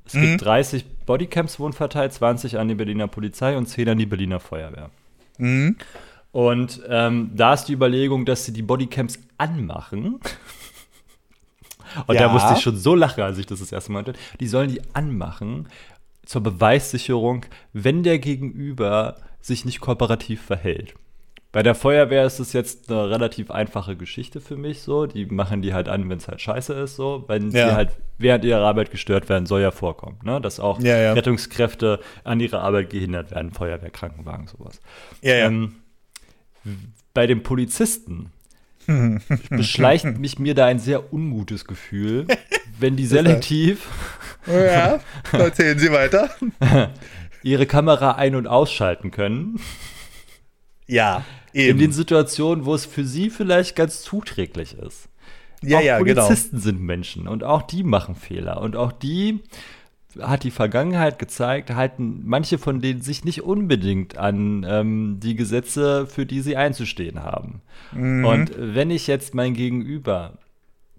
Es 0.07 0.15
mhm. 0.15 0.23
gibt 0.23 0.45
30 0.45 0.85
Bodycams 1.05 1.59
wurden 1.59 1.73
verteilt, 1.73 2.13
20 2.13 2.59
an 2.59 2.69
die 2.69 2.75
Berliner 2.75 3.09
Polizei 3.09 3.57
und 3.57 3.67
10 3.67 3.91
an 3.91 3.99
die 3.99 4.07
Berliner 4.07 4.41
Feuerwehr. 4.41 4.91
Mhm. 5.39 5.77
Und 6.33 6.83
ähm, 6.89 7.33
da 7.35 7.55
ist 7.55 7.65
die 7.65 7.73
Überlegung, 7.73 8.25
dass 8.25 8.45
sie 8.45 8.53
die 8.53 8.63
Bodycams 8.63 9.19
anmachen. 9.39 10.21
Und 12.07 12.15
ja. 12.15 12.23
da 12.23 12.29
musste 12.33 12.55
ich 12.55 12.61
schon 12.61 12.77
so 12.77 12.95
lachen, 12.95 13.23
als 13.23 13.39
ich 13.39 13.47
das 13.47 13.61
das 13.61 13.73
erste 13.73 13.93
Mal 13.93 14.05
hörte. 14.05 14.19
Die 14.41 14.49
sollen 14.49 14.71
die 14.71 14.83
anmachen 14.95 15.69
zur 16.25 16.43
Beweissicherung, 16.43 17.47
wenn 17.73 18.03
der 18.03 18.19
Gegenüber 18.19 19.17
sich 19.41 19.65
nicht 19.65 19.81
kooperativ 19.81 20.43
verhält. 20.43 20.95
Bei 21.53 21.63
der 21.63 21.75
Feuerwehr 21.75 22.27
ist 22.27 22.39
es 22.39 22.53
jetzt 22.53 22.91
eine 22.91 23.09
relativ 23.09 23.51
einfache 23.51 23.97
Geschichte 23.97 24.43
für 24.43 24.57
mich 24.57 24.83
so. 24.83 25.07
Die 25.07 25.25
machen 25.25 25.63
die 25.63 25.73
halt 25.73 25.89
an, 25.89 26.07
wenn 26.11 26.19
es 26.19 26.29
halt 26.29 26.43
scheiße 26.43 26.75
ist, 26.75 26.97
so. 26.97 27.25
Wenn 27.29 27.51
ja. 27.51 27.71
sie 27.71 27.75
halt 27.75 27.91
während 28.19 28.45
ihrer 28.45 28.61
Arbeit 28.61 28.91
gestört 28.91 29.31
werden, 29.31 29.47
soll 29.47 29.63
ja 29.63 29.71
vorkommen, 29.71 30.19
ne? 30.23 30.39
Dass 30.41 30.61
auch 30.61 30.81
ja, 30.81 30.99
ja. 30.99 31.13
Rettungskräfte 31.15 32.01
an 32.25 32.41
ihrer 32.41 32.61
Arbeit 32.61 32.91
gehindert 32.91 33.31
werden, 33.31 33.53
Feuerwehr, 33.53 33.89
Krankenwagen, 33.89 34.49
sowas. 34.49 34.83
Ja, 35.23 35.35
ja. 35.35 35.47
Ähm, 35.47 35.77
bei 37.15 37.27
den 37.27 37.43
Polizisten 37.43 38.33
beschleicht 39.51 40.19
mich 40.19 40.39
mir 40.39 40.55
da 40.55 40.67
ein 40.67 40.79
sehr 40.79 41.13
ungutes 41.13 41.65
Gefühl, 41.65 42.27
wenn 42.79 42.97
die 42.97 43.07
selektiv. 43.07 43.89
ja, 44.47 45.01
erzählen 45.33 45.79
Sie 45.79 45.93
weiter. 45.93 46.31
ihre 47.43 47.67
Kamera 47.67 48.13
ein- 48.13 48.35
und 48.35 48.47
ausschalten 48.47 49.11
können. 49.11 49.61
Ja. 50.87 51.25
Eben. 51.53 51.71
In 51.71 51.79
den 51.79 51.93
Situationen, 51.93 52.65
wo 52.65 52.75
es 52.75 52.85
für 52.85 53.05
sie 53.05 53.31
vielleicht 53.31 53.77
ganz 53.77 54.03
zuträglich 54.03 54.77
ist. 54.79 55.09
Ja, 55.63 55.79
auch 55.79 55.83
ja, 55.83 55.99
genau. 56.01 56.23
Polizisten 56.27 56.57
genau. 56.57 56.63
sind 56.63 56.81
Menschen 56.81 57.29
und 57.29 57.45
auch 57.45 57.63
die 57.63 57.83
machen 57.83 58.15
Fehler 58.15 58.61
und 58.61 58.77
auch 58.77 58.93
die 58.93 59.41
hat 60.21 60.45
die 60.45 60.51
Vergangenheit 60.51 61.19
gezeigt, 61.19 61.75
halten 61.75 62.23
manche 62.25 62.59
von 62.59 62.81
denen 62.81 63.03
sich 63.03 63.25
nicht 63.25 63.43
unbedingt 63.43 64.17
an 64.17 64.65
ähm, 64.69 65.21
die 65.21 65.37
Gesetze, 65.37 66.07
für 66.07 66.27
die 66.27 66.41
sie 66.41 66.57
einzustehen 66.57 67.23
haben. 67.23 67.63
Mhm. 67.93 68.25
Und 68.25 68.51
wenn 68.57 68.91
ich 68.91 69.07
jetzt 69.07 69.35
mein 69.35 69.55
Gegenüber 69.55 70.35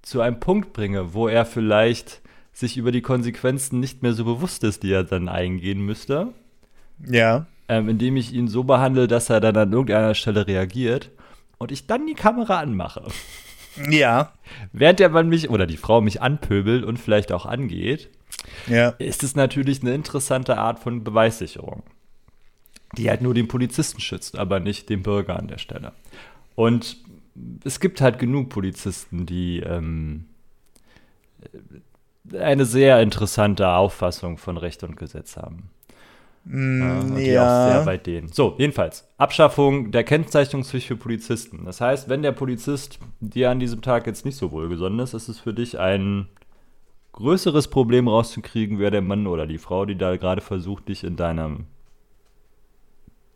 zu 0.01 0.21
einem 0.21 0.39
Punkt 0.39 0.73
bringe, 0.73 1.13
wo 1.13 1.27
er 1.27 1.45
vielleicht 1.45 2.21
sich 2.53 2.77
über 2.77 2.91
die 2.91 3.01
Konsequenzen 3.01 3.79
nicht 3.79 4.03
mehr 4.03 4.13
so 4.13 4.25
bewusst 4.25 4.63
ist, 4.63 4.83
die 4.83 4.91
er 4.91 5.03
dann 5.03 5.29
eingehen 5.29 5.81
müsste, 5.81 6.29
ja 7.05 7.45
ähm, 7.69 7.89
indem 7.89 8.17
ich 8.17 8.33
ihn 8.33 8.47
so 8.47 8.63
behandle, 8.63 9.07
dass 9.07 9.29
er 9.29 9.39
dann 9.39 9.57
an 9.57 9.71
irgendeiner 9.71 10.13
Stelle 10.13 10.47
reagiert 10.47 11.11
und 11.57 11.71
ich 11.71 11.87
dann 11.87 12.07
die 12.07 12.13
Kamera 12.13 12.59
anmache. 12.59 13.03
Ja. 13.89 14.33
Während 14.71 14.99
der 14.99 15.09
Mann 15.09 15.29
mich 15.29 15.49
oder 15.49 15.65
die 15.65 15.77
Frau 15.77 16.01
mich 16.01 16.21
anpöbelt 16.21 16.83
und 16.83 16.97
vielleicht 16.97 17.31
auch 17.31 17.45
angeht, 17.45 18.09
ja. 18.67 18.89
ist 18.89 19.23
es 19.23 19.35
natürlich 19.35 19.81
eine 19.81 19.93
interessante 19.93 20.57
Art 20.57 20.79
von 20.79 21.03
Beweissicherung, 21.03 21.83
die 22.97 23.09
halt 23.09 23.21
nur 23.21 23.33
den 23.33 23.47
Polizisten 23.47 23.99
schützt, 23.99 24.37
aber 24.37 24.59
nicht 24.59 24.89
den 24.89 25.03
Bürger 25.03 25.37
an 25.37 25.47
der 25.47 25.57
Stelle. 25.57 25.93
Und 26.55 26.97
es 27.63 27.79
gibt 27.79 28.01
halt 28.01 28.19
genug 28.19 28.49
Polizisten, 28.49 29.25
die 29.25 29.59
ähm, 29.59 30.25
eine 32.33 32.65
sehr 32.65 33.01
interessante 33.01 33.69
Auffassung 33.69 34.37
von 34.37 34.57
Recht 34.57 34.83
und 34.83 34.97
Gesetz 34.97 35.37
haben. 35.37 35.69
Mm, 36.49 37.17
äh, 37.17 37.33
ja. 37.33 37.43
auch 37.43 37.71
sehr 37.71 37.85
bei 37.85 37.97
denen. 37.97 38.29
So, 38.29 38.55
jedenfalls, 38.57 39.07
Abschaffung 39.17 39.91
der 39.91 40.03
Kennzeichnungspflicht 40.03 40.87
für 40.87 40.95
Polizisten. 40.95 41.65
Das 41.65 41.81
heißt, 41.81 42.07
wenn 42.07 42.21
der 42.21 42.31
Polizist 42.31 42.99
dir 43.19 43.51
an 43.51 43.59
diesem 43.59 43.81
Tag 43.81 44.07
jetzt 44.07 44.23
nicht 44.23 44.37
so 44.37 44.51
wohlgesonnen 44.51 44.99
ist, 44.99 45.13
ist 45.13 45.27
es 45.27 45.39
für 45.39 45.53
dich 45.53 45.77
ein 45.77 46.27
größeres 47.11 47.67
Problem 47.67 48.07
rauszukriegen, 48.07 48.79
wer 48.79 48.91
der 48.91 49.01
Mann 49.01 49.27
oder 49.27 49.45
die 49.45 49.57
Frau, 49.57 49.85
die 49.85 49.97
da 49.97 50.15
gerade 50.15 50.41
versucht, 50.41 50.87
dich 50.87 51.03
in 51.03 51.15
deinem 51.15 51.65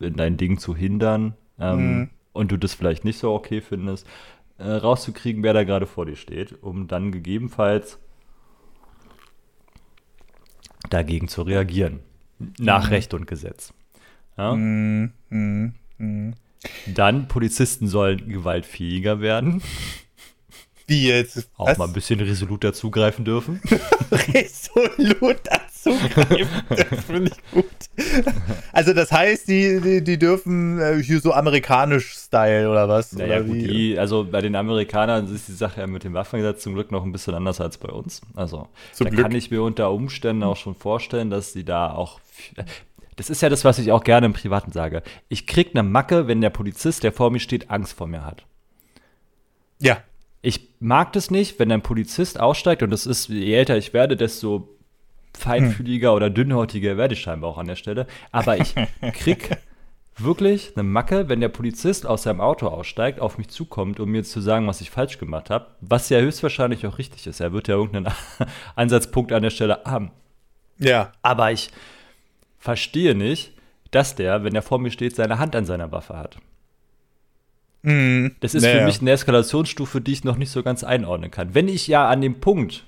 in 0.00 0.16
dein 0.16 0.36
Ding 0.36 0.58
zu 0.58 0.74
hindern 0.74 1.34
ähm, 1.60 1.78
mhm. 1.78 2.10
und 2.32 2.50
du 2.50 2.56
das 2.56 2.74
vielleicht 2.74 3.04
nicht 3.04 3.18
so 3.18 3.32
okay 3.32 3.60
findest, 3.60 4.06
äh, 4.58 4.68
rauszukriegen, 4.68 5.44
wer 5.44 5.52
da 5.52 5.62
gerade 5.62 5.86
vor 5.86 6.06
dir 6.06 6.16
steht, 6.16 6.60
um 6.60 6.88
dann 6.88 7.12
gegebenenfalls 7.12 8.00
dagegen 10.90 11.28
zu 11.28 11.42
reagieren. 11.42 12.00
Nach 12.58 12.86
mhm. 12.86 12.90
Recht 12.90 13.14
und 13.14 13.26
Gesetz. 13.26 13.72
Ja? 14.36 14.54
Mhm. 14.54 15.12
Mhm. 15.30 16.34
Dann, 16.86 17.28
Polizisten 17.28 17.88
sollen 17.88 18.28
gewaltfähiger 18.28 19.20
werden. 19.20 19.62
Wie 20.86 21.06
jetzt? 21.06 21.48
Auch 21.56 21.68
Was? 21.68 21.78
mal 21.78 21.86
ein 21.86 21.92
bisschen 21.92 22.20
resoluter 22.20 22.72
zugreifen 22.72 23.24
dürfen. 23.24 23.60
resoluter 24.10 25.60
zugreifen, 25.98 26.62
das 26.68 27.04
finde 27.04 27.30
ich 27.32 27.50
gut. 27.50 27.64
Also 28.72 28.92
das 28.92 29.10
heißt, 29.10 29.48
die, 29.48 29.80
die, 29.80 30.04
die 30.04 30.18
dürfen 30.18 30.78
äh, 30.78 31.02
hier 31.02 31.20
so 31.20 31.32
amerikanisch 31.32 32.12
Style 32.12 32.70
oder 32.70 32.88
was? 32.88 33.12
Naja, 33.12 33.38
oder 33.38 33.44
gut, 33.44 33.56
die, 33.56 33.98
also 33.98 34.24
bei 34.24 34.40
den 34.40 34.54
Amerikanern 34.54 35.32
ist 35.32 35.48
die 35.48 35.52
Sache 35.52 35.80
ja 35.80 35.86
mit 35.86 36.04
dem 36.04 36.14
Waffengesetz 36.14 36.62
zum 36.62 36.74
Glück 36.74 36.92
noch 36.92 37.04
ein 37.04 37.12
bisschen 37.12 37.34
anders 37.34 37.60
als 37.60 37.78
bei 37.78 37.88
uns. 37.88 38.20
Also 38.34 38.68
zum 38.92 39.06
da 39.06 39.10
Glück. 39.10 39.22
kann 39.22 39.34
ich 39.34 39.50
mir 39.50 39.62
unter 39.62 39.90
Umständen 39.90 40.42
auch 40.42 40.56
schon 40.56 40.74
vorstellen, 40.74 41.30
dass 41.30 41.52
sie 41.52 41.64
da 41.64 41.92
auch 41.92 42.20
das 43.16 43.28
ist 43.28 43.42
ja 43.42 43.48
das, 43.48 43.64
was 43.64 43.78
ich 43.78 43.92
auch 43.92 44.04
gerne 44.04 44.26
im 44.26 44.32
Privaten 44.32 44.72
sage. 44.72 45.02
Ich 45.28 45.46
krieg 45.46 45.70
eine 45.74 45.82
Macke, 45.82 46.28
wenn 46.28 46.40
der 46.40 46.50
Polizist, 46.50 47.02
der 47.04 47.12
vor 47.12 47.30
mir 47.30 47.40
steht, 47.40 47.70
Angst 47.70 47.92
vor 47.92 48.06
mir 48.06 48.24
hat. 48.24 48.44
Ja. 49.80 49.98
Ich 50.40 50.70
mag 50.80 51.12
das 51.12 51.30
nicht, 51.30 51.58
wenn 51.58 51.70
ein 51.70 51.82
Polizist 51.82 52.40
aussteigt 52.40 52.82
und 52.82 52.90
das 52.90 53.06
ist, 53.06 53.28
je 53.28 53.54
älter 53.54 53.76
ich 53.76 53.92
werde, 53.92 54.16
desto 54.16 54.68
feinfühliger 55.36 56.10
hm. 56.10 56.16
oder 56.16 56.30
dünnhäutiger 56.30 56.96
werde 56.96 57.14
ich 57.14 57.20
scheinbar 57.20 57.50
auch 57.50 57.58
an 57.58 57.66
der 57.66 57.76
Stelle. 57.76 58.06
Aber 58.30 58.58
ich 58.58 58.74
krieg 59.14 59.56
wirklich 60.18 60.72
eine 60.76 60.82
Macke, 60.82 61.28
wenn 61.28 61.40
der 61.40 61.48
Polizist 61.48 62.06
aus 62.06 62.24
seinem 62.24 62.40
Auto 62.40 62.68
aussteigt, 62.68 63.20
auf 63.20 63.38
mich 63.38 63.48
zukommt, 63.48 64.00
um 64.00 64.10
mir 64.10 64.24
zu 64.24 64.40
sagen, 64.40 64.66
was 64.66 64.80
ich 64.80 64.90
falsch 64.90 65.18
gemacht 65.18 65.50
habe, 65.50 65.66
was 65.80 66.08
ja 66.08 66.18
höchstwahrscheinlich 66.20 66.86
auch 66.86 66.98
richtig 66.98 67.26
ist. 67.26 67.40
Er 67.40 67.52
wird 67.52 67.68
ja 67.68 67.76
irgendeinen 67.76 68.14
Ansatzpunkt 68.76 69.32
an 69.32 69.42
der 69.42 69.50
Stelle 69.50 69.80
haben. 69.84 70.10
Ja. 70.78 71.12
Aber 71.22 71.52
ich 71.52 71.70
verstehe 72.58 73.14
nicht, 73.14 73.52
dass 73.90 74.14
der, 74.14 74.44
wenn 74.44 74.54
er 74.54 74.62
vor 74.62 74.78
mir 74.78 74.90
steht, 74.90 75.16
seine 75.16 75.38
Hand 75.38 75.54
an 75.56 75.66
seiner 75.66 75.92
Waffe 75.92 76.16
hat. 76.16 76.38
Mhm. 77.82 78.36
Das 78.40 78.54
ist 78.54 78.62
naja. 78.62 78.78
für 78.78 78.84
mich 78.84 79.00
eine 79.00 79.10
Eskalationsstufe, 79.10 80.00
die 80.00 80.12
ich 80.12 80.24
noch 80.24 80.36
nicht 80.36 80.50
so 80.50 80.62
ganz 80.62 80.84
einordnen 80.84 81.30
kann. 81.30 81.54
Wenn 81.54 81.68
ich 81.68 81.86
ja 81.88 82.08
an 82.08 82.20
dem 82.20 82.40
Punkt, 82.40 82.84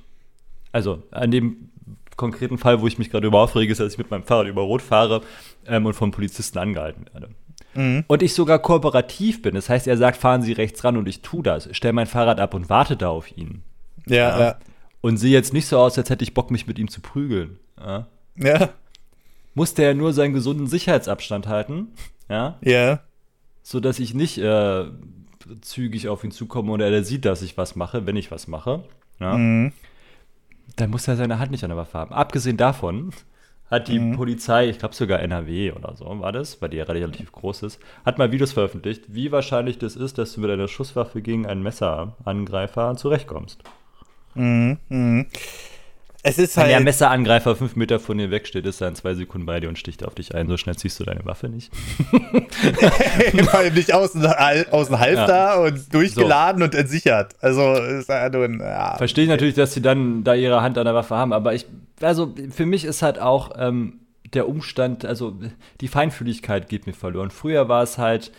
also 0.73 1.03
an 1.11 1.31
dem 1.31 1.71
konkreten 2.17 2.59
Fall, 2.59 2.81
wo 2.81 2.87
ich 2.87 2.99
mich 2.99 3.11
gerade 3.11 3.27
über 3.27 3.41
aufrege, 3.41 3.73
ist, 3.73 3.79
dass 3.81 3.93
ich 3.93 3.99
mit 3.99 4.11
meinem 4.11 4.25
Fahrrad 4.25 4.47
über 4.47 4.63
Rot 4.63 4.83
fahre 4.83 5.23
ähm, 5.67 5.87
und 5.87 5.95
vom 5.95 6.11
Polizisten 6.11 6.59
angehalten 6.59 7.07
werde. 7.13 7.29
Mhm. 7.75 8.05
Und 8.07 8.23
ich 8.23 8.35
sogar 8.35 8.59
kooperativ 8.59 9.43
bin. 9.43 9.55
Das 9.55 9.69
heißt, 9.69 9.87
er 9.87 9.97
sagt, 9.97 10.19
fahren 10.19 10.43
Sie 10.43 10.53
rechts 10.53 10.85
ran 10.85 10.97
und 10.97 11.09
ich 11.09 11.23
tue 11.23 11.43
das. 11.43 11.69
Stell 11.73 11.93
mein 11.93 12.07
Fahrrad 12.07 12.41
ab 12.41 12.55
und 12.55 12.69
warte 12.69 12.97
da 12.97 13.09
auf 13.09 13.37
ihn. 13.37 13.63
Ja, 14.07 14.17
ja. 14.17 14.41
ja. 14.41 14.57
Und 15.01 15.17
sehe 15.19 15.33
jetzt 15.33 15.53
nicht 15.53 15.67
so 15.67 15.79
aus, 15.79 15.99
als 15.99 16.09
hätte 16.09 16.25
ich 16.25 16.35
Bock, 16.35 16.51
mich 16.51 16.67
mit 16.67 16.79
ihm 16.79 16.89
zu 16.89 17.01
prügeln. 17.01 17.59
Ja. 17.79 18.07
ja. 18.37 18.71
Musste 19.55 19.83
er 19.83 19.95
nur 19.95 20.13
seinen 20.13 20.33
gesunden 20.33 20.67
Sicherheitsabstand 20.67 21.47
halten. 21.47 21.89
Ja. 22.29 22.59
Ja. 22.63 23.01
So 23.63 23.81
dass 23.81 23.99
ich 23.99 24.15
nicht 24.15 24.39
äh, 24.39 24.85
zügig 25.61 26.09
auf 26.09 26.25
ihn 26.25 26.31
zukomme 26.31 26.73
oder 26.73 26.91
er 26.91 27.05
sieht, 27.05 27.25
dass 27.25 27.43
ich 27.43 27.57
was 27.57 27.77
mache, 27.77 28.07
wenn 28.07 28.17
ich 28.17 28.31
was 28.31 28.47
mache. 28.47 28.85
Ja. 29.21 29.37
Mhm 29.37 29.73
dann 30.77 30.91
muss 30.91 31.09
er 31.09 31.17
seine 31.17 31.39
Hand 31.39 31.51
nicht 31.51 31.65
an 31.65 31.71
der 31.71 31.77
Waffe 31.77 31.99
haben. 31.99 32.13
Abgesehen 32.13 32.57
davon 32.57 33.11
hat 33.71 33.89
die 33.89 33.99
mhm. 33.99 34.17
Polizei, 34.17 34.69
ich 34.69 34.79
glaube 34.79 34.95
sogar 34.95 35.21
NRW 35.21 35.73
oder 35.73 35.97
so 35.97 36.07
war 36.21 36.33
das, 36.33 36.61
weil 36.61 36.69
die 36.71 36.77
ja 36.77 36.85
relativ 36.85 37.33
groß 37.33 37.63
ist, 37.65 37.81
hat 38.05 38.19
mal 38.19 38.31
Videos 38.31 38.53
veröffentlicht, 38.53 39.05
wie 39.09 39.33
wahrscheinlich 39.33 39.79
das 39.79 39.97
ist, 39.97 40.19
dass 40.19 40.35
du 40.35 40.41
mit 40.41 40.51
einer 40.51 40.69
Schusswaffe 40.69 41.23
gegen 41.23 41.47
einen 41.47 41.63
Messerangreifer 41.63 42.97
zurechtkommst. 42.97 43.63
Mhm. 44.35 44.79
Mhm. 44.89 45.27
Es 46.27 46.39
ist 46.39 46.57
halt. 46.57 46.69
Wenn 46.69 46.77
der 46.77 46.81
Messerangreifer 46.81 47.55
fünf 47.55 47.77
Meter 47.77 48.01
von 48.01 48.17
dir 48.17 48.31
wegsteht, 48.31 48.65
ist 48.65 48.81
er 48.81 48.89
in 48.89 48.95
zwei 48.95 49.15
Sekunden 49.15 49.45
bei 49.45 49.61
dir 49.61 49.69
und 49.69 49.79
sticht 49.79 50.03
auf 50.07 50.15
dich 50.15 50.35
ein. 50.35 50.49
So 50.49 50.57
schnell 50.57 50.75
ziehst 50.75 50.99
du 50.99 51.05
deine 51.05 51.23
Waffe 51.27 51.51
nicht. 51.51 51.71
Vor 53.45 53.55
allem 53.55 53.75
nicht 53.75 53.93
aus, 53.93 54.17
aus 54.17 54.87
dem 54.87 54.99
Halfter 54.99 55.29
ja. 55.29 55.55
und 55.57 55.93
durchgeladen 55.93 56.61
so. 56.61 56.65
und 56.65 56.75
entsichert. 56.75 57.35
Also 57.43 57.75
ist 57.75 58.09
ja 58.09 58.31
nur 58.31 58.47
ein. 58.47 58.59
Ja. 58.59 58.97
Verstehe 58.97 59.25
ich 59.25 59.31
natürlich, 59.31 59.55
dass 59.55 59.75
sie 59.75 59.83
dann 59.83 60.25
da 60.25 60.33
ihre 60.33 60.63
Hand 60.63 60.79
an 60.79 60.87
der 60.87 60.95
Waffe 60.95 61.15
haben, 61.15 61.35
aber 61.35 61.53
ich, 61.53 61.67
also 62.01 62.35
für 62.51 62.65
mich 62.65 62.87
ist 62.87 63.03
halt 63.03 63.19
auch 63.19 63.51
ähm, 63.59 64.01
der 64.33 64.49
Umstand, 64.49 65.05
also 65.05 65.39
die 65.83 65.89
Feinfühligkeit 65.89 66.71
geht 66.71 66.87
mir 66.87 66.95
verloren. 66.95 67.31
Früher 67.31 67.69
war 67.69 67.83
es 67.83 67.99
halt, 67.99 68.33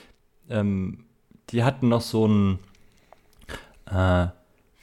ähm, 0.50 1.06
die 1.52 1.64
hatten 1.64 1.90
noch 1.90 2.02
so 2.02 2.28
ein. 2.28 2.60
Äh, 3.92 4.30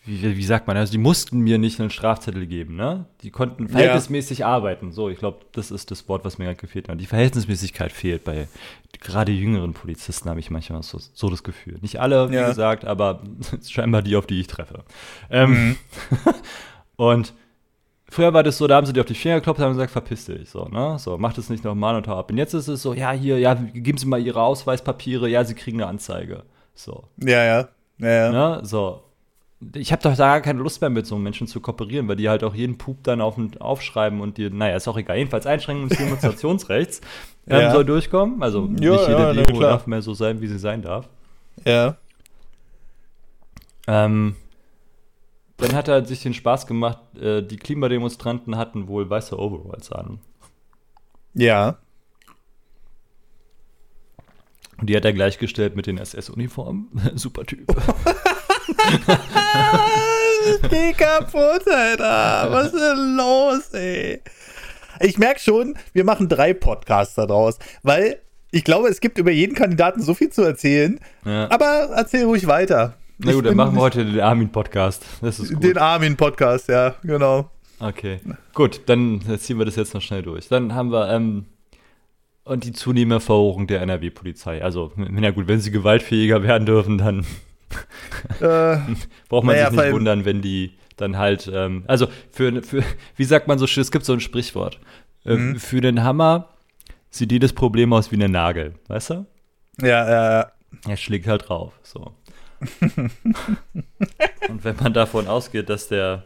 wie, 0.05 0.37
wie, 0.37 0.45
sagt 0.45 0.67
man, 0.67 0.77
also 0.77 0.91
die 0.91 0.99
mussten 0.99 1.39
mir 1.39 1.59
nicht 1.59 1.79
einen 1.81 1.91
Strafzettel 1.91 2.47
geben, 2.47 2.75
ne? 2.75 3.07
Die 3.21 3.31
konnten 3.31 3.69
verhältnismäßig 3.69 4.39
ja. 4.39 4.49
arbeiten. 4.49 4.91
So, 4.91 5.09
ich 5.09 5.19
glaube, 5.19 5.47
das 5.53 5.71
ist 5.71 5.93
das 5.93 6.09
Wort, 6.09 6.25
was 6.25 6.39
mir 6.39 6.47
gerade 6.47 6.61
gefehlt 6.61 6.89
hat. 6.89 7.01
Die 7.01 7.07
Verhältnismäßigkeit 7.07 7.93
fehlt 7.93 8.25
bei 8.25 8.49
gerade 9.01 9.31
jüngeren 9.31 9.75
Polizisten, 9.75 10.29
habe 10.29 10.41
ich 10.41 10.51
manchmal 10.51 10.83
so, 10.83 10.99
so, 10.99 11.31
das 11.31 11.45
Gefühl. 11.45 11.79
Nicht 11.83 12.01
alle, 12.01 12.31
wie 12.31 12.35
ja. 12.35 12.49
gesagt, 12.49 12.85
aber 12.85 13.23
scheinbar 13.69 14.03
die, 14.03 14.17
auf 14.17 14.27
die 14.27 14.41
ich 14.41 14.49
treffe. 14.49 14.83
Ähm, 15.31 15.51
mhm. 15.51 15.77
und 16.97 17.33
früher 18.09 18.35
war 18.35 18.43
das 18.43 18.59
so, 18.59 18.67
da 18.67 18.77
haben 18.77 18.87
sie 18.87 18.93
dir 18.93 19.03
auf 19.03 19.07
die 19.07 19.15
Finger 19.15 19.37
geklopft 19.37 19.61
und 19.61 19.67
haben 19.67 19.75
gesagt, 19.75 19.93
verpiss 19.93 20.25
dich, 20.25 20.51
so, 20.51 20.65
ne? 20.65 20.99
So, 20.99 21.17
mach 21.17 21.33
das 21.33 21.49
nicht 21.49 21.63
nochmal 21.63 21.95
und 21.95 22.09
hau 22.09 22.19
ab. 22.19 22.29
Und 22.29 22.39
jetzt 22.39 22.55
ist 22.55 22.67
es 22.67 22.83
so, 22.83 22.93
ja, 22.93 23.13
hier, 23.13 23.39
ja, 23.39 23.55
geben 23.55 23.99
Sie 23.99 24.07
mal 24.07 24.21
Ihre 24.21 24.43
Ausweispapiere, 24.43 25.29
ja, 25.29 25.45
Sie 25.45 25.55
kriegen 25.55 25.81
eine 25.81 25.89
Anzeige. 25.89 26.43
So. 26.75 27.05
Ja, 27.19 27.45
ja. 27.45 27.69
Ja, 27.99 28.09
ja. 28.09 28.33
Ne? 28.33 28.65
So 28.65 29.05
ich 29.75 29.93
habe 29.93 30.03
doch 30.03 30.17
da 30.17 30.27
gar 30.27 30.41
keine 30.41 30.61
Lust 30.61 30.81
mehr 30.81 30.91
mit 30.91 31.07
so 31.07 31.17
Menschen 31.19 31.47
zu 31.47 31.61
kooperieren, 31.61 32.09
weil 32.09 32.17
die 32.17 32.29
halt 32.29 32.45
auch 32.45 32.55
jeden 32.55 32.79
Pup 32.79 33.03
dann 33.05 33.21
auf, 33.21 33.37
aufschreiben 33.61 34.21
und 34.21 34.39
dir, 34.39 34.51
naja, 34.51 34.77
ist 34.77 34.89
auch 34.89 34.97
egal. 34.97 35.19
Jedenfalls 35.19 35.47
Einschränkung 35.47 35.89
des 35.89 35.99
Demonstrationsrechts 35.99 37.01
ähm, 37.47 37.61
ja. 37.61 37.73
soll 37.73 37.85
durchkommen. 37.85 38.43
Also 38.43 38.65
ja, 38.81 38.93
nicht 38.93 39.09
jede 39.09 39.13
ja, 39.13 39.33
Demo 39.33 39.61
ne, 39.61 39.67
darf 39.67 39.87
mehr 39.87 40.03
so 40.03 40.15
sein, 40.15 40.41
wie 40.41 40.49
sie 40.49 40.59
sein 40.59 40.83
darf. 40.83 41.09
Ja. 41.65 41.97
Ähm, 43.87 44.37
dann 45.59 45.75
hat 45.75 45.89
er 45.89 46.05
sich 46.05 46.23
den 46.23 46.35
Spaß 46.35 46.67
gemacht, 46.67 46.99
äh, 47.19 47.43
die 47.43 47.57
Klimademonstranten 47.57 48.57
hatten 48.57 48.89
wohl 48.89 49.09
weiße 49.09 49.39
Overalls 49.39 49.93
an. 49.93 50.19
Ja. 51.35 51.79
Und 54.79 54.89
die 54.89 54.97
hat 54.97 55.05
er 55.05 55.13
gleichgestellt 55.13 55.77
mit 55.77 55.87
den 55.87 55.99
SS-Uniformen. 55.99 56.89
Super 57.15 57.45
Typ. 57.45 57.73
Geh 60.71 60.93
kaputt, 60.93 61.69
Alter. 61.69 62.49
Was 62.51 62.67
ist 62.67 62.75
denn 62.75 63.17
los, 63.17 63.75
ey? 63.75 64.21
Ich 65.01 65.19
merke 65.19 65.41
schon, 65.41 65.75
wir 65.93 66.05
machen 66.05 66.29
drei 66.29 66.55
Podcasts 66.55 67.15
daraus, 67.15 67.59
weil 67.83 68.21
ich 68.51 68.65
glaube, 68.65 68.89
es 68.89 69.01
gibt 69.01 69.19
über 69.19 69.31
jeden 69.31 69.55
Kandidaten 69.55 70.03
so 70.03 70.15
viel 70.15 70.31
zu 70.31 70.43
erzählen. 70.43 71.01
Ja. 71.25 71.51
Aber 71.51 71.91
erzähl 71.95 72.25
ruhig 72.25 72.47
weiter. 72.47 72.95
Na 73.19 73.33
gut, 73.33 73.47
dann 73.47 73.57
machen 73.57 73.77
wir 73.77 73.81
heute 73.81 74.05
den 74.05 74.21
Armin-Podcast. 74.21 75.05
Das 75.21 75.39
ist 75.39 75.55
gut. 75.55 75.63
Den 75.63 75.79
Armin-Podcast, 75.79 76.69
ja, 76.69 76.97
genau. 77.03 77.51
Okay. 77.79 78.21
Gut, 78.55 78.83
dann 78.87 79.23
ziehen 79.39 79.59
wir 79.59 79.65
das 79.65 79.77
jetzt 79.77 79.95
noch 79.95 80.03
schnell 80.03 80.23
durch. 80.23 80.49
Dann 80.49 80.75
haben 80.75 80.93
wir 80.93 81.09
ähm, 81.11 81.47
und 82.45 82.65
die 82.65 82.73
zunehmende 82.73 83.21
Verhohung 83.21 83.67
der 83.67 83.81
NRW-Polizei. 83.83 84.63
Also, 84.63 84.93
na 84.97 85.31
gut, 85.31 85.49
wenn 85.49 85.61
sie 85.61 85.71
gewaltfähiger 85.71 86.43
werden 86.43 86.67
dürfen, 86.67 86.99
dann 86.99 87.25
äh, 88.41 88.77
Braucht 89.29 89.45
man 89.45 89.57
naja, 89.57 89.71
sich 89.71 89.79
nicht 89.79 89.93
wundern, 89.93 90.25
wenn 90.25 90.43
die 90.43 90.73
dann 90.97 91.17
halt, 91.19 91.51
ähm, 91.53 91.85
also 91.87 92.07
für, 92.31 92.63
für, 92.63 92.85
wie 93.17 93.25
sagt 93.25 93.49
man 93.49 93.59
so 93.59 93.67
schön, 93.67 93.83
es 93.83 93.91
gibt 93.91 94.05
so 94.05 94.13
ein 94.13 94.21
Sprichwort. 94.21 94.79
Äh, 95.25 95.35
mhm. 95.35 95.59
Für 95.59 95.81
den 95.81 96.03
Hammer 96.03 96.49
sieht 97.11 97.33
jedes 97.33 97.53
Problem 97.53 97.93
aus 97.93 98.11
wie 98.13 98.23
ein 98.23 98.31
Nagel, 98.31 98.75
weißt 98.89 99.11
du? 99.11 99.27
Ja, 99.81 100.09
ja, 100.09 100.33
ja. 100.41 100.53
Er 100.89 100.97
schlägt 100.97 101.27
halt 101.27 101.49
drauf, 101.49 101.75
so. 101.83 102.15
Und 104.49 104.65
wenn 104.65 104.77
man 104.77 104.93
davon 104.93 105.27
ausgeht, 105.27 105.69
dass 105.69 105.89
der, 105.89 106.25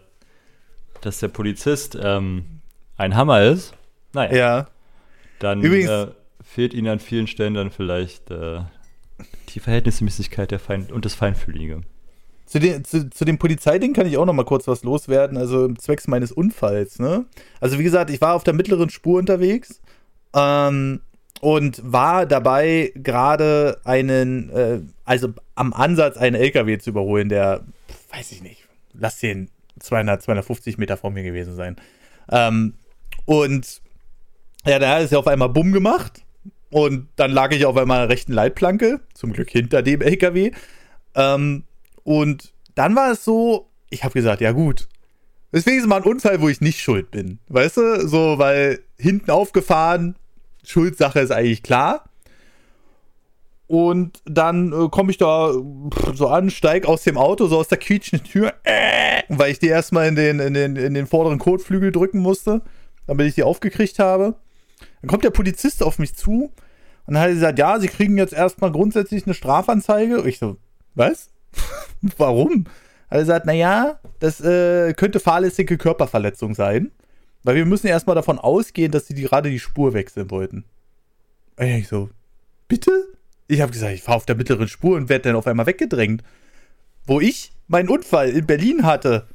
dass 1.01 1.21
der 1.21 1.29
Polizist 1.29 1.99
ähm, 2.01 2.61
ein 2.97 3.17
Hammer 3.17 3.43
ist, 3.43 3.75
naja, 4.13 4.37
ja. 4.37 4.67
dann 5.39 5.65
äh, 5.65 6.09
fehlt 6.43 6.75
ihnen 6.75 6.89
an 6.89 7.01
vielen 7.01 7.27
Stellen 7.27 7.55
dann 7.55 7.71
vielleicht 7.71 8.31
äh, 8.31 8.61
die 9.57 9.61
Verhältnismäßigkeit 9.61 10.51
der 10.51 10.59
Fein 10.61 10.87
und 10.93 11.05
das 11.07 11.15
Feinfühlige. 11.15 11.81
Zu, 12.45 12.61
den, 12.61 12.85
zu, 12.85 13.11
zu 13.11 13.25
dem 13.25 13.39
Polizeiding 13.39 13.95
kann 13.95 14.07
ich 14.07 14.19
auch 14.19 14.27
noch 14.27 14.35
mal 14.35 14.45
kurz 14.45 14.69
was 14.69 14.85
loswerden, 14.85 15.37
also 15.37 15.73
zwecks 15.73 16.07
meines 16.07 16.31
Unfalls. 16.31 17.01
Ne? 17.01 17.25
Also 17.59 17.79
wie 17.79 17.83
gesagt, 17.83 18.11
ich 18.11 18.21
war 18.21 18.35
auf 18.35 18.45
der 18.45 18.55
mittleren 18.55 18.91
Spur 18.91 19.19
unterwegs 19.19 19.81
ähm, 20.35 21.01
und 21.41 21.81
war 21.83 22.27
dabei 22.27 22.93
gerade 22.95 23.81
einen, 23.85 24.51
äh, 24.51 24.81
also 25.05 25.33
am 25.55 25.73
Ansatz 25.73 26.19
einen 26.19 26.37
LKW 26.37 26.79
zu 26.79 26.91
überholen, 26.91 27.31
der, 27.31 27.65
weiß 28.13 28.31
ich 28.33 28.43
nicht, 28.43 28.69
lass 28.93 29.19
den 29.19 29.51
200, 29.81 30.23
250 30.23 30.77
Meter 30.77 30.99
vor 30.99 31.11
mir 31.11 31.23
gewesen 31.23 31.57
sein. 31.57 31.77
Ähm, 32.31 32.75
und 33.25 33.81
ja, 34.67 34.79
da 34.79 34.97
hat 34.97 35.03
es 35.03 35.11
ja 35.13 35.19
auf 35.19 35.27
einmal 35.27 35.49
Bumm 35.49 35.73
gemacht 35.73 36.26
und 36.71 37.09
dann 37.17 37.31
lag 37.31 37.53
ich 37.53 37.65
auf 37.65 37.77
einmal 37.77 38.01
der 38.01 38.09
rechten 38.09 38.33
Leitplanke, 38.33 39.01
zum 39.15 39.33
Glück 39.33 39.51
hinter 39.51 39.83
dem 39.83 40.01
LKW. 40.01 40.53
Ähm, 41.15 41.65
und 42.03 42.53
dann 42.75 42.95
war 42.97 43.13
es 43.13 43.25
so, 43.25 43.69
ich 43.91 44.05
habe 44.05 44.15
gesagt, 44.15 44.41
ja 44.41 44.53
gut, 44.53 44.89
deswegen 45.53 45.79
ist 45.79 45.87
mal 45.87 45.97
ein 45.97 46.03
Unfall, 46.03 46.41
wo 46.41 46.49
ich 46.49 46.61
nicht 46.61 46.81
schuld 46.81 47.11
bin. 47.11 47.39
Weißt 47.49 47.77
du, 47.77 48.07
so, 48.07 48.39
weil 48.39 48.81
hinten 48.99 49.31
aufgefahren, 49.31 50.17
Schuldsache 50.65 51.21
ist 51.21 51.31
eigentlich 51.31 51.63
klar. 51.63 52.05
Und 53.69 54.23
dann 54.25 54.73
äh, 54.73 54.89
komme 54.91 55.11
ich 55.11 55.19
da 55.19 55.53
so 56.15 56.29
an, 56.29 56.51
steig 56.51 56.87
aus 56.87 57.03
dem 57.03 57.17
Auto, 57.17 57.47
so 57.47 57.59
aus 57.59 57.69
der 57.69 57.79
quietschenden 57.79 58.29
Tür, 58.29 58.55
äh, 58.63 59.23
weil 59.29 59.51
ich 59.51 59.59
die 59.59 59.67
erstmal 59.67 60.07
in 60.07 60.15
den, 60.15 60.39
in, 60.39 60.55
den, 60.55 60.77
in 60.77 60.95
den 60.95 61.07
vorderen 61.07 61.39
Kotflügel 61.39 61.91
drücken 61.91 62.21
musste, 62.21 62.63
damit 63.07 63.27
ich 63.27 63.35
die 63.35 63.43
aufgekriegt 63.43 63.99
habe. 63.99 64.37
Kommt 65.07 65.25
der 65.25 65.31
Polizist 65.31 65.83
auf 65.83 65.99
mich 65.99 66.15
zu 66.15 66.53
und 67.07 67.15
dann 67.15 67.23
hat 67.23 67.29
er 67.29 67.35
gesagt, 67.35 67.59
ja, 67.59 67.79
sie 67.79 67.89
kriegen 67.89 68.19
jetzt 68.19 68.33
erstmal 68.33 68.73
grundsätzlich 68.73 69.27
eine 69.27 69.35
Strafanzeige. 69.35 70.23
Und 70.23 70.29
ich 70.29 70.39
so, 70.39 70.57
was? 70.95 71.31
Warum? 72.17 72.65
Hat 73.09 73.19
er 73.19 73.21
gesagt, 73.21 73.47
naja, 73.47 74.01
das 74.19 74.41
äh, 74.41 74.93
könnte 74.95 75.21
fahrlässige 75.21 75.79
Körperverletzung 75.79 76.55
sein. 76.55 76.91
Weil 77.45 77.55
wir 77.55 77.65
müssen 77.65 77.87
erstmal 77.87 78.17
davon 78.17 78.41
ausgehen, 78.41 78.91
dass 78.91 79.07
sie 79.07 79.15
die, 79.15 79.23
gerade 79.23 79.51
die 79.51 79.61
Spur 79.61 79.95
wechseln 79.95 80.31
wollten. 80.33 80.65
Und 81.57 81.67
ich 81.67 81.87
so, 81.87 82.11
bitte? 82.67 82.91
Ich 83.47 83.61
habe 83.61 83.71
gesagt, 83.71 83.95
ich 83.95 84.03
fahre 84.03 84.17
auf 84.17 84.27
der 84.27 84.35
mittleren 84.35 84.67
Spur 84.67 84.97
und 84.97 85.09
werde 85.09 85.29
dann 85.29 85.37
auf 85.37 85.47
einmal 85.47 85.67
weggedrängt. 85.67 86.25
wo 87.07 87.21
ich 87.21 87.53
meinen 87.69 87.89
Unfall 87.89 88.31
in 88.31 88.47
Berlin 88.47 88.85
hatte, 88.85 89.29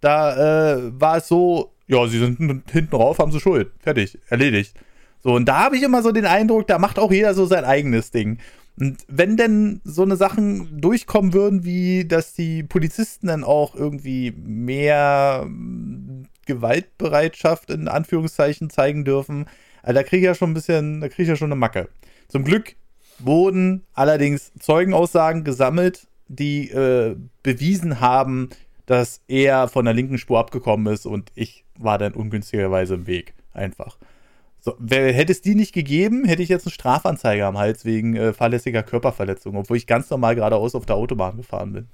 da 0.00 0.76
äh, 0.76 1.00
war 1.00 1.16
es 1.16 1.26
so, 1.26 1.74
ja, 1.88 2.06
sie 2.06 2.20
sind 2.20 2.70
hinten 2.70 2.94
rauf, 2.94 3.18
haben 3.18 3.32
sie 3.32 3.40
Schuld. 3.40 3.72
Fertig, 3.80 4.16
erledigt. 4.28 4.76
So, 5.22 5.34
und 5.34 5.46
da 5.46 5.64
habe 5.64 5.76
ich 5.76 5.82
immer 5.82 6.02
so 6.02 6.12
den 6.12 6.26
Eindruck, 6.26 6.66
da 6.66 6.78
macht 6.78 6.98
auch 6.98 7.12
jeder 7.12 7.34
so 7.34 7.46
sein 7.46 7.64
eigenes 7.64 8.10
Ding. 8.10 8.38
Und 8.78 8.98
wenn 9.08 9.36
denn 9.36 9.80
so 9.84 10.02
eine 10.02 10.16
Sachen 10.16 10.80
durchkommen 10.80 11.34
würden, 11.34 11.64
wie 11.64 12.06
dass 12.06 12.32
die 12.32 12.62
Polizisten 12.62 13.26
dann 13.26 13.44
auch 13.44 13.74
irgendwie 13.74 14.32
mehr 14.32 15.42
hm, 15.44 16.26
Gewaltbereitschaft 16.46 17.70
in 17.70 17.88
Anführungszeichen 17.88 18.70
zeigen 18.70 19.04
dürfen, 19.04 19.46
also 19.82 19.94
da 19.94 20.02
kriege 20.02 20.18
ich 20.18 20.24
ja 20.24 20.34
schon 20.34 20.50
ein 20.50 20.54
bisschen, 20.54 21.00
da 21.00 21.08
kriege 21.08 21.24
ich 21.24 21.28
ja 21.28 21.36
schon 21.36 21.48
eine 21.48 21.56
Macke. 21.56 21.88
Zum 22.28 22.44
Glück 22.44 22.74
wurden 23.18 23.84
allerdings 23.92 24.52
Zeugenaussagen 24.58 25.44
gesammelt, 25.44 26.06
die 26.28 26.70
äh, 26.70 27.16
bewiesen 27.42 28.00
haben, 28.00 28.48
dass 28.86 29.20
er 29.28 29.68
von 29.68 29.84
der 29.84 29.94
linken 29.94 30.18
Spur 30.18 30.38
abgekommen 30.38 30.92
ist 30.92 31.06
und 31.06 31.30
ich 31.34 31.64
war 31.78 31.98
dann 31.98 32.14
ungünstigerweise 32.14 32.94
im 32.94 33.06
Weg. 33.06 33.34
Einfach. 33.52 33.98
So, 34.60 34.76
hätte 34.88 35.32
es 35.32 35.40
die 35.40 35.54
nicht 35.54 35.72
gegeben, 35.72 36.24
hätte 36.24 36.42
ich 36.42 36.50
jetzt 36.50 36.66
eine 36.66 36.72
Strafanzeige 36.72 37.46
am 37.46 37.56
Hals 37.56 37.84
wegen 37.84 38.14
äh, 38.14 38.32
fahrlässiger 38.32 38.82
Körperverletzung, 38.82 39.56
obwohl 39.56 39.78
ich 39.78 39.86
ganz 39.86 40.10
normal 40.10 40.34
geradeaus 40.34 40.74
auf 40.74 40.84
der 40.84 40.96
Autobahn 40.96 41.38
gefahren 41.38 41.72
bin. 41.72 41.88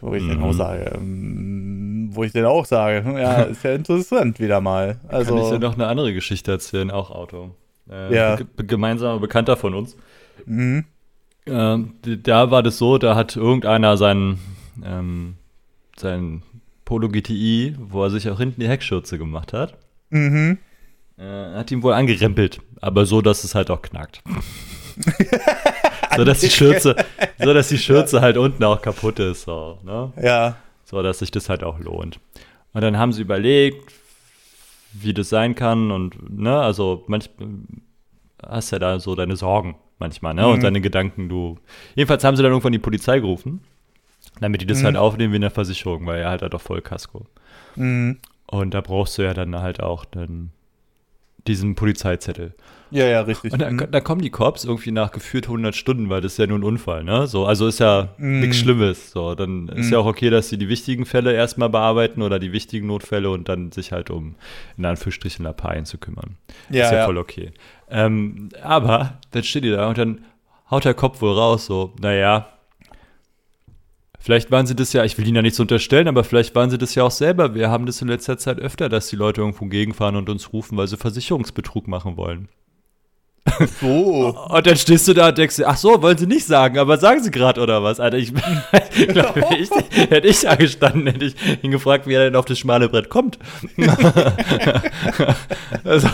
Wo 0.00 0.14
ich 0.14 0.22
mhm. 0.22 0.28
dann 0.28 0.42
auch 0.44 0.52
sage, 0.52 0.92
ähm, 0.94 2.10
wo 2.12 2.22
ich 2.22 2.32
dann 2.32 2.44
auch 2.44 2.64
sage, 2.64 3.04
hm, 3.04 3.16
ja, 3.16 3.42
ist 3.42 3.64
ja 3.64 3.72
interessant 3.72 4.38
wieder 4.38 4.60
mal. 4.60 5.00
Also, 5.08 5.34
Kann 5.34 5.44
ich 5.44 5.50
dir 5.50 5.58
noch 5.58 5.74
eine 5.74 5.88
andere 5.88 6.14
Geschichte 6.14 6.52
erzählen, 6.52 6.92
auch 6.92 7.10
Auto. 7.10 7.56
Äh, 7.90 8.14
ja. 8.14 8.38
Gemeinsamer 8.56 9.18
Bekannter 9.18 9.56
von 9.56 9.74
uns. 9.74 9.96
Mhm. 10.46 10.84
Äh, 11.46 11.78
da 12.22 12.52
war 12.52 12.62
das 12.62 12.78
so, 12.78 12.98
da 12.98 13.16
hat 13.16 13.34
irgendeiner 13.34 13.96
seinen, 13.96 14.38
ähm, 14.84 15.34
seinen 15.96 16.42
Polo 16.84 17.08
GTI, 17.08 17.74
wo 17.78 18.04
er 18.04 18.10
sich 18.10 18.30
auch 18.30 18.38
hinten 18.38 18.60
die 18.60 18.68
Heckschürze 18.68 19.18
gemacht 19.18 19.52
hat. 19.52 19.76
Mhm. 20.10 20.58
Äh, 21.16 21.54
hat 21.54 21.70
ihn 21.70 21.82
wohl 21.82 21.92
angerempelt, 21.92 22.60
aber 22.80 23.06
so, 23.06 23.20
dass 23.22 23.44
es 23.44 23.54
halt 23.54 23.70
auch 23.70 23.82
knackt. 23.82 24.22
so 26.16 26.24
dass 26.24 26.40
die 26.40 26.50
Schürze, 26.50 26.96
so 27.38 27.54
dass 27.54 27.68
die 27.68 27.78
Schürze 27.78 28.16
ja. 28.16 28.22
halt 28.22 28.36
unten 28.36 28.62
auch 28.64 28.82
kaputt 28.82 29.18
ist, 29.20 29.42
so, 29.42 29.78
ne? 29.84 30.12
Ja. 30.20 30.56
So 30.84 31.02
dass 31.02 31.20
sich 31.20 31.30
das 31.30 31.48
halt 31.48 31.62
auch 31.62 31.78
lohnt. 31.78 32.18
Und 32.72 32.80
dann 32.80 32.98
haben 32.98 33.12
sie 33.12 33.22
überlegt, 33.22 33.92
wie 34.92 35.14
das 35.14 35.28
sein 35.28 35.54
kann 35.54 35.90
und 35.90 36.38
ne, 36.38 36.58
also 36.58 37.04
manchmal 37.06 37.48
hast 38.42 38.70
ja 38.70 38.78
da 38.78 38.98
so 38.98 39.14
deine 39.14 39.36
Sorgen 39.36 39.76
manchmal, 39.98 40.34
ne? 40.34 40.42
Mhm. 40.42 40.52
Und 40.52 40.62
deine 40.62 40.80
Gedanken, 40.80 41.28
du. 41.28 41.58
Jedenfalls 41.94 42.24
haben 42.24 42.36
sie 42.36 42.42
dann 42.42 42.52
irgendwann 42.52 42.72
die 42.72 42.78
Polizei 42.78 43.20
gerufen, 43.20 43.60
damit 44.40 44.60
die 44.60 44.66
das 44.66 44.80
mhm. 44.80 44.86
halt 44.86 44.96
aufnehmen 44.96 45.32
wie 45.32 45.36
in 45.36 45.42
der 45.42 45.50
Versicherung, 45.50 46.06
weil 46.06 46.20
er 46.20 46.30
halt 46.30 46.42
halt 46.42 46.54
auch 46.54 46.60
voll 46.60 46.82
Kasko. 46.82 47.26
Mhm. 47.76 48.18
Und 48.46 48.74
da 48.74 48.80
brauchst 48.80 49.18
du 49.18 49.22
ja 49.22 49.34
dann 49.34 49.56
halt 49.60 49.80
auch 49.80 50.04
dann 50.04 50.50
diesen 51.46 51.74
Polizeizettel. 51.74 52.54
Ja, 52.90 53.06
ja, 53.06 53.22
richtig. 53.22 53.52
Und 53.52 53.60
dann, 53.60 53.74
mhm. 53.74 53.90
dann, 53.90 54.04
kommen 54.04 54.20
die 54.20 54.30
Cops 54.30 54.64
irgendwie 54.64 54.92
nach 54.92 55.10
geführt 55.10 55.46
100 55.46 55.74
Stunden, 55.74 56.10
weil 56.10 56.20
das 56.20 56.32
ist 56.32 56.38
ja 56.38 56.46
nur 56.46 56.58
ein 56.58 56.62
Unfall, 56.62 57.02
ne? 57.02 57.26
So, 57.26 57.44
also 57.44 57.66
ist 57.66 57.80
ja 57.80 58.14
mm. 58.18 58.40
nichts 58.40 58.58
Schlimmes. 58.58 59.10
So, 59.10 59.34
dann 59.34 59.68
ist 59.68 59.90
ja 59.90 59.98
auch 59.98 60.06
okay, 60.06 60.30
dass 60.30 60.48
sie 60.48 60.58
die 60.58 60.68
wichtigen 60.68 61.04
Fälle 61.04 61.32
erstmal 61.32 61.70
bearbeiten 61.70 62.22
oder 62.22 62.38
die 62.38 62.52
wichtigen 62.52 62.86
Notfälle 62.86 63.30
und 63.30 63.48
dann 63.48 63.72
sich 63.72 63.90
halt 63.90 64.10
um, 64.10 64.36
in 64.76 64.84
Anführungsstrichen, 64.84 65.44
Lappalien 65.44 65.86
zu 65.86 65.98
kümmern. 65.98 66.36
Ja, 66.70 66.84
ist 66.84 66.92
ja, 66.92 66.98
ja. 66.98 67.04
voll 67.06 67.18
okay. 67.18 67.50
Ähm, 67.90 68.50
aber 68.62 69.18
dann 69.32 69.42
steht 69.42 69.64
die 69.64 69.70
da 69.70 69.88
und 69.88 69.98
dann 69.98 70.20
haut 70.70 70.84
der 70.84 70.94
Kopf 70.94 71.20
wohl 71.20 71.32
raus, 71.32 71.66
so, 71.66 71.92
naja, 72.00 72.48
Vielleicht 74.24 74.50
waren 74.50 74.66
sie 74.66 74.74
das 74.74 74.94
ja, 74.94 75.04
ich 75.04 75.18
will 75.18 75.26
ihnen 75.26 75.36
ja 75.36 75.42
nichts 75.42 75.60
unterstellen, 75.60 76.08
aber 76.08 76.24
vielleicht 76.24 76.54
waren 76.54 76.70
sie 76.70 76.78
das 76.78 76.94
ja 76.94 77.04
auch 77.04 77.10
selber. 77.10 77.54
Wir 77.54 77.68
haben 77.68 77.84
das 77.84 78.00
in 78.00 78.08
letzter 78.08 78.38
Zeit 78.38 78.58
öfter, 78.58 78.88
dass 78.88 79.08
die 79.08 79.16
Leute 79.16 79.42
irgendwo 79.42 79.66
gegenfahren 79.66 80.16
und 80.16 80.30
uns 80.30 80.50
rufen, 80.50 80.78
weil 80.78 80.88
sie 80.88 80.96
Versicherungsbetrug 80.96 81.86
machen 81.88 82.16
wollen. 82.16 82.48
So. 83.80 84.34
Und 84.48 84.66
dann 84.66 84.76
stehst 84.76 85.06
du 85.06 85.12
da 85.12 85.28
und 85.28 85.38
denkst, 85.38 85.60
ach 85.64 85.76
so, 85.76 86.00
wollen 86.02 86.16
sie 86.16 86.26
nicht 86.26 86.46
sagen, 86.46 86.78
aber 86.78 86.96
sagen 86.98 87.22
sie 87.22 87.30
gerade 87.30 87.60
oder 87.60 87.82
was? 87.82 88.00
Alter, 88.00 88.16
ich 88.16 88.32
glaube, 89.08 89.44
ich, 89.58 89.70
hätte 90.08 90.26
ich 90.26 90.40
da 90.40 90.54
gestanden, 90.54 91.06
hätte 91.06 91.26
ich 91.26 91.34
ihn 91.62 91.70
gefragt, 91.70 92.06
wie 92.06 92.14
er 92.14 92.24
denn 92.24 92.36
auf 92.36 92.46
das 92.46 92.58
schmale 92.58 92.88
Brett 92.88 93.10
kommt. 93.10 93.38
also, 95.84 96.08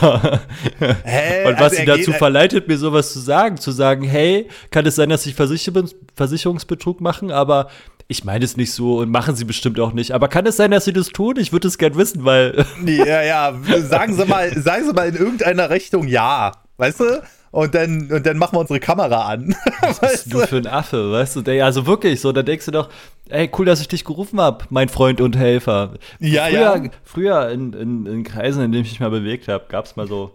Hä? 1.05 1.49
Und 1.49 1.55
was 1.55 1.73
also 1.73 1.77
ihn 1.77 1.87
dazu 1.87 2.13
verleitet, 2.13 2.69
mir 2.69 2.79
sowas 2.79 3.13
zu 3.13 3.21
sagen, 3.21 3.59
zu 3.59 3.71
sagen, 3.71 4.03
hey, 4.05 4.49
kann 4.71 4.85
es 4.87 4.97
sein, 4.97 5.09
dass 5.09 5.23
sie 5.23 5.33
Versicherungsbetrug 5.33 7.01
machen, 7.01 7.31
aber 7.31 7.69
ich 8.09 8.25
meine 8.25 8.45
es 8.45 8.57
nicht 8.57 8.73
so 8.73 8.99
und 8.99 9.11
machen 9.11 9.37
sie 9.37 9.45
bestimmt 9.45 9.79
auch 9.79 9.93
nicht. 9.93 10.11
Aber 10.11 10.27
kann 10.27 10.45
es 10.45 10.57
sein, 10.57 10.73
dass 10.73 10.85
sie 10.85 10.93
das 10.93 11.09
tun? 11.11 11.37
Ich 11.39 11.53
würde 11.53 11.69
es 11.69 11.79
gern 11.79 11.95
wissen, 11.97 12.25
weil. 12.25 12.67
ja, 12.85 13.23
ja, 13.23 13.55
sagen 13.79 14.17
Sie 14.17 14.25
mal, 14.25 14.51
sagen 14.61 14.85
Sie 14.85 14.93
mal 14.93 15.09
in 15.09 15.15
irgendeiner 15.15 15.71
Richtung 15.71 16.09
ja. 16.09 16.53
Weißt 16.81 17.01
du? 17.01 17.23
Und 17.53 17.75
dann, 17.75 18.11
und 18.11 18.25
dann 18.25 18.39
machen 18.39 18.55
wir 18.55 18.61
unsere 18.61 18.81
Kamera 18.81 19.27
an. 19.27 19.55
Was 19.83 20.01
bist 20.01 20.33
du 20.33 20.39
für 20.41 20.57
ein 20.57 20.67
Affe, 20.67 21.13
weißt 21.13 21.37
du? 21.37 21.65
Also 21.65 21.87
wirklich, 21.87 22.21
so, 22.21 22.33
da 22.33 22.43
denkst 22.43 22.67
du 22.67 22.71
doch, 22.71 22.89
ey, 23.29 23.51
cool, 23.59 23.67
dass 23.67 23.81
ich 23.81 23.89
dich 23.89 24.05
gerufen 24.05 24.41
habe, 24.41 24.65
mein 24.71 24.89
Freund 24.89 25.21
und 25.21 25.37
Helfer. 25.37 25.95
Ja, 26.21 26.47
früher, 26.47 26.61
ja. 26.61 26.83
Früher 27.05 27.49
in, 27.51 27.73
in, 27.73 28.07
in 28.07 28.25
Kreisen, 28.25 28.63
in 28.63 28.73
denen 28.73 28.85
ich 28.85 28.93
mich 28.93 29.01
mal 29.01 29.11
bewegt 29.11 29.49
habe, 29.49 29.67
gab 29.69 29.85
es 29.85 29.97
mal 29.97 30.07
so 30.07 30.33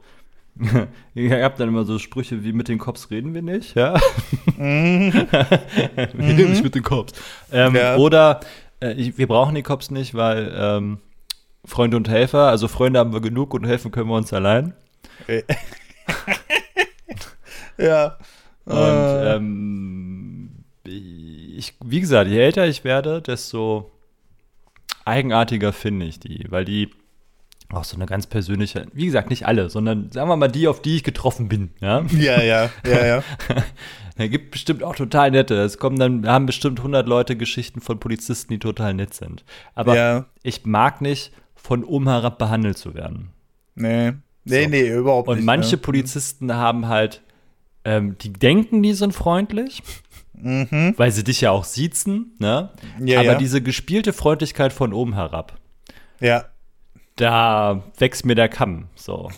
ich 1.15 1.31
hab 1.31 1.57
dann 1.57 1.67
immer 1.67 1.83
so 1.83 1.99
Sprüche 1.99 2.43
wie 2.43 2.53
mit 2.53 2.69
den 2.69 2.77
Cops 2.77 3.11
reden 3.11 3.33
wir 3.33 3.41
nicht, 3.41 3.75
ja. 3.75 3.99
Mhm. 4.57 5.11
wir 5.31 6.37
reden 6.37 6.51
nicht 6.51 6.63
mit 6.63 6.75
den 6.75 6.83
Cops. 6.83 7.13
Ähm, 7.51 7.75
ja. 7.75 7.97
Oder 7.97 8.39
äh, 8.81 8.93
ich, 8.93 9.17
wir 9.17 9.27
brauchen 9.27 9.55
die 9.55 9.63
Cops 9.63 9.91
nicht, 9.91 10.15
weil 10.15 10.53
ähm, 10.57 10.99
Freunde 11.65 11.97
und 11.97 12.07
Helfer, 12.07 12.47
also 12.47 12.67
Freunde 12.67 12.99
haben 12.99 13.11
wir 13.11 13.21
genug 13.21 13.53
und 13.53 13.65
helfen 13.65 13.91
können 13.91 14.09
wir 14.09 14.15
uns 14.15 14.31
allein. 14.31 14.73
ja. 17.77 18.17
Und 18.65 18.75
äh. 18.75 19.35
ähm, 19.35 20.49
ich, 20.83 21.75
wie 21.83 22.01
gesagt, 22.01 22.29
je 22.29 22.39
älter 22.39 22.67
ich 22.67 22.83
werde, 22.83 23.21
desto 23.21 23.91
eigenartiger 25.05 25.73
finde 25.73 26.05
ich 26.05 26.19
die, 26.19 26.45
weil 26.49 26.65
die 26.65 26.89
auch 27.69 27.83
so 27.83 27.95
eine 27.95 28.05
ganz 28.05 28.27
persönliche, 28.27 28.87
wie 28.93 29.05
gesagt, 29.05 29.29
nicht 29.29 29.47
alle, 29.47 29.69
sondern 29.69 30.11
sagen 30.11 30.29
wir 30.29 30.35
mal 30.35 30.47
die, 30.47 30.67
auf 30.67 30.81
die 30.81 30.97
ich 30.97 31.03
getroffen 31.03 31.47
bin. 31.47 31.71
Ja, 31.81 32.03
ja, 32.11 32.41
ja, 32.41 32.69
ja. 32.85 33.05
ja. 33.05 33.23
Es 34.17 34.29
gibt 34.29 34.51
bestimmt 34.51 34.83
auch 34.83 34.95
total 34.95 35.31
nette. 35.31 35.55
Es 35.55 35.77
kommen 35.77 35.97
dann, 35.99 36.27
haben 36.27 36.45
bestimmt 36.45 36.79
100 36.79 37.07
Leute 37.07 37.35
Geschichten 37.35 37.81
von 37.81 37.99
Polizisten, 37.99 38.53
die 38.53 38.59
total 38.59 38.93
nett 38.93 39.13
sind. 39.13 39.43
Aber 39.73 39.95
ja. 39.95 40.25
ich 40.41 40.65
mag 40.65 41.01
nicht, 41.01 41.33
von 41.55 41.83
oben 41.83 42.07
herab 42.07 42.37
behandelt 42.37 42.77
zu 42.77 42.93
werden. 42.93 43.31
Nee. 43.73 44.13
Nee, 44.45 44.63
so. 44.63 44.69
nee, 44.69 44.89
überhaupt 44.89 45.27
nicht. 45.27 45.39
Und 45.39 45.45
manche 45.45 45.75
ne? 45.75 45.81
Polizisten 45.81 46.53
haben 46.53 46.87
halt, 46.87 47.21
ähm, 47.83 48.17
die 48.19 48.31
denken, 48.31 48.81
die 48.81 48.93
sind 48.93 49.13
freundlich. 49.13 49.83
Mhm. 50.33 50.93
Weil 50.97 51.11
sie 51.11 51.23
dich 51.23 51.41
ja 51.41 51.51
auch 51.51 51.63
siezen, 51.63 52.35
ne? 52.39 52.71
Ja, 52.99 53.19
Aber 53.19 53.33
ja. 53.33 53.37
diese 53.37 53.61
gespielte 53.61 54.11
Freundlichkeit 54.11 54.73
von 54.73 54.91
oben 54.91 55.13
herab. 55.13 55.57
Ja 56.19 56.45
da 57.15 57.83
wächst 57.97 58.25
mir 58.25 58.35
der 58.35 58.49
Kamm. 58.49 58.87
So. 58.95 59.31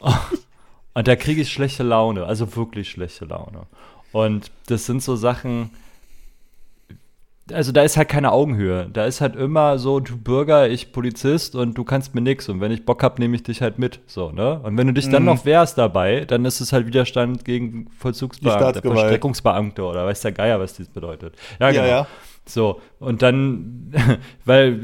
und 0.94 1.08
da 1.08 1.16
kriege 1.16 1.42
ich 1.42 1.52
schlechte 1.52 1.82
Laune, 1.82 2.24
also 2.24 2.56
wirklich 2.56 2.90
schlechte 2.90 3.24
Laune. 3.24 3.66
Und 4.12 4.50
das 4.66 4.86
sind 4.86 5.02
so 5.02 5.16
Sachen, 5.16 5.70
also 7.52 7.72
da 7.72 7.82
ist 7.82 7.96
halt 7.96 8.08
keine 8.08 8.32
Augenhöhe. 8.32 8.88
Da 8.92 9.04
ist 9.04 9.20
halt 9.20 9.36
immer 9.36 9.78
so, 9.78 10.00
du 10.00 10.16
Bürger, 10.16 10.68
ich 10.68 10.92
Polizist 10.92 11.54
und 11.54 11.76
du 11.76 11.84
kannst 11.84 12.14
mir 12.14 12.20
nichts. 12.20 12.48
Und 12.48 12.60
wenn 12.60 12.72
ich 12.72 12.84
Bock 12.84 13.02
hab, 13.02 13.18
nehme 13.18 13.36
ich 13.36 13.42
dich 13.42 13.62
halt 13.62 13.78
mit. 13.78 14.00
So, 14.06 14.30
ne? 14.30 14.60
Und 14.62 14.76
wenn 14.76 14.86
du 14.86 14.92
dich 14.92 15.06
mhm. 15.06 15.12
dann 15.12 15.24
noch 15.24 15.44
wehrst 15.44 15.78
dabei, 15.78 16.24
dann 16.24 16.44
ist 16.44 16.60
es 16.60 16.72
halt 16.72 16.86
Widerstand 16.86 17.44
gegen 17.44 17.88
Vollzugsbeamte, 17.98 18.82
Verstreckungsbeamte 18.82 19.82
oder 19.82 20.06
weiß 20.06 20.20
der 20.20 20.32
Geier, 20.32 20.60
was 20.60 20.74
dies 20.74 20.88
bedeutet. 20.88 21.34
Ja, 21.58 21.70
genau. 21.70 21.82
Ja, 21.82 21.88
ja. 21.88 22.06
So, 22.46 22.80
und 22.98 23.22
dann, 23.22 23.92
weil 24.44 24.80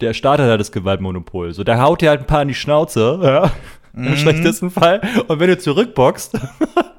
der 0.00 0.14
Staat 0.14 0.40
hat 0.40 0.48
halt 0.48 0.60
das 0.60 0.72
Gewaltmonopol. 0.72 1.52
So, 1.52 1.64
der 1.64 1.80
haut 1.82 2.00
dir 2.00 2.10
halt 2.10 2.20
ein 2.20 2.26
paar 2.26 2.42
in 2.42 2.48
die 2.48 2.54
Schnauze, 2.54 3.18
ja, 3.22 3.50
mhm. 3.92 4.08
im 4.08 4.16
schlechtesten 4.16 4.70
Fall. 4.70 5.00
Und 5.28 5.40
wenn 5.40 5.48
du 5.48 5.58
zurückboxst, 5.58 6.38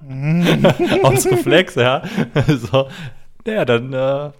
mhm. 0.07 0.65
aus 1.03 1.25
Reflex, 1.25 1.75
ja, 1.75 2.03
so, 2.47 2.87
naja, 3.45 3.65
dann 3.65 3.93
äh, 3.93 4.31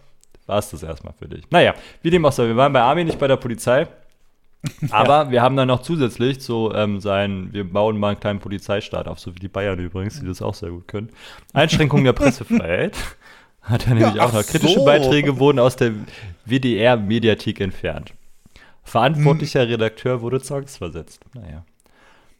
war 0.51 0.59
es 0.59 0.69
das 0.69 0.83
erstmal 0.83 1.13
für 1.17 1.27
dich. 1.27 1.49
Naja, 1.49 1.73
wie 2.01 2.09
dem 2.09 2.25
auch 2.25 2.31
sei, 2.31 2.47
wir 2.47 2.57
waren 2.57 2.73
bei 2.73 2.81
Armin 2.81 3.07
nicht 3.07 3.17
bei 3.17 3.27
der 3.27 3.37
Polizei. 3.37 3.87
Aber 4.91 5.23
ja. 5.23 5.31
wir 5.31 5.41
haben 5.41 5.55
dann 5.55 5.69
noch 5.69 5.81
zusätzlich 5.81 6.41
so 6.41 6.71
ähm, 6.75 6.99
sein, 6.99 7.49
wir 7.51 7.63
bauen 7.63 7.97
mal 7.97 8.09
einen 8.09 8.19
kleinen 8.19 8.39
Polizeistaat 8.39 9.07
auf, 9.07 9.19
so 9.19 9.33
wie 9.33 9.39
die 9.39 9.47
Bayern 9.47 9.79
übrigens, 9.79 10.19
die 10.19 10.27
das 10.27 10.41
auch 10.41 10.53
sehr 10.53 10.69
gut 10.69 10.87
können. 10.87 11.09
Einschränkung 11.53 12.03
der 12.03 12.13
Pressefreiheit. 12.13 12.95
Hat 13.61 13.87
er 13.87 13.95
nämlich 13.95 14.15
ja, 14.15 14.25
auch 14.25 14.33
noch. 14.33 14.45
Kritische 14.45 14.79
so. 14.79 14.85
Beiträge 14.85 15.39
wurden 15.39 15.59
aus 15.59 15.77
der 15.77 15.93
WDR-Mediathek 16.45 17.61
entfernt. 17.61 18.13
Verantwortlicher 18.83 19.61
hm. 19.61 19.69
Redakteur 19.69 20.21
wurde 20.21 20.41
zwangsversetzt. 20.41 21.23
Naja. 21.33 21.63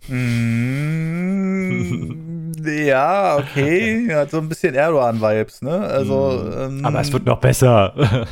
Mm, 0.08 1.92
Ja, 2.64 3.38
okay. 3.38 4.14
Hat 4.14 4.32
so 4.32 4.38
ein 4.38 4.50
bisschen 4.50 4.76
Erdogan-Vibes, 4.76 5.62
ne? 5.62 5.80
Also. 5.80 6.44
Mm. 6.44 6.80
Ähm, 6.80 6.86
Aber 6.86 7.02
es 7.02 7.12
wird 7.12 7.26
noch 7.26 7.40
besser. 7.40 7.94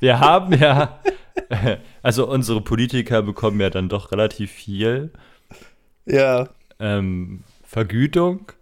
Wir 0.00 0.20
haben 0.20 0.52
ja. 0.58 0.98
Also, 2.02 2.28
unsere 2.28 2.60
Politiker 2.60 3.22
bekommen 3.22 3.60
ja 3.60 3.70
dann 3.70 3.88
doch 3.88 4.12
relativ 4.12 4.50
viel. 4.50 5.12
Ja. 6.04 6.48
Ähm, 6.80 7.42
Vergütung, 7.64 8.52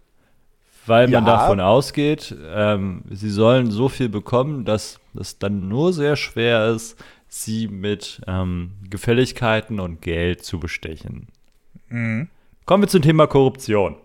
weil 0.85 1.07
man 1.07 1.25
ja. 1.25 1.37
davon 1.37 1.59
ausgeht, 1.59 2.35
ähm, 2.53 3.03
sie 3.09 3.29
sollen 3.29 3.71
so 3.71 3.89
viel 3.89 4.09
bekommen, 4.09 4.65
dass 4.65 4.99
es 5.19 5.39
dann 5.39 5.67
nur 5.67 5.93
sehr 5.93 6.15
schwer 6.15 6.67
ist, 6.67 6.97
sie 7.27 7.67
mit 7.67 8.21
ähm, 8.27 8.73
Gefälligkeiten 8.89 9.79
und 9.79 10.01
Geld 10.01 10.43
zu 10.43 10.59
bestechen. 10.59 11.27
Mhm. 11.89 12.29
Kommen 12.65 12.83
wir 12.83 12.87
zum 12.89 13.01
Thema 13.01 13.27
Korruption. 13.27 13.95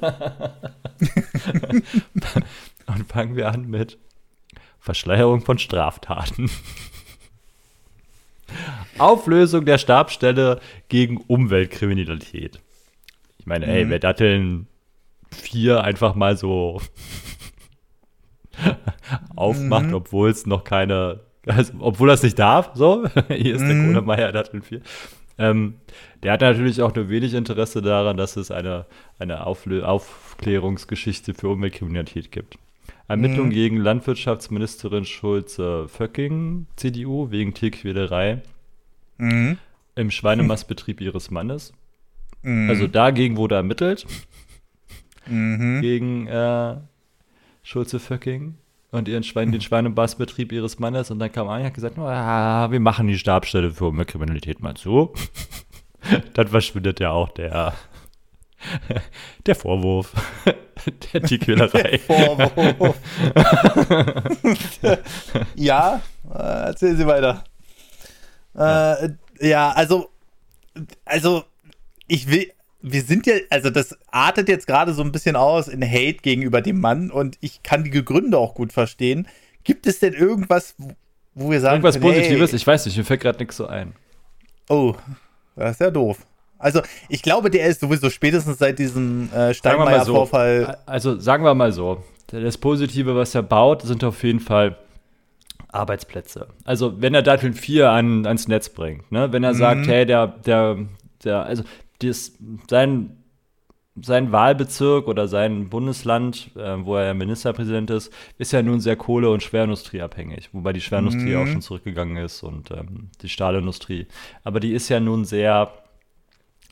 und 2.86 3.06
fangen 3.08 3.36
wir 3.36 3.48
an 3.48 3.68
mit 3.68 3.98
Verschleierung 4.80 5.42
von 5.42 5.58
Straftaten. 5.58 6.50
Auflösung 8.98 9.64
der 9.64 9.78
Stabstelle 9.78 10.60
gegen 10.88 11.18
Umweltkriminalität. 11.18 12.60
Ich 13.38 13.46
meine, 13.46 13.66
mhm. 13.66 13.72
ey, 13.72 13.88
wer 13.88 13.98
Datteln 13.98 14.66
4 15.30 15.82
einfach 15.84 16.14
mal 16.14 16.36
so 16.36 16.80
aufmacht, 19.36 19.86
mhm. 19.86 19.94
obwohl 19.94 20.30
es 20.30 20.46
noch 20.46 20.64
keine, 20.64 21.20
also, 21.46 21.72
obwohl 21.78 22.10
er 22.10 22.14
es 22.14 22.22
nicht 22.22 22.38
darf, 22.38 22.70
so, 22.74 23.06
hier 23.28 23.54
ist 23.54 23.62
der 23.62 23.76
Kohlemeier 23.76 24.32
Datteln 24.32 24.62
4. 24.62 24.80
Ähm, 25.38 25.74
der 26.22 26.32
hat 26.32 26.42
natürlich 26.42 26.82
auch 26.82 26.94
nur 26.94 27.08
wenig 27.08 27.32
Interesse 27.32 27.80
daran, 27.80 28.18
dass 28.18 28.36
es 28.36 28.50
eine, 28.50 28.84
eine 29.18 29.46
Auflö 29.46 29.82
Aufklärungsgeschichte 29.82 31.32
für 31.32 31.48
Umweltkriminalität 31.48 32.30
gibt. 32.30 32.58
Ermittlungen 33.08 33.48
mhm. 33.48 33.54
gegen 33.54 33.76
Landwirtschaftsministerin 33.78 35.04
Schulze-Vöcking, 35.04 36.66
CDU, 36.76 37.30
wegen 37.30 37.54
Tierquälerei 37.54 38.42
mhm. 39.18 39.56
im 39.96 40.10
Schweinemastbetrieb 40.10 41.00
ihres 41.00 41.30
Mannes. 41.30 41.72
Mhm. 42.42 42.68
Also 42.68 42.86
dagegen 42.86 43.36
wurde 43.36 43.54
ermittelt. 43.54 44.06
Mhm. 45.26 45.80
Gegen 45.80 46.26
äh, 46.26 46.76
Schulze-Vöcking 47.62 48.56
und 48.90 49.08
ihren 49.08 49.22
Schwein, 49.22 49.52
den 49.52 49.60
Schweinemastbetrieb 49.60 50.52
ihres 50.52 50.78
Mannes. 50.78 51.10
Und 51.10 51.18
dann 51.18 51.30
kam 51.30 51.48
Anja 51.48 51.60
und 51.60 51.66
hat 51.66 51.74
gesagt, 51.74 51.98
oh, 51.98 52.02
wir 52.02 52.80
machen 52.80 53.06
die 53.06 53.18
Stabstelle 53.18 53.70
für 53.70 53.86
Umweltkriminalität 53.86 54.60
mal 54.60 54.74
zu. 54.74 55.12
dann 56.34 56.48
verschwindet 56.48 57.00
ja 57.00 57.10
auch 57.10 57.28
der, 57.30 57.74
der 59.46 59.54
Vorwurf 59.54 60.12
der 61.12 61.22
Tierquälerei. 61.22 61.98
Vorwurf. 61.98 62.96
ja, 65.54 66.00
äh, 66.34 66.66
erzählen 66.66 66.96
Sie 66.96 67.06
weiter. 67.06 67.44
Äh, 68.54 69.10
ja, 69.40 69.70
also, 69.70 70.10
also, 71.04 71.44
ich 72.08 72.28
will, 72.30 72.50
wir 72.82 73.02
sind 73.02 73.26
ja, 73.26 73.34
also 73.50 73.70
das 73.70 73.98
artet 74.10 74.48
jetzt 74.48 74.66
gerade 74.66 74.94
so 74.94 75.02
ein 75.02 75.12
bisschen 75.12 75.36
aus 75.36 75.68
in 75.68 75.82
Hate 75.82 76.18
gegenüber 76.22 76.62
dem 76.62 76.80
Mann 76.80 77.10
und 77.10 77.36
ich 77.40 77.62
kann 77.62 77.84
die 77.84 77.90
Gründe 77.90 78.38
auch 78.38 78.54
gut 78.54 78.72
verstehen. 78.72 79.28
Gibt 79.64 79.86
es 79.86 79.98
denn 79.98 80.14
irgendwas, 80.14 80.74
wo 81.34 81.50
wir 81.50 81.60
sagen, 81.60 81.74
irgendwas 81.74 82.00
können, 82.00 82.14
Positives? 82.14 82.50
Hey, 82.50 82.56
ich 82.56 82.66
weiß 82.66 82.86
nicht, 82.86 82.96
mir 82.96 83.04
fällt 83.04 83.20
gerade 83.20 83.38
nichts 83.38 83.56
so 83.56 83.66
ein. 83.66 83.94
Oh, 84.68 84.94
das 85.56 85.72
ist 85.72 85.80
ja 85.80 85.90
doof. 85.90 86.26
Also, 86.58 86.82
ich 87.08 87.22
glaube, 87.22 87.50
der 87.50 87.66
ist 87.66 87.80
sowieso 87.80 88.10
spätestens 88.10 88.58
seit 88.58 88.78
diesem 88.78 89.32
äh, 89.32 89.54
Steinmeier-Vorfall. 89.54 90.66
So, 90.66 90.90
also, 90.90 91.18
sagen 91.18 91.44
wir 91.44 91.54
mal 91.54 91.72
so: 91.72 92.04
Das 92.28 92.58
Positive, 92.58 93.16
was 93.16 93.34
er 93.34 93.42
baut, 93.42 93.82
sind 93.82 94.04
auf 94.04 94.22
jeden 94.22 94.40
Fall 94.40 94.76
Arbeitsplätze. 95.68 96.48
Also, 96.64 97.00
wenn 97.00 97.14
er 97.14 97.22
Datteln 97.22 97.54
4 97.54 97.90
an, 97.90 98.26
ans 98.26 98.48
Netz 98.48 98.68
bringt, 98.68 99.10
ne? 99.10 99.32
wenn 99.32 99.42
er 99.42 99.54
mhm. 99.54 99.58
sagt, 99.58 99.86
hey, 99.86 100.04
der, 100.04 100.26
der, 100.26 100.78
der, 101.24 101.44
also, 101.44 101.64
das, 102.00 102.32
sein, 102.68 103.16
sein 104.00 104.32
Wahlbezirk 104.32 105.08
oder 105.08 105.28
sein 105.28 105.68
Bundesland, 105.68 106.50
äh, 106.56 106.76
wo 106.84 106.96
er 106.96 107.14
Ministerpräsident 107.14 107.90
ist, 107.90 108.12
ist 108.38 108.52
ja 108.52 108.62
nun 108.62 108.80
sehr 108.80 108.96
Kohle- 108.96 109.30
und 109.30 109.42
Schwerindustrieabhängig, 109.42 110.50
wobei 110.52 110.72
die 110.72 110.80
Schwerindustrie 110.80 111.34
mhm. 111.34 111.42
auch 111.42 111.46
schon 111.46 111.62
zurückgegangen 111.62 112.16
ist 112.16 112.42
und 112.42 112.70
ähm, 112.70 113.10
die 113.22 113.28
Stahlindustrie. 113.28 114.06
Aber 114.44 114.60
die 114.60 114.72
ist 114.72 114.88
ja 114.88 115.00
nun 115.00 115.24
sehr 115.24 115.72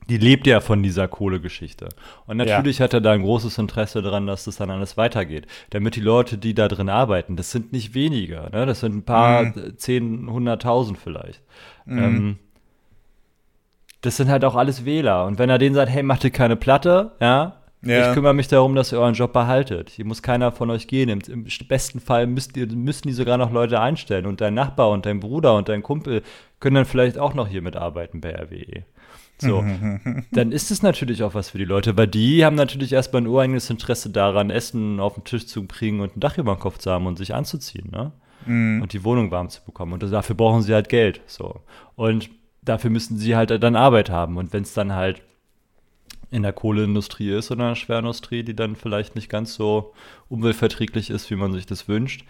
die 0.08 0.16
lebt 0.16 0.46
ja 0.46 0.60
von 0.60 0.82
dieser 0.82 1.06
Kohlegeschichte. 1.06 1.90
Und 2.26 2.38
natürlich 2.38 2.78
ja. 2.78 2.84
hat 2.84 2.94
er 2.94 3.00
da 3.00 3.12
ein 3.12 3.22
großes 3.22 3.58
Interesse 3.58 4.00
daran, 4.00 4.26
dass 4.26 4.44
das 4.44 4.56
dann 4.56 4.70
alles 4.70 4.96
weitergeht. 4.96 5.46
Damit 5.70 5.96
die 5.96 6.00
Leute, 6.00 6.38
die 6.38 6.54
da 6.54 6.68
drin 6.68 6.88
arbeiten, 6.88 7.36
das 7.36 7.50
sind 7.50 7.72
nicht 7.72 7.94
weniger, 7.94 8.48
ne? 8.50 8.64
das 8.64 8.80
sind 8.80 8.96
ein 8.96 9.04
paar, 9.04 9.44
mhm. 9.44 9.76
zehn, 9.76 10.30
hunderttausend 10.30 10.98
vielleicht. 10.98 11.42
Mhm. 11.84 11.98
Ähm, 11.98 12.38
das 14.01 14.16
sind 14.16 14.28
halt 14.28 14.44
auch 14.44 14.55
alles 14.55 14.84
Wähler. 14.84 15.26
Und 15.26 15.38
wenn 15.38 15.51
er 15.51 15.59
denen 15.59 15.74
sagt, 15.74 15.90
hey, 15.90 16.03
macht 16.03 16.24
ihr 16.24 16.30
keine 16.30 16.57
Platte, 16.57 17.12
ja, 17.20 17.59
ja. 17.82 18.09
Ich 18.09 18.14
kümmere 18.14 18.34
mich 18.34 18.49
darum, 18.49 18.74
dass 18.74 18.92
ihr 18.92 18.99
euren 18.99 19.14
Job 19.14 19.32
behaltet. 19.32 19.90
Hier 19.90 20.05
muss 20.05 20.22
keiner 20.22 20.51
von 20.51 20.70
euch 20.70 20.88
gehen. 20.88 21.09
Im, 21.09 21.20
im 21.28 21.46
besten 21.68 22.01
Fall 22.01 22.26
müsst 22.26 22.57
ihr, 22.57 22.66
müssen 22.66 23.07
die 23.07 23.14
sogar 23.14 23.38
noch 23.38 23.53
Leute 23.53 23.80
einstellen. 23.80 24.26
Und 24.26 24.40
dein 24.40 24.55
Nachbar 24.55 24.90
und 24.90 25.07
dein 25.07 25.20
Bruder 25.20 25.55
und 25.55 25.68
dein 25.68 25.82
Kumpel 25.82 26.22
können 26.59 26.74
dann 26.74 26.86
vielleicht 26.86 27.18
auch 27.18 27.34
noch 27.34 27.46
hier 27.46 27.62
mitarbeiten 27.62 28.20
bei 28.20 28.34
RWE. 28.34 28.84
So, 29.40 29.64
dann 30.32 30.51
ist 30.51 30.72
es 30.72 30.82
natürlich 30.82 31.22
auch 31.22 31.34
was 31.34 31.51
für 31.51 31.59
die 31.59 31.64
Leute, 31.64 31.96
weil 31.96 32.09
die 32.09 32.44
haben 32.44 32.57
natürlich 32.57 32.92
erstmal 32.92 33.22
ein 33.22 33.28
ureigenes 33.28 33.70
Interesse 33.70 34.11
daran, 34.11 34.51
Essen 34.51 34.99
auf 34.99 35.14
den 35.14 35.22
Tisch 35.22 35.46
zu 35.46 35.64
bringen 35.64 36.01
und 36.01 36.16
ein 36.16 36.20
Dach 36.20 36.38
über 36.38 36.57
den 36.57 36.61
Kopf 36.61 36.78
zu 36.78 36.90
haben 36.90 37.07
und 37.07 37.16
sich 37.16 37.32
anzuziehen, 37.32 37.90
ne? 37.92 38.11
Mhm. 38.46 38.82
Und 38.82 38.92
die 38.92 39.05
Wohnung 39.05 39.30
warm 39.30 39.49
zu 39.49 39.64
bekommen. 39.64 39.92
Und 39.92 40.03
dafür 40.03 40.34
brauchen 40.34 40.62
sie 40.62 40.74
halt 40.74 40.88
Geld. 40.88 41.20
So. 41.26 41.61
Und 41.94 42.30
dafür 42.62 42.90
müssen 42.90 43.16
sie 43.16 43.36
halt 43.36 43.50
dann 43.62 43.76
Arbeit 43.76 44.11
haben. 44.11 44.36
Und 44.36 44.52
wenn 44.52 44.62
es 44.62 44.74
dann 44.74 44.94
halt 44.94 45.22
in 46.30 46.42
der 46.42 46.52
Kohleindustrie 46.52 47.30
ist 47.30 47.50
oder 47.50 47.64
in 47.64 47.68
der 47.70 47.74
Schwerindustrie, 47.76 48.42
die 48.42 48.54
dann 48.54 48.76
vielleicht 48.76 49.14
nicht 49.14 49.30
ganz 49.30 49.54
so 49.54 49.94
umweltverträglich 50.28 51.11
ist, 51.11 51.30
wie 51.30 51.36
man 51.36 51.52
sich 51.52 51.66
das 51.66 51.88
wünscht, 51.88 52.24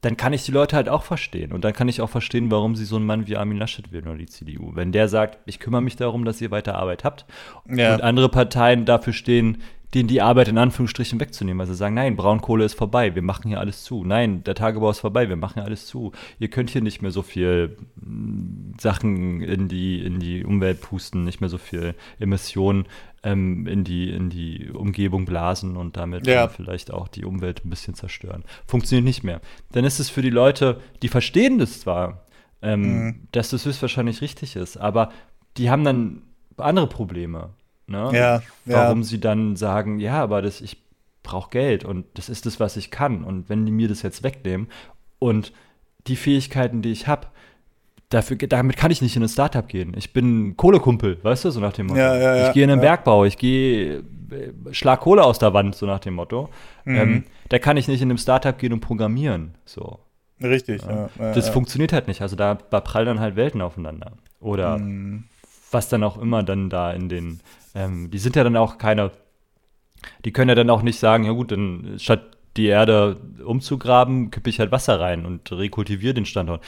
dann 0.00 0.16
kann 0.18 0.34
ich 0.34 0.44
die 0.44 0.52
Leute 0.52 0.76
halt 0.76 0.88
auch 0.88 1.02
verstehen. 1.02 1.52
Und 1.52 1.64
dann 1.64 1.72
kann 1.72 1.88
ich 1.88 2.02
auch 2.02 2.10
verstehen, 2.10 2.50
warum 2.50 2.76
sie 2.76 2.84
so 2.84 2.96
einen 2.96 3.06
Mann 3.06 3.26
wie 3.26 3.36
Armin 3.36 3.56
Laschet 3.56 3.90
wählen 3.90 4.06
oder 4.06 4.18
die 4.18 4.26
CDU. 4.26 4.72
Wenn 4.74 4.92
der 4.92 5.08
sagt, 5.08 5.38
ich 5.46 5.60
kümmere 5.60 5.80
mich 5.80 5.96
darum, 5.96 6.26
dass 6.26 6.42
ihr 6.42 6.50
weiter 6.50 6.74
Arbeit 6.74 7.04
habt 7.04 7.24
ja. 7.68 7.94
und 7.94 8.02
andere 8.02 8.28
Parteien 8.28 8.84
dafür 8.84 9.14
stehen, 9.14 9.62
denen 9.94 10.08
die 10.08 10.20
Arbeit 10.20 10.48
in 10.48 10.58
Anführungsstrichen 10.58 11.20
wegzunehmen. 11.20 11.60
Also 11.60 11.74
sagen, 11.74 11.94
nein, 11.94 12.16
Braunkohle 12.16 12.64
ist 12.64 12.74
vorbei, 12.74 13.14
wir 13.14 13.22
machen 13.22 13.48
hier 13.48 13.60
alles 13.60 13.84
zu. 13.84 14.04
Nein, 14.04 14.42
der 14.42 14.54
Tagebau 14.54 14.90
ist 14.90 14.98
vorbei, 14.98 15.28
wir 15.28 15.36
machen 15.36 15.54
hier 15.54 15.64
alles 15.64 15.86
zu. 15.86 16.12
Ihr 16.38 16.48
könnt 16.48 16.70
hier 16.70 16.82
nicht 16.82 17.00
mehr 17.00 17.12
so 17.12 17.22
viel 17.22 17.76
mm, 17.96 18.72
Sachen 18.80 19.40
in 19.40 19.68
die, 19.68 20.04
in 20.04 20.18
die 20.18 20.44
Umwelt 20.44 20.80
pusten, 20.80 21.24
nicht 21.24 21.40
mehr 21.40 21.48
so 21.48 21.58
viel 21.58 21.94
Emissionen 22.18 22.86
ähm, 23.22 23.66
in, 23.66 23.84
die, 23.84 24.10
in 24.10 24.30
die 24.30 24.70
Umgebung 24.70 25.24
blasen 25.24 25.76
und 25.76 25.96
damit 25.96 26.26
ja. 26.26 26.48
vielleicht 26.48 26.92
auch 26.92 27.06
die 27.06 27.24
Umwelt 27.24 27.64
ein 27.64 27.70
bisschen 27.70 27.94
zerstören. 27.94 28.44
Funktioniert 28.66 29.04
nicht 29.04 29.22
mehr. 29.22 29.40
Dann 29.72 29.84
ist 29.84 30.00
es 30.00 30.10
für 30.10 30.22
die 30.22 30.30
Leute, 30.30 30.80
die 31.02 31.08
verstehen 31.08 31.58
das 31.58 31.80
zwar, 31.80 32.26
ähm, 32.62 32.80
mhm. 32.80 33.28
dass 33.30 33.50
das 33.50 33.64
höchstwahrscheinlich 33.64 34.20
richtig 34.20 34.56
ist, 34.56 34.76
aber 34.76 35.12
die 35.56 35.70
haben 35.70 35.84
dann 35.84 36.22
andere 36.56 36.88
Probleme. 36.88 37.50
Ne? 37.86 38.10
Ja, 38.12 38.42
Warum 38.64 38.98
ja. 38.98 39.04
sie 39.04 39.20
dann 39.20 39.56
sagen, 39.56 39.98
ja, 39.98 40.22
aber 40.22 40.42
das, 40.42 40.60
ich 40.60 40.82
brauche 41.22 41.50
Geld 41.50 41.84
und 41.84 42.06
das 42.14 42.28
ist 42.28 42.46
das, 42.46 42.60
was 42.60 42.76
ich 42.76 42.90
kann. 42.90 43.24
Und 43.24 43.48
wenn 43.48 43.66
die 43.66 43.72
mir 43.72 43.88
das 43.88 44.02
jetzt 44.02 44.22
wegnehmen 44.22 44.68
und 45.18 45.52
die 46.06 46.16
Fähigkeiten, 46.16 46.82
die 46.82 46.92
ich 46.92 47.06
habe, 47.06 47.26
dafür, 48.10 48.36
damit 48.36 48.76
kann 48.76 48.90
ich 48.90 49.02
nicht 49.02 49.16
in 49.16 49.22
ein 49.22 49.28
Startup 49.28 49.66
gehen. 49.66 49.94
Ich 49.96 50.12
bin 50.12 50.56
Kohlekumpel, 50.56 51.18
weißt 51.22 51.46
du, 51.46 51.50
so 51.50 51.60
nach 51.60 51.72
dem 51.72 51.86
Motto. 51.86 51.98
Ja, 51.98 52.16
ja, 52.16 52.46
ich 52.48 52.54
gehe 52.54 52.62
in 52.62 52.70
den 52.70 52.80
Bergbau, 52.80 53.24
ich 53.24 53.36
gehe, 53.36 53.98
äh, 53.98 54.02
schlag 54.72 55.00
Kohle 55.00 55.24
aus 55.24 55.38
der 55.38 55.52
Wand, 55.52 55.74
so 55.74 55.86
nach 55.86 56.00
dem 56.00 56.14
Motto. 56.14 56.50
Mhm. 56.84 56.96
Ähm, 56.96 57.24
da 57.48 57.58
kann 57.58 57.76
ich 57.76 57.88
nicht 57.88 58.02
in 58.02 58.10
einem 58.10 58.18
Startup 58.18 58.56
gehen 58.56 58.72
und 58.72 58.80
programmieren. 58.80 59.54
So. 59.64 59.98
Richtig. 60.42 60.82
das 61.18 61.48
funktioniert 61.48 61.92
halt 61.92 62.08
nicht. 62.08 62.20
Also 62.20 62.36
da, 62.36 62.58
da 62.70 62.80
prallen 62.80 63.06
dann 63.06 63.20
halt 63.20 63.36
Welten 63.36 63.62
aufeinander. 63.62 64.12
Oder 64.40 64.78
mhm. 64.78 65.24
was 65.70 65.88
dann 65.88 66.02
auch 66.02 66.18
immer 66.18 66.42
dann 66.42 66.68
da 66.68 66.92
in 66.92 67.08
den 67.08 67.40
ähm, 67.74 68.10
die 68.10 68.18
sind 68.18 68.36
ja 68.36 68.44
dann 68.44 68.56
auch 68.56 68.78
keine, 68.78 69.10
die 70.24 70.32
können 70.32 70.48
ja 70.48 70.54
dann 70.54 70.70
auch 70.70 70.82
nicht 70.82 70.98
sagen, 70.98 71.24
ja 71.24 71.32
gut, 71.32 71.52
dann 71.52 71.94
statt 71.98 72.34
die 72.56 72.66
Erde 72.66 73.16
umzugraben, 73.44 74.30
kippe 74.30 74.48
ich 74.48 74.60
halt 74.60 74.70
Wasser 74.70 75.00
rein 75.00 75.26
und 75.26 75.50
rekultiviere 75.50 76.14
den 76.14 76.26
Standort. 76.26 76.62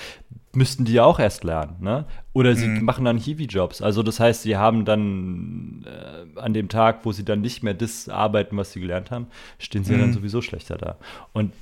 Müssten 0.53 0.85
die 0.85 0.95
ja 0.95 1.05
auch 1.05 1.21
erst 1.21 1.45
lernen, 1.45 1.77
ne? 1.81 2.07
Oder 2.33 2.57
sie 2.57 2.67
mhm. 2.67 2.85
machen 2.85 3.05
dann 3.05 3.19
Hiwi-Jobs. 3.19 3.83
Also 3.83 4.03
das 4.03 4.19
heißt, 4.19 4.43
sie 4.43 4.57
haben 4.57 4.85
dann 4.85 5.85
äh, 5.87 6.41
an 6.41 6.55
dem 6.55 6.69
Tag, 6.69 7.05
wo 7.05 7.13
sie 7.13 7.25
dann 7.25 7.41
nicht 7.41 7.63
mehr 7.63 7.75
das 7.75 8.09
arbeiten, 8.09 8.57
was 8.57 8.73
sie 8.73 8.81
gelernt 8.81 9.11
haben, 9.11 9.29
stehen 9.59 9.85
sie 9.85 9.93
mhm. 9.93 9.99
ja 9.99 10.05
dann 10.07 10.15
sowieso 10.15 10.43
schlechter 10.43 10.77
da. 10.77 10.97
Und 11.33 11.53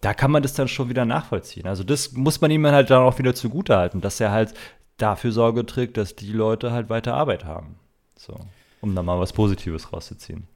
da 0.00 0.14
kann 0.14 0.30
man 0.30 0.42
das 0.42 0.54
dann 0.54 0.68
schon 0.68 0.88
wieder 0.88 1.04
nachvollziehen. 1.04 1.66
Also 1.66 1.84
das 1.84 2.12
muss 2.12 2.40
man 2.40 2.50
ihm 2.50 2.66
halt 2.66 2.90
dann 2.90 3.02
auch 3.02 3.18
wieder 3.18 3.34
zugutehalten, 3.34 4.00
dass 4.00 4.20
er 4.20 4.30
halt 4.30 4.54
dafür 4.96 5.32
Sorge 5.32 5.66
trägt, 5.66 5.96
dass 5.96 6.16
die 6.16 6.32
Leute 6.32 6.72
halt 6.72 6.88
weiter 6.88 7.14
Arbeit 7.14 7.44
haben. 7.44 7.76
So. 8.16 8.38
Um 8.80 8.94
da 8.94 9.02
mal 9.02 9.18
was 9.18 9.32
Positives 9.32 9.92
rauszuziehen. 9.92 10.46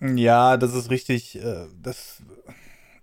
Ja, 0.00 0.56
das 0.56 0.74
ist 0.74 0.90
richtig. 0.90 1.42
Äh, 1.42 1.66
das, 1.82 2.22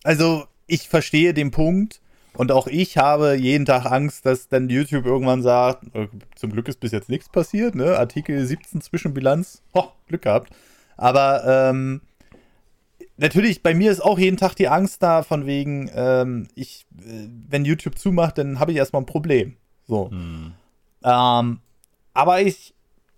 also, 0.04 0.46
ich 0.68 0.88
verstehe 0.90 1.34
den 1.34 1.52
Punkt. 1.52 2.02
Und 2.36 2.52
auch 2.52 2.66
ich 2.66 2.98
habe 2.98 3.36
jeden 3.36 3.66
Tag 3.66 3.86
Angst, 3.86 4.26
dass 4.26 4.48
dann 4.48 4.68
YouTube 4.68 5.06
irgendwann 5.06 5.44
sagt, 5.44 5.96
äh, 5.96 6.08
zum 6.36 6.52
Glück 6.52 6.68
ist 6.68 6.80
bis 6.80 6.92
jetzt 6.92 7.10
nichts 7.10 7.30
passiert, 7.30 7.76
ne? 7.76 7.98
Artikel 7.98 8.44
17 8.44 8.82
Zwischenbilanz, 8.82 9.62
ho, 9.76 9.92
Glück 10.08 10.24
gehabt. 10.24 10.52
Aber 10.98 11.44
ähm, 11.46 12.02
natürlich, 13.18 13.62
bei 13.62 13.76
mir 13.76 13.92
ist 13.92 14.04
auch 14.04 14.18
jeden 14.18 14.38
Tag 14.38 14.56
die 14.56 14.68
Angst 14.68 15.04
da, 15.04 15.22
von 15.22 15.46
wegen, 15.46 15.92
ähm, 15.94 16.48
ich, 16.56 16.88
äh, 16.98 17.28
wenn 17.50 17.66
YouTube 17.66 18.00
zumacht, 18.00 18.40
dann 18.40 18.60
habe 18.60 18.72
ich 18.72 18.78
erstmal 18.78 19.04
ein 19.04 19.08
Problem. 19.08 19.56
So. 19.88 20.10
Hm. 20.10 20.54
Ähm, 21.04 21.60
aber 22.16 22.42
ich 22.42 22.73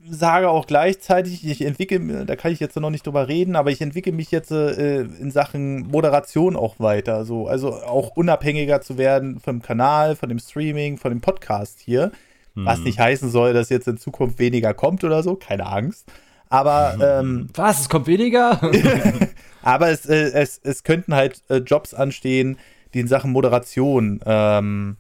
sage 0.08 0.50
auch 0.50 0.68
gleichzeitig, 0.68 1.46
ich 1.46 1.62
entwickle, 1.62 2.26
da 2.26 2.36
kann 2.36 2.52
ich 2.52 2.60
jetzt 2.60 2.76
noch 2.76 2.90
nicht 2.90 3.06
drüber 3.06 3.28
reden, 3.28 3.56
aber 3.56 3.72
ich 3.72 3.82
entwickle 3.82 4.12
mich 4.12 4.32
jetzt 4.32 4.52
äh, 4.52 5.02
in 5.02 5.32
Sachen 5.32 5.88
Moderation 5.88 6.56
auch 6.56 6.80
weiter. 6.80 7.26
So, 7.26 7.48
also 7.48 7.74
auch 7.74 8.16
unabhängiger 8.16 8.82
zu 8.82 8.98
werden 8.98 9.40
vom 9.40 9.62
Kanal, 9.62 10.16
von 10.16 10.30
dem 10.30 10.40
Streaming, 10.40 10.98
von 10.98 11.12
dem 11.12 11.22
Podcast 11.22 11.80
hier. 11.80 12.12
Hm. 12.56 12.66
Was 12.66 12.80
nicht 12.80 13.00
heißen 13.00 13.30
soll, 13.30 13.54
dass 13.54 13.70
jetzt 13.70 13.88
in 13.88 13.98
Zukunft 13.98 14.40
weniger 14.40 14.74
kommt 14.74 15.04
oder 15.04 15.24
so, 15.24 15.36
keine 15.36 15.66
Angst. 15.66 16.06
Aber 16.50 16.98
ähm, 17.20 17.48
was? 17.54 17.82
Es 17.82 17.90
kommt 17.90 18.08
weniger? 18.08 18.60
aber 19.62 19.90
es, 19.90 20.06
äh, 20.06 20.32
es, 20.34 20.60
es 20.64 20.84
könnten 20.84 21.16
halt 21.16 21.42
äh, 21.50 21.58
Jobs 21.58 21.94
anstehen, 21.94 22.58
die 22.94 23.00
in 23.02 23.08
Sachen 23.08 23.32
Moderation 23.32 24.22
ähm, 24.26 24.98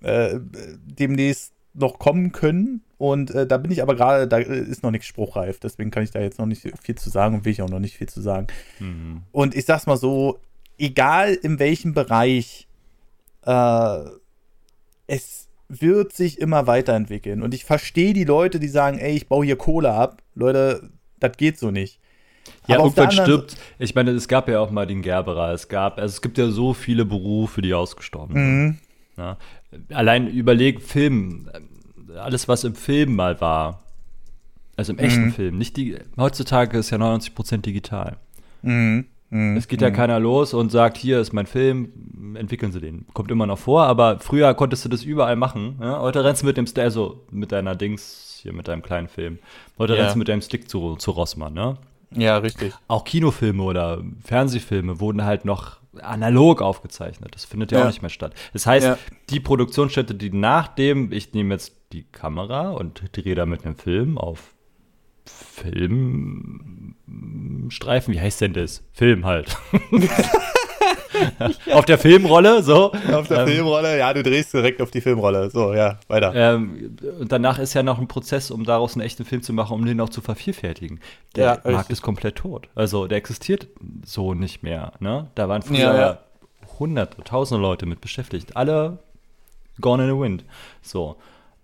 äh, 0.00 0.38
demnächst 0.40 1.52
noch 1.74 1.98
kommen 1.98 2.32
können. 2.32 2.82
Und 3.02 3.32
äh, 3.32 3.48
da 3.48 3.56
bin 3.56 3.72
ich 3.72 3.82
aber 3.82 3.96
gerade, 3.96 4.28
da 4.28 4.38
ist 4.38 4.84
noch 4.84 4.92
nichts 4.92 5.08
spruchreif. 5.08 5.58
Deswegen 5.58 5.90
kann 5.90 6.04
ich 6.04 6.12
da 6.12 6.20
jetzt 6.20 6.38
noch 6.38 6.46
nicht 6.46 6.62
viel 6.80 6.94
zu 6.94 7.10
sagen 7.10 7.34
und 7.34 7.44
will 7.44 7.50
ich 7.50 7.60
auch 7.60 7.68
noch 7.68 7.80
nicht 7.80 7.96
viel 7.96 8.08
zu 8.08 8.20
sagen. 8.20 8.46
Mhm. 8.78 9.22
Und 9.32 9.56
ich 9.56 9.64
sag's 9.64 9.86
mal 9.86 9.96
so: 9.96 10.38
egal 10.78 11.34
in 11.34 11.58
welchem 11.58 11.94
Bereich, 11.94 12.68
äh, 13.44 13.98
es 15.08 15.48
wird 15.68 16.12
sich 16.12 16.40
immer 16.40 16.68
weiterentwickeln. 16.68 17.42
Und 17.42 17.54
ich 17.54 17.64
verstehe 17.64 18.12
die 18.12 18.22
Leute, 18.22 18.60
die 18.60 18.68
sagen: 18.68 19.00
ey, 19.00 19.16
ich 19.16 19.26
baue 19.26 19.44
hier 19.44 19.56
Kohle 19.56 19.90
ab. 19.90 20.22
Leute, 20.36 20.88
das 21.18 21.36
geht 21.36 21.58
so 21.58 21.72
nicht. 21.72 21.98
Ja, 22.68 22.76
Aber 22.76 22.84
irgendwann 22.84 23.10
stirbt. 23.10 23.56
Ich 23.80 23.96
meine, 23.96 24.12
es 24.12 24.28
gab 24.28 24.48
ja 24.48 24.60
auch 24.60 24.70
mal 24.70 24.86
den 24.86 25.02
Gerberer. 25.02 25.52
Es 25.52 25.66
gab, 25.66 25.98
also 25.98 26.12
es 26.12 26.22
gibt 26.22 26.38
ja 26.38 26.50
so 26.50 26.72
viele 26.72 27.04
Berufe, 27.04 27.62
die 27.62 27.74
ausgestorben 27.74 28.36
sind. 28.36 28.62
Mhm. 28.62 28.78
Ja. 29.16 29.38
Allein 29.90 30.28
überleg 30.28 30.82
Film, 30.82 31.50
alles 32.16 32.48
was 32.48 32.64
im 32.64 32.74
Film 32.74 33.14
mal 33.16 33.40
war, 33.40 33.82
also 34.76 34.92
im 34.92 34.98
echten 34.98 35.26
mhm. 35.26 35.32
Film, 35.32 35.58
nicht 35.58 35.76
die, 35.76 35.96
heutzutage 36.16 36.78
ist 36.78 36.90
ja 36.90 36.98
99% 36.98 37.58
digital. 37.58 38.16
Mhm. 38.62 39.06
Mhm. 39.30 39.56
Es 39.56 39.66
geht 39.66 39.80
ja 39.80 39.88
mhm. 39.88 39.94
keiner 39.94 40.20
los 40.20 40.52
und 40.52 40.70
sagt, 40.70 40.98
hier 40.98 41.18
ist 41.18 41.32
mein 41.32 41.46
Film, 41.46 42.36
entwickeln 42.36 42.70
Sie 42.70 42.80
den. 42.80 43.06
Kommt 43.14 43.30
immer 43.30 43.46
noch 43.46 43.58
vor, 43.58 43.84
aber 43.84 44.18
früher 44.20 44.52
konntest 44.54 44.84
du 44.84 44.90
das 44.90 45.04
überall 45.04 45.36
machen. 45.36 45.78
Ja? 45.80 46.00
Heute 46.00 46.22
rennst 46.22 46.42
du 46.42 46.46
mit 46.46 46.58
dem, 46.58 46.66
also 46.76 47.24
mit 47.30 47.50
deiner 47.50 47.74
Dings, 47.74 48.40
hier 48.42 48.52
mit 48.52 48.68
deinem 48.68 48.82
kleinen 48.82 49.08
Film. 49.08 49.38
Heute 49.78 49.94
ja. 49.94 50.02
rennst 50.02 50.16
du 50.16 50.18
mit 50.18 50.28
deinem 50.28 50.42
Stick 50.42 50.68
zu, 50.68 50.96
zu 50.96 51.12
Rossmann, 51.12 51.54
ne? 51.54 51.78
Ja, 52.14 52.36
richtig. 52.36 52.74
Auch 52.88 53.04
Kinofilme 53.04 53.62
oder 53.62 54.02
Fernsehfilme 54.22 55.00
wurden 55.00 55.24
halt 55.24 55.46
noch 55.46 55.78
analog 56.00 56.60
aufgezeichnet. 56.60 57.34
Das 57.34 57.46
findet 57.46 57.72
ja, 57.72 57.78
ja. 57.78 57.84
auch 57.84 57.88
nicht 57.88 58.02
mehr 58.02 58.10
statt. 58.10 58.34
Das 58.52 58.66
heißt, 58.66 58.86
ja. 58.86 58.98
die 59.30 59.40
Produktionsstätte, 59.40 60.14
die 60.14 60.30
nachdem, 60.30 61.10
ich 61.12 61.32
nehme 61.32 61.54
jetzt 61.54 61.81
die 61.92 62.04
Kamera 62.04 62.70
und 62.70 63.02
drehe 63.12 63.34
da 63.34 63.44
mit 63.46 63.64
einem 63.64 63.76
Film 63.76 64.18
auf 64.18 64.54
Filmstreifen, 65.24 68.14
wie 68.14 68.20
heißt 68.20 68.40
denn 68.40 68.54
das? 68.54 68.82
Film 68.92 69.24
halt. 69.24 69.56
auf 71.72 71.84
der 71.84 71.98
Filmrolle, 71.98 72.62
so. 72.62 72.92
Auf 73.12 73.28
der 73.28 73.40
ähm, 73.40 73.48
Filmrolle, 73.48 73.98
ja, 73.98 74.12
du 74.12 74.22
drehst 74.22 74.52
direkt 74.52 74.80
auf 74.82 74.90
die 74.90 75.00
Filmrolle. 75.00 75.50
So, 75.50 75.74
ja, 75.74 75.98
weiter. 76.08 76.32
Ähm, 76.34 76.96
und 77.20 77.30
danach 77.30 77.58
ist 77.58 77.74
ja 77.74 77.82
noch 77.82 77.98
ein 77.98 78.08
Prozess, 78.08 78.50
um 78.50 78.64
daraus 78.64 78.94
einen 78.94 79.02
echten 79.02 79.24
Film 79.24 79.42
zu 79.42 79.52
machen, 79.52 79.74
um 79.74 79.84
den 79.84 80.00
auch 80.00 80.08
zu 80.08 80.20
vervielfältigen. 80.20 81.00
Der 81.36 81.62
ja, 81.64 81.70
Markt 81.70 81.90
ist 81.90 82.02
komplett 82.02 82.36
tot. 82.36 82.68
Also 82.74 83.06
der 83.06 83.18
existiert 83.18 83.68
so 84.04 84.34
nicht 84.34 84.62
mehr. 84.62 84.92
Ne? 85.00 85.28
Da 85.34 85.48
waren 85.48 85.62
früher 85.62 85.78
ja, 85.78 85.96
ja. 85.96 86.18
hunderte, 86.78 87.22
tausende 87.22 87.62
Leute 87.62 87.86
mit 87.86 88.00
beschäftigt. 88.00 88.56
Alle 88.56 88.98
gone 89.80 90.04
in 90.04 90.10
the 90.10 90.20
wind. 90.20 90.44
So. 90.82 91.16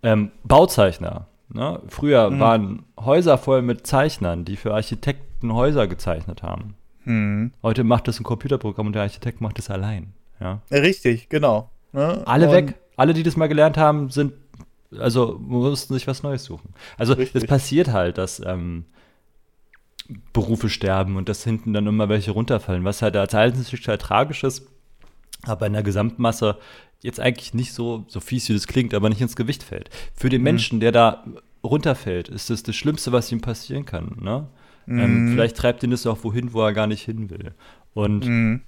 Ähm, 0.03 0.31
Bauzeichner. 0.45 1.27
Ne? 1.53 1.81
Früher 1.89 2.31
mhm. 2.31 2.41
waren 2.41 2.85
Häuser 2.99 3.39
voll 3.39 3.63
mit 3.63 3.87
Zeichnern, 3.87 4.45
die 4.45 4.57
für 4.57 4.75
Architekten 4.75 5.53
Häuser 5.53 5.87
gezeichnet 5.87 6.43
haben. 6.43 6.75
Mhm. 7.05 7.53
Heute 7.63 7.85
macht 7.85 8.09
das 8.09 8.21
ein 8.21 8.25
Computerprogramm 8.25 8.89
und 8.89 8.93
der 8.93 9.03
Architekt 9.03 9.41
macht 9.41 9.59
es 9.59 9.71
allein. 9.71 10.13
Ja? 10.41 10.61
Richtig, 10.71 11.29
genau. 11.29 11.71
Ne? 11.93 12.23
Alle 12.27 12.49
und 12.49 12.53
weg. 12.53 12.75
Alle, 12.97 13.15
die 13.15 13.23
das 13.23 13.37
mal 13.37 13.47
gelernt 13.47 13.77
haben, 13.77 14.11
sind, 14.11 14.33
also 14.99 15.39
mussten 15.41 15.95
sich 15.95 16.07
was 16.07 16.23
Neues 16.23 16.45
suchen. 16.45 16.75
Also 16.97 17.15
es 17.15 17.47
passiert 17.47 17.93
halt, 17.93 18.19
dass 18.19 18.41
ähm, 18.45 18.87
Berufe 20.33 20.69
sterben 20.69 21.17
und 21.17 21.29
dass 21.29 21.45
hinten 21.45 21.73
dann 21.73 21.87
immer 21.87 22.09
welche 22.09 22.33
runterfallen, 22.33 22.85
was 22.85 23.03
halt 23.03 23.17
als 23.17 23.35
Einzelschicksal 23.35 23.99
tragisch 23.99 24.43
ist, 24.43 24.67
aber 25.45 25.67
in 25.67 25.75
der 25.75 25.83
Gesamtmasse 25.83 26.59
jetzt 27.03 27.21
eigentlich 27.21 27.55
nicht 27.55 27.73
so, 27.73 28.05
so 28.09 28.21
fies 28.21 28.49
wie 28.49 28.55
das 28.55 28.67
klingt, 28.67 28.95
aber 28.95 29.09
nicht 29.09 29.21
ins 29.21 29.37
Gewicht 29.37 29.63
fällt. 29.63 29.91
Für 30.15 30.29
den 30.29 30.41
mhm. 30.41 30.45
Menschen, 30.45 30.81
der 30.81 30.93
da 30.93 31.25
runterfällt, 31.63 32.29
ist 32.29 32.51
das 32.51 32.63
das 32.63 32.77
Schlimmste, 32.77 33.13
was 33.13 33.31
ihm 33.33 33.41
passieren 33.41 33.85
kann. 33.85 34.17
Ne? 34.21 34.49
Ähm, 34.87 34.95
mhm. 34.95 35.01
Ähm, 35.01 35.33
vielleicht 35.33 35.57
treibt 35.57 35.83
ihn 35.83 35.91
das 35.91 36.07
auch 36.07 36.25
wohin, 36.25 36.53
wo 36.53 36.63
er 36.63 36.73
gar 36.73 36.87
nicht 36.87 37.05
hin 37.05 37.31
will. 37.31 37.53
Und 37.95 38.27
mhm. 38.27 38.63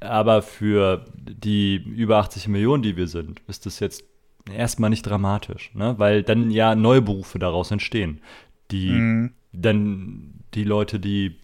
aber 0.00 0.42
für 0.42 1.04
die 1.14 1.76
über 1.76 2.18
80 2.18 2.48
Millionen, 2.48 2.82
die 2.82 2.96
wir 2.96 3.06
sind, 3.06 3.40
ist 3.46 3.66
das 3.66 3.80
jetzt 3.80 4.04
erstmal 4.52 4.90
nicht 4.90 5.02
dramatisch, 5.02 5.70
ne? 5.74 5.94
weil 5.98 6.22
dann 6.22 6.50
ja 6.50 6.74
neue 6.74 7.02
Berufe 7.02 7.38
daraus 7.38 7.70
entstehen, 7.70 8.20
die 8.70 8.90
mhm. 8.90 9.30
dann 9.52 10.34
die 10.54 10.64
Leute, 10.64 11.00
die 11.00 11.36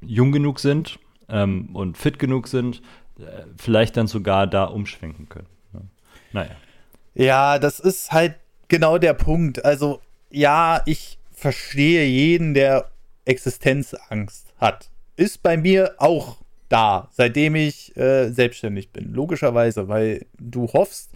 jung 0.00 0.32
genug 0.32 0.60
sind 0.60 0.98
ähm, 1.28 1.70
und 1.74 1.96
fit 1.96 2.18
genug 2.18 2.48
sind, 2.48 2.82
äh, 3.18 3.44
vielleicht 3.56 3.96
dann 3.96 4.06
sogar 4.06 4.46
da 4.46 4.64
umschwenken 4.64 5.28
können. 5.28 5.46
Naja. 6.32 6.56
Ja, 7.14 7.58
das 7.58 7.80
ist 7.80 8.12
halt 8.12 8.36
genau 8.68 8.98
der 8.98 9.14
Punkt. 9.14 9.64
Also, 9.64 10.00
ja, 10.30 10.82
ich 10.86 11.18
verstehe 11.32 12.04
jeden, 12.04 12.54
der 12.54 12.90
Existenzangst 13.24 14.52
hat. 14.58 14.90
Ist 15.16 15.42
bei 15.42 15.56
mir 15.56 15.94
auch 15.98 16.38
da, 16.68 17.08
seitdem 17.12 17.54
ich 17.54 17.96
äh, 17.96 18.30
selbstständig 18.30 18.90
bin. 18.90 19.12
Logischerweise, 19.12 19.88
weil 19.88 20.26
du 20.38 20.68
hoffst 20.72 21.10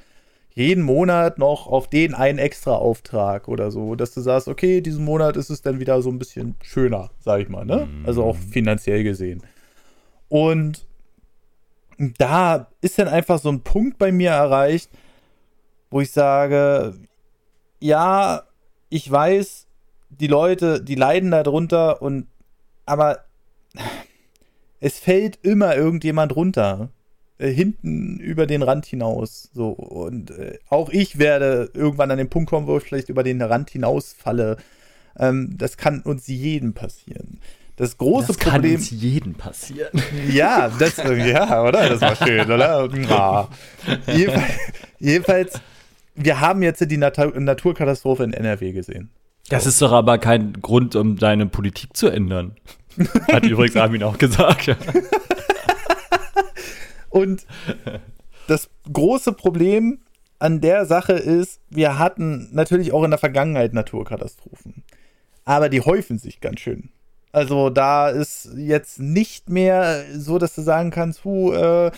jeden 0.55 0.83
Monat 0.83 1.39
noch 1.39 1.67
auf 1.67 1.89
den 1.89 2.15
einen 2.15 2.39
extra 2.39 2.73
Auftrag 2.73 3.49
oder 3.49 3.71
so, 3.71 3.95
dass 3.95 4.13
du 4.13 4.21
sagst, 4.21 4.49
okay, 4.49 4.81
diesen 4.81 5.05
Monat 5.05 5.37
ist 5.37 5.51
es 5.51 5.63
dann 5.63 5.81
wieder 5.81 6.03
so 6.03 6.11
ein 6.11 6.19
bisschen 6.19 6.57
schöner, 6.63 7.11
sag 7.21 7.41
ich 7.41 7.49
mal, 7.49 7.65
ne? 7.65 7.89
Also 8.05 8.25
auch 8.25 8.37
mhm. 8.37 8.43
finanziell 8.43 9.03
gesehen. 9.03 9.43
Und 10.29 10.85
da 12.19 12.69
ist 12.81 12.99
dann 12.99 13.09
einfach 13.09 13.39
so 13.39 13.51
ein 13.51 13.61
Punkt 13.61 13.99
bei 13.99 14.13
mir 14.13 14.31
erreicht, 14.31 14.91
wo 15.93 16.01
ich 16.01 16.11
sage, 16.11 16.95
ja, 17.79 18.43
ich 18.89 19.11
weiß, 19.11 19.67
die 20.11 20.27
Leute, 20.27 20.83
die 20.83 20.97
leiden 20.97 21.31
darunter 21.31 22.03
und 22.03 22.27
aber 22.85 23.25
es 24.81 24.99
fällt 24.99 25.39
immer 25.43 25.77
irgendjemand 25.77 26.35
runter. 26.35 26.91
Äh, 27.39 27.51
hinten 27.51 28.19
über 28.19 28.47
den 28.47 28.63
Rand 28.63 28.87
hinaus. 28.87 29.51
So. 29.53 29.71
Und 29.71 30.31
äh, 30.31 30.59
auch 30.69 30.91
ich 30.91 31.19
werde 31.19 31.71
irgendwann 31.75 32.11
an 32.11 32.19
den 32.19 32.31
Punkt 32.31 32.51
kommen, 32.51 32.67
wo 32.67 32.77
ich 32.79 32.85
vielleicht 32.85 33.09
über 33.09 33.25
den 33.25 33.43
Rand 33.43 33.71
hinausfalle. 33.71 34.59
Ähm, 35.19 35.57
das 35.59 35.77
kann 35.77 36.03
uns 36.03 36.29
jedem 36.29 36.73
passieren. 36.73 37.41
Das 37.77 37.99
große 37.99 38.29
das 38.29 38.37
Problem. 38.37 38.63
kann 38.63 38.75
uns 38.75 38.91
jedem 38.91 39.35
passieren. 39.35 39.91
Ja, 40.31 40.69
das, 40.69 40.99
ja, 40.99 41.63
oder? 41.65 41.89
Das 41.89 42.01
war 42.01 42.15
schön, 42.15 42.49
oder? 42.49 42.89
Ja. 42.97 43.49
Jedenfalls, 44.07 44.53
jedenfalls, 45.01 45.61
wir 46.15 46.41
haben 46.41 46.63
jetzt 46.63 46.91
die 46.91 46.97
Nat 46.97 47.19
Naturkatastrophe 47.19 48.25
in 48.25 48.33
NRW 48.33 48.73
gesehen. 48.73 49.11
Das 49.49 49.67
ist 49.67 49.83
doch 49.83 49.93
aber 49.93 50.19
kein 50.19 50.55
Grund, 50.55 50.97
um 50.97 51.17
deine 51.17 51.47
Politik 51.47 51.97
zu 51.97 52.09
ändern. 52.09 52.57
Hat 53.33 53.45
übrigens 53.45 53.77
Armin 53.77 54.03
auch 54.03 54.19
gesagt. 54.19 54.77
Und 57.11 57.47
das 58.47 58.71
große 58.91 59.33
Problem 59.33 59.99
an 60.39 60.61
der 60.61 60.87
Sache 60.87 61.13
ist, 61.13 61.61
wir 61.71 61.99
hatten 61.99 62.49
natürlich 62.53 62.93
auch 62.93 63.05
in 63.05 63.11
der 63.11 63.19
Vergangenheit 63.19 63.75
Naturkatastrophen. 63.75 64.83
Aber 65.45 65.69
die 65.69 65.81
häufen 65.81 66.19
sich 66.19 66.41
ganz 66.41 66.61
schön. 66.61 66.91
Also 67.33 67.71
da 67.71 68.09
ist 68.09 68.51
jetzt 68.57 69.01
nicht 69.01 69.49
mehr 69.49 70.05
so, 70.15 70.39
dass 70.39 70.55
du 70.55 70.63
sagen 70.63 70.91
kannst, 70.91 71.25
hu, 71.25 71.53
äh, 71.53 71.91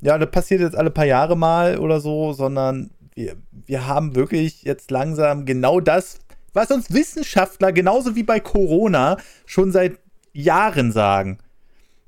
ja, 0.00 0.18
das 0.18 0.30
passiert 0.30 0.60
jetzt 0.60 0.76
alle 0.76 0.90
paar 0.90 1.04
Jahre 1.04 1.36
mal 1.36 1.78
oder 1.78 2.00
so, 2.00 2.32
sondern 2.32 2.90
wir, 3.14 3.36
wir 3.66 3.86
haben 3.86 4.14
wirklich 4.14 4.62
jetzt 4.62 4.90
langsam 4.90 5.46
genau 5.46 5.80
das, 5.80 6.20
was 6.52 6.70
uns 6.70 6.92
Wissenschaftler 6.92 7.72
genauso 7.72 8.16
wie 8.16 8.22
bei 8.22 8.40
Corona 8.40 9.16
schon 9.46 9.72
seit 9.72 9.98
Jahren 10.32 10.92
sagen. 10.92 11.38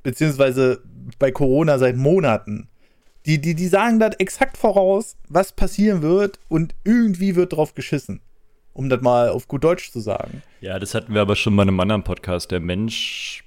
Beziehungsweise 0.03 0.83
bei 1.19 1.31
Corona 1.31 1.79
seit 1.79 1.97
Monaten. 1.97 2.69
Die, 3.27 3.41
die, 3.41 3.55
die 3.55 3.69
sagen 3.69 4.01
das 4.01 4.17
exakt 4.17 4.57
voraus, 4.57 5.17
was 5.29 5.53
passieren 5.53 6.03
wird 6.03 6.41
und 6.49 6.75
irgendwie 6.85 7.37
wird 7.37 7.53
drauf 7.53 7.75
geschissen. 7.75 8.21
Um 8.73 8.89
das 8.89 9.01
mal 9.01 9.29
auf 9.29 9.49
gut 9.49 9.63
Deutsch 9.63 9.93
zu 9.93 10.01
sagen. 10.01 10.43
Ja, 10.61 10.79
das 10.79 10.95
hatten 10.95 11.15
wir 11.15 11.21
aber 11.21 11.37
schon 11.37 11.55
bei 11.55 11.63
einem 11.63 11.79
anderen 11.79 12.03
Podcast. 12.03 12.51
Der 12.51 12.61
Mensch 12.61 13.45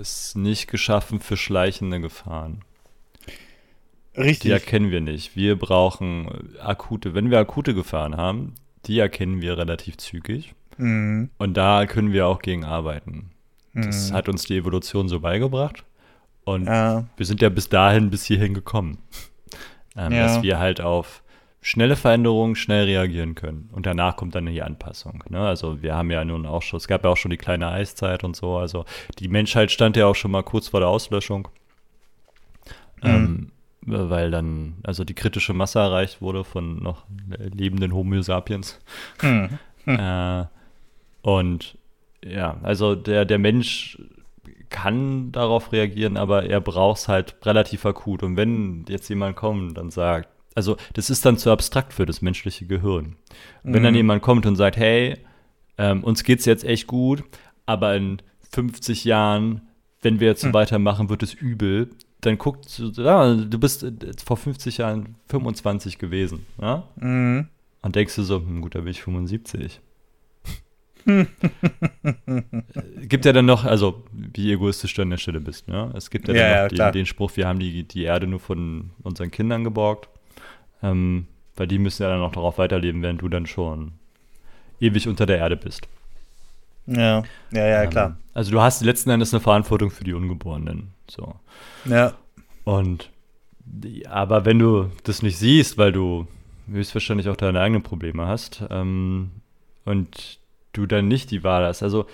ist 0.00 0.36
nicht 0.36 0.68
geschaffen 0.68 1.20
für 1.20 1.36
schleichende 1.36 2.00
Gefahren. 2.00 2.64
Richtig. 4.16 4.40
Die 4.40 4.50
erkennen 4.50 4.90
wir 4.90 5.00
nicht. 5.00 5.36
Wir 5.36 5.58
brauchen 5.58 6.28
akute, 6.60 7.14
wenn 7.14 7.30
wir 7.30 7.38
akute 7.38 7.74
Gefahren 7.74 8.16
haben, 8.16 8.54
die 8.86 8.98
erkennen 8.98 9.40
wir 9.40 9.56
relativ 9.56 9.96
zügig. 9.96 10.54
Mhm. 10.76 11.30
Und 11.38 11.56
da 11.56 11.86
können 11.86 12.12
wir 12.12 12.26
auch 12.26 12.40
gegen 12.40 12.64
arbeiten. 12.64 13.30
Das 13.74 14.10
mhm. 14.10 14.14
hat 14.14 14.28
uns 14.28 14.44
die 14.44 14.56
Evolution 14.56 15.08
so 15.08 15.20
beigebracht. 15.20 15.84
Und 16.44 16.66
ja. 16.66 17.04
wir 17.16 17.26
sind 17.26 17.40
ja 17.40 17.48
bis 17.48 17.68
dahin, 17.68 18.10
bis 18.10 18.24
hierhin 18.24 18.52
gekommen. 18.54 18.98
Ähm, 19.96 20.12
ja. 20.12 20.26
Dass 20.26 20.42
wir 20.42 20.58
halt 20.58 20.80
auf 20.80 21.22
schnelle 21.60 21.94
Veränderungen 21.94 22.56
schnell 22.56 22.84
reagieren 22.86 23.34
können. 23.34 23.70
Und 23.72 23.86
danach 23.86 24.16
kommt 24.16 24.34
dann 24.34 24.46
die 24.46 24.62
Anpassung. 24.62 25.22
Ne? 25.28 25.38
Also 25.38 25.80
wir 25.80 25.94
haben 25.94 26.10
ja 26.10 26.24
nun 26.24 26.44
auch 26.44 26.62
schon, 26.62 26.78
es 26.78 26.88
gab 26.88 27.04
ja 27.04 27.10
auch 27.10 27.16
schon 27.16 27.30
die 27.30 27.36
kleine 27.36 27.68
Eiszeit 27.68 28.24
und 28.24 28.34
so. 28.34 28.56
Also 28.56 28.84
die 29.20 29.28
Menschheit 29.28 29.70
stand 29.70 29.96
ja 29.96 30.06
auch 30.06 30.16
schon 30.16 30.32
mal 30.32 30.42
kurz 30.42 30.68
vor 30.68 30.80
der 30.80 30.88
Auslöschung. 30.88 31.48
Mhm. 33.02 33.08
Ähm, 33.08 33.51
weil 33.84 34.30
dann, 34.30 34.76
also 34.82 35.04
die 35.04 35.14
kritische 35.14 35.52
Masse 35.52 35.80
erreicht 35.80 36.22
wurde 36.22 36.44
von 36.44 36.82
noch 36.82 37.04
lebenden 37.38 37.92
Homo 37.92 38.22
sapiens. 38.22 38.78
Mhm. 39.20 39.58
Äh, 39.86 40.44
und 41.22 41.76
ja, 42.24 42.58
also 42.62 42.94
der, 42.94 43.24
der 43.24 43.38
Mensch 43.38 43.98
kann 44.70 45.32
darauf 45.32 45.72
reagieren, 45.72 46.16
aber 46.16 46.46
er 46.46 46.60
braucht 46.60 47.00
es 47.00 47.08
halt 47.08 47.36
relativ 47.44 47.84
akut. 47.84 48.22
Und 48.22 48.36
wenn 48.36 48.84
jetzt 48.88 49.08
jemand 49.08 49.36
kommt 49.36 49.78
und 49.78 49.92
sagt, 49.92 50.28
also 50.54 50.76
das 50.94 51.10
ist 51.10 51.24
dann 51.24 51.38
zu 51.38 51.50
abstrakt 51.50 51.92
für 51.92 52.06
das 52.06 52.22
menschliche 52.22 52.66
Gehirn. 52.66 53.16
Mhm. 53.62 53.74
Wenn 53.74 53.82
dann 53.82 53.92
mhm. 53.92 53.98
jemand 53.98 54.22
kommt 54.22 54.46
und 54.46 54.56
sagt, 54.56 54.76
hey, 54.76 55.18
ähm, 55.78 56.04
uns 56.04 56.22
es 56.26 56.44
jetzt 56.44 56.64
echt 56.64 56.86
gut, 56.86 57.24
aber 57.66 57.94
in 57.94 58.18
50 58.50 59.04
Jahren, 59.04 59.62
wenn 60.00 60.20
wir 60.20 60.28
jetzt 60.28 60.42
so 60.42 60.48
mhm. 60.48 60.54
weitermachen, 60.54 61.08
wird 61.08 61.22
es 61.22 61.34
übel, 61.34 61.90
dann 62.22 62.38
guckt, 62.38 62.80
ja, 62.96 63.34
du 63.34 63.58
bist 63.58 63.82
äh, 63.82 63.92
vor 64.24 64.36
50 64.36 64.78
Jahren 64.78 65.16
25 65.28 65.98
gewesen, 65.98 66.46
ja? 66.60 66.84
Mhm. 66.96 67.48
Und 67.82 67.96
denkst 67.96 68.16
du 68.16 68.22
so, 68.22 68.36
hm, 68.36 68.62
gut, 68.62 68.74
da 68.74 68.80
bin 68.80 68.88
ich 68.88 69.02
75. 69.02 69.80
gibt 73.08 73.24
ja 73.24 73.32
dann 73.32 73.46
noch, 73.46 73.64
also 73.64 74.04
wie 74.12 74.52
egoistisch 74.52 74.94
du 74.94 75.02
an 75.02 75.10
der 75.10 75.16
Stelle 75.16 75.40
bist, 75.40 75.66
ne? 75.66 75.92
Es 75.96 76.10
gibt 76.10 76.28
ja, 76.28 76.34
ja, 76.34 76.68
dann 76.68 76.76
noch 76.76 76.84
den, 76.86 76.92
den, 76.92 77.06
Spruch, 77.06 77.32
wir 77.36 77.48
haben 77.48 77.58
die, 77.58 77.82
die 77.82 78.04
Erde 78.04 78.28
nur 78.28 78.38
von 78.38 78.90
unseren 79.02 79.32
Kindern 79.32 79.64
geborgt. 79.64 80.08
Ähm, 80.82 81.26
weil 81.56 81.66
die 81.66 81.78
müssen 81.78 82.02
ja 82.02 82.08
dann 82.08 82.20
noch 82.20 82.32
darauf 82.32 82.58
weiterleben, 82.58 83.02
während 83.02 83.20
du 83.20 83.28
dann 83.28 83.46
schon 83.46 83.92
ewig 84.80 85.08
unter 85.08 85.26
der 85.26 85.38
Erde 85.38 85.56
bist. 85.56 85.86
Ja, 86.86 87.22
ja, 87.52 87.66
ja, 87.66 87.82
ähm, 87.82 87.90
klar. 87.90 88.16
Also 88.34 88.50
du 88.50 88.60
hast 88.60 88.82
letzten 88.82 89.10
Endes 89.10 89.32
eine 89.32 89.40
Verantwortung 89.40 89.90
für 89.90 90.04
die 90.04 90.14
Ungeborenen. 90.14 90.88
So. 91.12 91.34
Ja. 91.84 92.14
Und 92.64 93.10
aber 94.08 94.44
wenn 94.44 94.58
du 94.58 94.90
das 95.04 95.22
nicht 95.22 95.38
siehst, 95.38 95.78
weil 95.78 95.92
du 95.92 96.26
höchstwahrscheinlich 96.68 97.28
auch 97.28 97.36
deine 97.36 97.60
eigenen 97.60 97.82
Probleme 97.82 98.26
hast, 98.26 98.64
ähm, 98.70 99.30
und 99.84 100.38
du 100.72 100.86
dann 100.86 101.08
nicht 101.08 101.30
die 101.30 101.44
Wahl 101.44 101.64
hast, 101.64 101.82
also 101.82 102.06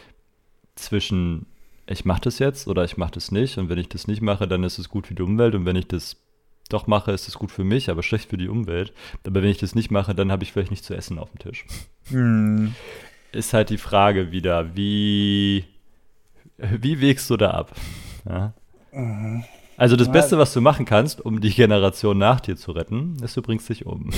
zwischen 0.74 1.46
ich 1.86 2.05
mache 2.05 2.22
das 2.22 2.38
jetzt 2.38 2.68
oder 2.68 2.84
ich 2.84 2.96
mache 2.96 3.12
das 3.12 3.32
nicht 3.32 3.57
und 3.57 3.68
wenn 3.68 3.78
ich 3.78 3.88
das 3.88 4.09
nicht 4.09 4.20
mache, 4.20 4.46
dann 4.46 4.62
ist 4.62 4.78
es 4.78 4.88
gut 4.88 5.07
für 5.07 5.14
die 5.14 5.22
Umwelt 5.22 5.55
und 5.55 5.64
wenn 5.64 5.76
ich 5.76 5.86
das 5.86 6.16
doch 6.68 6.86
mache, 6.86 7.12
ist 7.12 7.28
es 7.28 7.34
gut 7.34 7.51
für 7.51 7.64
mich, 7.64 7.88
aber 7.88 8.03
schlecht 8.03 8.28
für 8.28 8.36
die 8.36 8.49
Umwelt. 8.49 8.92
Aber 9.26 9.42
wenn 9.42 9.49
ich 9.49 9.57
das 9.57 9.74
nicht 9.74 9.90
mache, 9.90 10.14
dann 10.14 10.30
habe 10.30 10.44
ich 10.44 10.53
vielleicht 10.53 10.70
nichts 10.70 10.86
zu 10.86 10.94
essen 10.94 11.18
auf 11.18 11.30
dem 11.30 11.38
Tisch. 11.38 11.64
Hm. 12.11 12.74
Ist 13.32 13.55
halt 13.55 13.70
die 13.70 13.78
Frage 13.78 14.32
wieder, 14.32 14.76
wie, 14.76 15.64
wie 16.59 17.01
wägst 17.01 17.30
du 17.30 17.38
da 17.38 17.53
ab? 17.53 17.74
Ja? 18.28 18.53
Mhm. 18.93 19.45
Also 19.76 19.95
das 19.95 20.11
Beste, 20.11 20.39
was 20.39 20.53
du 20.53 20.61
machen 20.61 20.86
kannst, 20.86 21.24
um 21.24 21.41
die 21.41 21.51
Generation 21.51 22.18
nach 22.18 22.41
dir 22.41 22.57
zu 22.57 22.72
retten, 22.72 23.16
ist, 23.22 23.36
du 23.36 23.43
bringst 23.43 23.68
dich 23.68 23.86
um. 23.86 24.11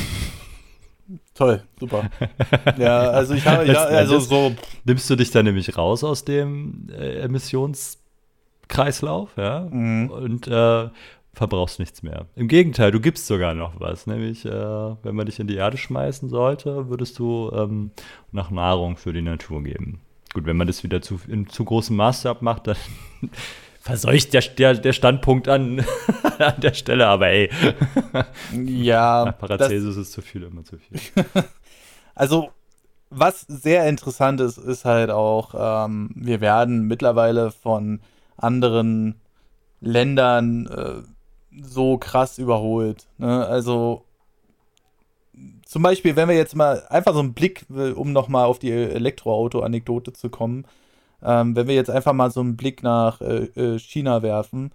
Toll, 1.34 1.64
super. 1.78 2.08
Ja, 2.78 3.10
also 3.10 3.34
ich 3.34 3.46
habe, 3.46 3.66
ja, 3.66 3.84
also 3.84 4.18
so. 4.20 4.54
Nimmst 4.84 5.10
du 5.10 5.16
dich 5.16 5.32
dann 5.32 5.44
nämlich 5.44 5.76
raus 5.76 6.02
aus 6.02 6.24
dem 6.24 6.88
äh, 6.90 7.20
Emissionskreislauf, 7.20 9.36
ja, 9.36 9.68
mhm. 9.70 10.10
und 10.10 10.48
äh, 10.48 10.88
verbrauchst 11.32 11.78
nichts 11.78 12.02
mehr. 12.02 12.26
Im 12.36 12.48
Gegenteil, 12.48 12.90
du 12.90 13.00
gibst 13.00 13.26
sogar 13.26 13.54
noch 13.54 13.80
was. 13.80 14.06
Nämlich, 14.06 14.44
äh, 14.44 14.50
wenn 14.50 15.14
man 15.14 15.26
dich 15.26 15.40
in 15.40 15.46
die 15.46 15.56
Erde 15.56 15.76
schmeißen 15.76 16.28
sollte, 16.28 16.88
würdest 16.88 17.18
du 17.18 17.50
ähm, 17.54 17.90
nach 18.32 18.50
Nahrung 18.50 18.96
für 18.96 19.12
die 19.12 19.22
Natur 19.22 19.62
geben. 19.62 20.00
Gut, 20.32 20.46
wenn 20.46 20.56
man 20.56 20.66
das 20.66 20.84
wieder 20.84 21.02
zu, 21.02 21.20
in 21.28 21.48
zu 21.48 21.64
großem 21.64 21.96
Maßstab 21.96 22.42
macht, 22.42 22.68
dann 22.68 22.76
verseucht 23.80 24.34
der, 24.34 24.42
der, 24.42 24.74
der 24.74 24.92
Standpunkt 24.92 25.48
an, 25.48 25.84
an 26.38 26.60
der 26.60 26.74
Stelle, 26.74 27.06
aber 27.06 27.28
ey. 27.28 27.50
Ja. 28.52 29.32
Paracelsus 29.38 29.96
ist 29.96 30.12
zu 30.12 30.22
viel, 30.22 30.44
immer 30.44 30.62
zu 30.64 30.76
viel. 30.76 31.24
also, 32.14 32.50
was 33.08 33.40
sehr 33.40 33.88
interessant 33.88 34.40
ist, 34.40 34.58
ist 34.58 34.84
halt 34.84 35.10
auch, 35.10 35.54
ähm, 35.86 36.10
wir 36.14 36.40
werden 36.40 36.86
mittlerweile 36.86 37.50
von 37.50 38.00
anderen 38.36 39.20
Ländern 39.80 40.66
äh, 40.66 41.02
so 41.62 41.96
krass 41.98 42.38
überholt. 42.38 43.08
Ne? 43.18 43.46
Also 43.46 44.04
zum 45.64 45.82
Beispiel, 45.82 46.16
wenn 46.16 46.28
wir 46.28 46.36
jetzt 46.36 46.54
mal 46.54 46.82
einfach 46.88 47.14
so 47.14 47.20
einen 47.20 47.32
Blick, 47.32 47.64
um 47.70 48.12
nochmal 48.12 48.44
auf 48.44 48.58
die 48.58 48.72
Elektroauto-Anekdote 48.72 50.12
zu 50.12 50.28
kommen, 50.28 50.66
ähm, 51.24 51.56
wenn 51.56 51.68
wir 51.68 51.74
jetzt 51.74 51.90
einfach 51.90 52.12
mal 52.12 52.30
so 52.30 52.40
einen 52.40 52.56
Blick 52.56 52.82
nach 52.82 53.20
äh, 53.20 53.44
äh, 53.56 53.78
China 53.78 54.22
werfen, 54.22 54.72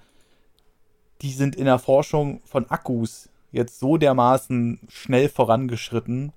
die 1.22 1.32
sind 1.32 1.56
in 1.56 1.66
der 1.66 1.80
Forschung 1.80 2.42
von 2.46 2.70
Akkus 2.70 3.30
jetzt 3.52 3.80
so 3.80 3.98
dermaßen 3.98 4.80
schnell 4.90 5.30
vorangeschritten. 5.30 6.34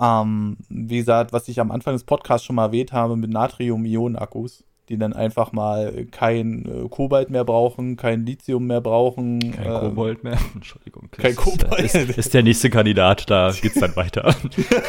Ähm, 0.00 0.56
wie 0.68 0.98
gesagt, 0.98 1.32
was 1.32 1.48
ich 1.48 1.60
am 1.60 1.70
Anfang 1.70 1.94
des 1.94 2.04
Podcasts 2.04 2.46
schon 2.46 2.56
mal 2.56 2.66
erwähnt 2.66 2.92
habe 2.92 3.16
mit 3.16 3.30
Natrium-Ionen-Akkus 3.30 4.64
die 4.88 4.96
dann 4.96 5.12
einfach 5.12 5.52
mal 5.52 6.06
kein 6.10 6.64
äh, 6.64 6.88
Kobalt 6.88 7.30
mehr 7.30 7.44
brauchen, 7.44 7.96
kein 7.96 8.24
Lithium 8.24 8.66
mehr 8.66 8.80
brauchen. 8.80 9.38
Kein 9.52 9.66
äh, 9.66 9.78
Kobold 9.80 10.24
mehr, 10.24 10.38
Entschuldigung. 10.54 11.08
Kein 11.10 11.36
Kobalt. 11.36 11.80
Ist, 11.80 11.94
ist, 11.94 12.34
der 12.34 12.42
nächste 12.42 12.70
Kandidat, 12.70 13.28
da 13.28 13.52
geht's 13.52 13.78
dann 13.78 13.94
weiter. 13.96 14.34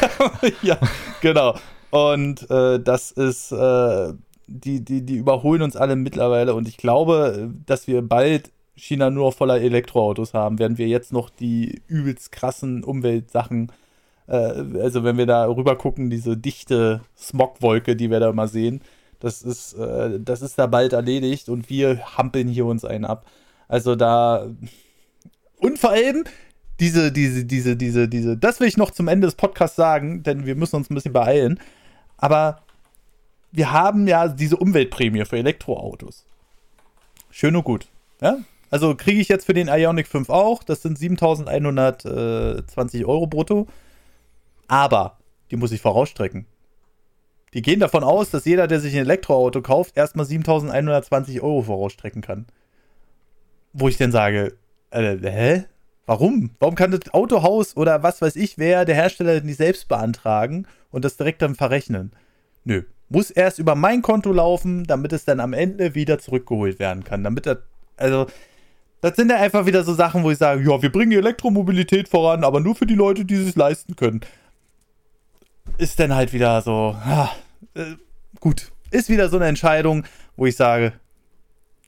ja, 0.62 0.78
genau. 1.20 1.56
Und 1.90 2.48
äh, 2.50 2.80
das 2.80 3.10
ist, 3.10 3.52
äh, 3.52 4.12
die, 4.50 4.84
die, 4.84 5.02
die 5.02 5.16
überholen 5.16 5.62
uns 5.62 5.76
alle 5.76 5.96
mittlerweile 5.96 6.54
und 6.54 6.68
ich 6.68 6.76
glaube, 6.76 7.50
dass 7.66 7.86
wir 7.86 8.02
bald 8.02 8.50
China 8.74 9.10
nur 9.10 9.32
voller 9.32 9.60
Elektroautos 9.60 10.34
haben, 10.34 10.58
während 10.58 10.78
wir 10.78 10.88
jetzt 10.88 11.12
noch 11.12 11.30
die 11.30 11.82
übelst 11.86 12.32
krassen 12.32 12.84
Umweltsachen 12.84 13.70
äh, 14.30 14.80
also 14.80 15.04
wenn 15.04 15.18
wir 15.18 15.26
da 15.26 15.46
rüber 15.46 15.76
gucken, 15.76 16.08
diese 16.08 16.36
dichte 16.36 17.02
Smogwolke, 17.18 17.96
die 17.96 18.10
wir 18.10 18.20
da 18.20 18.32
mal 18.32 18.48
sehen, 18.48 18.80
das 19.18 19.42
ist, 19.42 19.74
äh, 19.74 20.20
das 20.20 20.42
ist 20.42 20.58
da 20.58 20.66
bald 20.66 20.92
erledigt 20.92 21.48
und 21.48 21.68
wir 21.68 22.16
hampeln 22.16 22.48
hier 22.48 22.66
uns 22.66 22.84
einen 22.84 23.04
ab. 23.04 23.26
Also 23.68 23.96
da. 23.96 24.46
Und 25.58 25.78
vor 25.78 25.90
allem, 25.90 26.24
diese, 26.80 27.12
diese, 27.12 27.44
diese, 27.44 27.76
diese, 27.76 28.08
diese, 28.08 28.36
das 28.38 28.60
will 28.60 28.68
ich 28.68 28.78
noch 28.78 28.92
zum 28.92 29.08
Ende 29.08 29.26
des 29.26 29.34
Podcasts 29.34 29.76
sagen, 29.76 30.22
denn 30.22 30.46
wir 30.46 30.54
müssen 30.54 30.76
uns 30.76 30.90
ein 30.90 30.94
bisschen 30.94 31.12
beeilen. 31.12 31.60
Aber 32.16 32.62
wir 33.52 33.72
haben 33.72 34.06
ja 34.06 34.28
diese 34.28 34.56
Umweltprämie 34.56 35.24
für 35.24 35.38
Elektroautos. 35.38 36.24
Schön 37.30 37.56
und 37.56 37.64
gut. 37.64 37.86
Ja? 38.20 38.38
Also 38.70 38.94
kriege 38.94 39.20
ich 39.20 39.28
jetzt 39.28 39.46
für 39.46 39.54
den 39.54 39.68
Ionic 39.68 40.06
5 40.06 40.30
auch. 40.30 40.62
Das 40.62 40.82
sind 40.82 40.98
7120 40.98 43.04
Euro 43.04 43.26
brutto. 43.26 43.66
Aber 44.68 45.18
die 45.50 45.56
muss 45.56 45.72
ich 45.72 45.80
vorausstrecken. 45.80 46.46
Die 47.52 47.62
gehen 47.62 47.80
davon 47.80 48.04
aus, 48.04 48.30
dass 48.30 48.44
jeder, 48.44 48.68
der 48.68 48.78
sich 48.78 48.94
ein 48.94 49.00
Elektroauto 49.00 49.60
kauft, 49.60 49.96
erstmal 49.96 50.24
7120 50.24 51.40
Euro 51.40 51.62
vorausstrecken 51.62 52.22
kann. 52.22 52.46
Wo 53.72 53.88
ich 53.88 53.96
dann 53.96 54.12
sage, 54.12 54.56
äh, 54.90 55.16
hä? 55.16 55.64
Warum? 56.06 56.52
Warum 56.58 56.74
kann 56.74 56.92
das 56.92 57.14
Autohaus 57.14 57.76
oder 57.76 58.02
was 58.02 58.22
weiß 58.22 58.34
ich 58.36 58.58
wer, 58.58 58.84
der 58.84 58.96
Hersteller 58.96 59.40
nicht 59.42 59.58
selbst 59.58 59.86
beantragen 59.88 60.66
und 60.90 61.04
das 61.04 61.16
direkt 61.16 61.40
dann 61.42 61.54
verrechnen? 61.54 62.12
Nö. 62.64 62.82
Muss 63.08 63.30
erst 63.30 63.58
über 63.58 63.74
mein 63.74 64.02
Konto 64.02 64.32
laufen, 64.32 64.84
damit 64.84 65.12
es 65.12 65.24
dann 65.24 65.40
am 65.40 65.52
Ende 65.52 65.94
wieder 65.94 66.18
zurückgeholt 66.18 66.78
werden 66.78 67.02
kann. 67.02 67.24
Damit 67.24 67.46
das, 67.46 67.58
also, 67.96 68.26
das 69.00 69.16
sind 69.16 69.30
ja 69.30 69.36
einfach 69.36 69.66
wieder 69.66 69.82
so 69.82 69.94
Sachen, 69.94 70.22
wo 70.22 70.30
ich 70.30 70.38
sage, 70.38 70.62
ja, 70.62 70.80
wir 70.80 70.92
bringen 70.92 71.10
die 71.10 71.16
Elektromobilität 71.16 72.08
voran, 72.08 72.44
aber 72.44 72.60
nur 72.60 72.76
für 72.76 72.86
die 72.86 72.94
Leute, 72.94 73.24
die 73.24 73.34
es 73.34 73.56
leisten 73.56 73.96
können 73.96 74.20
ist 75.78 75.98
dann 75.98 76.14
halt 76.14 76.32
wieder 76.32 76.60
so, 76.62 76.96
ja, 77.06 77.32
äh, 77.74 77.96
gut, 78.38 78.70
ist 78.90 79.08
wieder 79.08 79.28
so 79.28 79.36
eine 79.36 79.46
Entscheidung, 79.46 80.04
wo 80.36 80.46
ich 80.46 80.56
sage, 80.56 80.92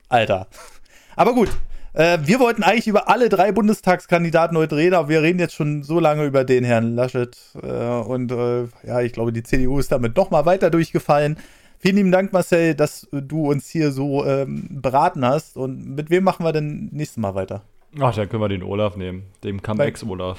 Alter. 0.08 0.48
Aber 1.16 1.34
gut, 1.34 1.50
äh, 1.94 2.18
wir 2.22 2.40
wollten 2.40 2.62
eigentlich 2.62 2.86
über 2.86 3.08
alle 3.08 3.28
drei 3.28 3.52
Bundestagskandidaten 3.52 4.56
heute 4.56 4.76
reden, 4.76 4.94
aber 4.94 5.08
wir 5.08 5.22
reden 5.22 5.38
jetzt 5.38 5.54
schon 5.54 5.82
so 5.82 6.00
lange 6.00 6.24
über 6.24 6.44
den 6.44 6.64
Herrn 6.64 6.94
Laschet. 6.94 7.36
Äh, 7.62 7.66
und 7.66 8.32
äh, 8.32 8.64
ja, 8.86 9.00
ich 9.00 9.12
glaube, 9.12 9.32
die 9.32 9.42
CDU 9.42 9.78
ist 9.78 9.92
damit 9.92 10.16
nochmal 10.16 10.46
weiter 10.46 10.70
durchgefallen. 10.70 11.36
Vielen 11.78 11.96
lieben 11.96 12.12
Dank, 12.12 12.32
Marcel, 12.32 12.74
dass 12.74 13.08
du 13.10 13.50
uns 13.50 13.68
hier 13.68 13.90
so 13.90 14.24
ähm, 14.24 14.68
beraten 14.70 15.24
hast. 15.24 15.56
Und 15.56 15.96
mit 15.96 16.10
wem 16.10 16.24
machen 16.24 16.46
wir 16.46 16.52
denn 16.52 16.88
nächstes 16.92 17.18
Mal 17.18 17.34
weiter? 17.34 17.62
Ach, 18.00 18.14
dann 18.14 18.28
können 18.28 18.42
wir 18.42 18.48
den 18.48 18.62
Olaf 18.62 18.96
nehmen. 18.96 19.24
Dem 19.42 19.60
Comex-Olaf. 19.60 20.38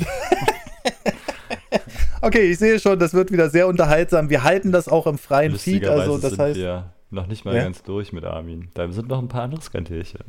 okay, 2.22 2.50
ich 2.50 2.58
sehe 2.58 2.80
schon, 2.80 2.98
das 2.98 3.14
wird 3.14 3.30
wieder 3.30 3.50
sehr 3.50 3.68
unterhaltsam. 3.68 4.30
Wir 4.30 4.42
halten 4.42 4.72
das 4.72 4.88
auch 4.88 5.06
im 5.06 5.18
freien 5.18 5.56
Feed. 5.56 5.86
Also, 5.86 6.18
das 6.18 6.38
heißt. 6.38 6.58
Wir 6.58 6.90
noch 7.10 7.26
nicht 7.26 7.44
mal 7.44 7.54
ja? 7.54 7.64
ganz 7.64 7.82
durch 7.82 8.12
mit 8.12 8.24
Armin. 8.24 8.68
Da 8.74 8.90
sind 8.90 9.08
noch 9.08 9.18
ein 9.18 9.28
paar 9.28 9.42
andere 9.42 9.60
Skandälchen. 9.60 10.24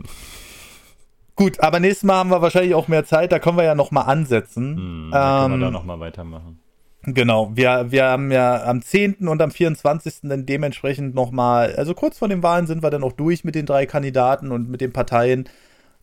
Gut, 1.35 1.59
aber 1.59 1.79
nächstes 1.79 2.03
Mal 2.03 2.15
haben 2.15 2.29
wir 2.29 2.41
wahrscheinlich 2.41 2.75
auch 2.75 2.87
mehr 2.87 3.05
Zeit, 3.05 3.31
da 3.31 3.39
können 3.39 3.57
wir 3.57 3.63
ja 3.63 3.75
nochmal 3.75 4.05
ansetzen. 4.05 4.75
Hm, 4.75 5.09
dann 5.11 5.49
können 5.49 5.59
wir 5.59 5.65
da 5.65 5.71
nochmal 5.71 5.99
weitermachen. 5.99 6.59
Genau, 7.03 7.51
wir, 7.55 7.87
wir 7.89 8.05
haben 8.05 8.31
ja 8.31 8.63
am 8.63 8.81
10. 8.81 9.27
und 9.27 9.41
am 9.41 9.49
24. 9.49 10.19
dann 10.23 10.45
dementsprechend 10.45 11.15
nochmal, 11.15 11.75
also 11.75 11.95
kurz 11.95 12.19
vor 12.19 12.27
den 12.27 12.43
Wahlen 12.43 12.67
sind 12.67 12.83
wir 12.83 12.91
dann 12.91 13.03
auch 13.03 13.13
durch 13.13 13.43
mit 13.43 13.55
den 13.55 13.65
drei 13.65 13.87
Kandidaten 13.87 14.51
und 14.51 14.69
mit 14.69 14.81
den 14.81 14.93
Parteien, 14.93 15.49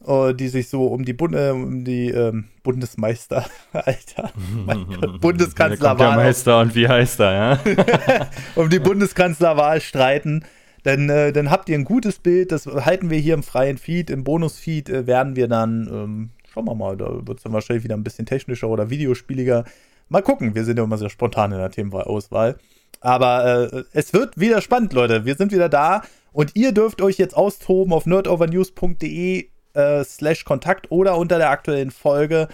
uh, 0.05 0.33
die 0.33 0.49
sich 0.49 0.68
so 0.68 0.87
um 0.87 1.05
die, 1.05 1.12
Bund 1.12 1.37
äh, 1.37 1.51
um 1.51 1.85
die 1.85 2.09
ähm, 2.11 2.49
Bundesmeister, 2.64 3.45
Alter, 3.72 4.33
Bundeskanzlerwahl. 5.20 6.16
Meister 6.16 6.59
und 6.59 6.74
wie 6.74 6.89
heißt 6.89 7.20
er, 7.20 7.33
ja? 7.33 7.59
um 8.57 8.68
die 8.68 8.81
Bundeskanzlerwahl 8.81 9.81
streiten 9.81 10.45
dann, 10.89 11.11
äh, 11.11 11.32
dann 11.32 11.51
habt 11.51 11.68
ihr 11.68 11.76
ein 11.76 11.84
gutes 11.84 12.18
Bild. 12.18 12.51
Das 12.51 12.66
halten 12.66 13.11
wir 13.11 13.18
hier 13.18 13.34
im 13.34 13.43
freien 13.43 13.76
Feed. 13.76 14.09
Im 14.09 14.24
Bonusfeed 14.24 14.89
äh, 14.89 15.07
werden 15.07 15.36
wir 15.36 15.47
dann, 15.47 15.86
ähm, 15.93 16.30
schauen 16.51 16.64
wir 16.64 16.74
mal, 16.74 16.97
da 16.97 17.26
wird 17.26 17.39
es 17.39 17.43
dann 17.43 17.53
wahrscheinlich 17.53 17.84
wieder 17.84 17.95
ein 17.95 18.05
bisschen 18.05 18.24
technischer 18.24 18.68
oder 18.68 18.89
videospieliger. 18.89 19.64
Mal 20.09 20.22
gucken, 20.22 20.55
wir 20.55 20.64
sind 20.64 20.78
ja 20.78 20.84
immer 20.84 20.97
sehr 20.97 21.11
spontan 21.11 21.53
in 21.53 21.59
der 21.59 21.70
Themenauswahl. 21.70 22.57
Aber 23.01 23.70
äh, 23.70 23.84
es 23.93 24.14
wird 24.14 24.41
wieder 24.41 24.62
spannend, 24.62 24.95
Leute. 24.95 25.26
Wir 25.26 25.34
sind 25.34 25.53
wieder 25.53 25.68
da 25.68 26.03
und 26.32 26.57
ihr 26.57 26.72
dürft 26.72 27.03
euch 27.03 27.18
jetzt 27.18 27.36
austoben 27.36 27.93
auf 27.93 28.07
nerdovernews.de 28.07 29.47
äh, 29.74 30.05
slash 30.05 30.47
Kontakt 30.47 30.91
oder 30.91 31.18
unter 31.18 31.36
der 31.36 31.51
aktuellen 31.51 31.91
Folge 31.91 32.49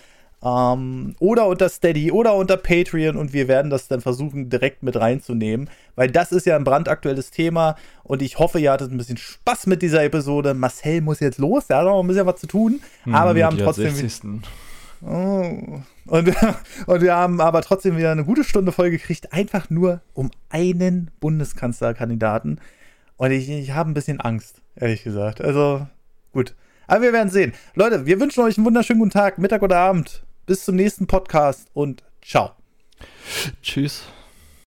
ähm, 0.45 1.15
oder 1.21 1.47
unter 1.47 1.69
Steady 1.69 2.13
oder 2.13 2.35
unter 2.35 2.57
Patreon 2.57 3.17
und 3.17 3.33
wir 3.33 3.49
werden 3.49 3.71
das 3.71 3.89
dann 3.89 4.01
versuchen 4.01 4.51
direkt 4.51 4.83
mit 4.83 4.97
reinzunehmen, 4.97 5.71
weil 5.97 6.11
das 6.11 6.33
ist 6.33 6.47
ja 6.47 6.57
ein 6.57 6.65
brandaktuelles 6.65 7.31
Thema 7.31 7.77
und 8.03 8.21
ich 8.21 8.39
hoffe, 8.39 8.61
ihr 8.61 8.73
hattet 8.73 8.93
ein 8.93 8.99
bisschen 8.99 9.17
Spaß 9.17 9.67
mit 9.67 9.83
dieser 9.83 10.05
Episode. 10.05 10.55
Marcel 10.55 11.01
muss 11.01 11.21
jetzt 11.21 11.39
los, 11.39 11.67
der 11.67 11.79
hat 11.79 11.85
noch 11.87 12.01
ein 12.01 12.07
bisschen 12.07 12.27
was 12.27 12.41
zu 12.41 12.47
tun, 12.47 12.81
hm, 13.05 13.15
aber 13.15 13.35
wir 13.35 13.47
haben 13.47 13.59
trotzdem. 13.59 14.43
Oh. 15.03 15.81
Und, 16.07 16.29
und 16.87 17.03
wir 17.03 17.15
haben 17.15 17.41
aber 17.41 17.63
trotzdem 17.63 17.97
wieder 17.97 18.13
eine 18.13 18.25
gute 18.25 18.45
Stunde 18.45 18.73
voll 18.73 18.91
gekriegt, 18.91 19.33
einfach 19.33 19.71
nur 19.71 20.01
um 20.13 20.31
einen 20.51 21.11
Bundeskanzlerkandidaten. 21.21 22.61
Und 23.17 23.31
ich, 23.31 23.49
ich 23.49 23.73
habe 23.73 23.91
ein 23.91 23.95
bisschen 23.95 24.21
Angst, 24.21 24.61
ehrlich 24.77 25.05
gesagt. 25.05 25.41
Also, 25.41 25.87
gut. 26.33 26.55
Aber 26.87 27.03
wir 27.03 27.13
werden 27.13 27.31
sehen. 27.31 27.53
Leute, 27.75 28.07
wir 28.07 28.21
wünschen 28.21 28.43
euch 28.43 28.59
einen 28.59 28.67
wunderschönen 28.67 28.99
guten 28.99 29.13
Tag, 29.13 29.39
Mittag 29.39 29.63
oder 29.63 29.79
Abend. 29.79 30.24
Bis 30.47 30.65
zum 30.65 30.77
nächsten 30.77 31.07
Podcast 31.07 31.69
und 31.73 32.03
ciao. 32.23 32.53
Tschüss. 33.63 34.05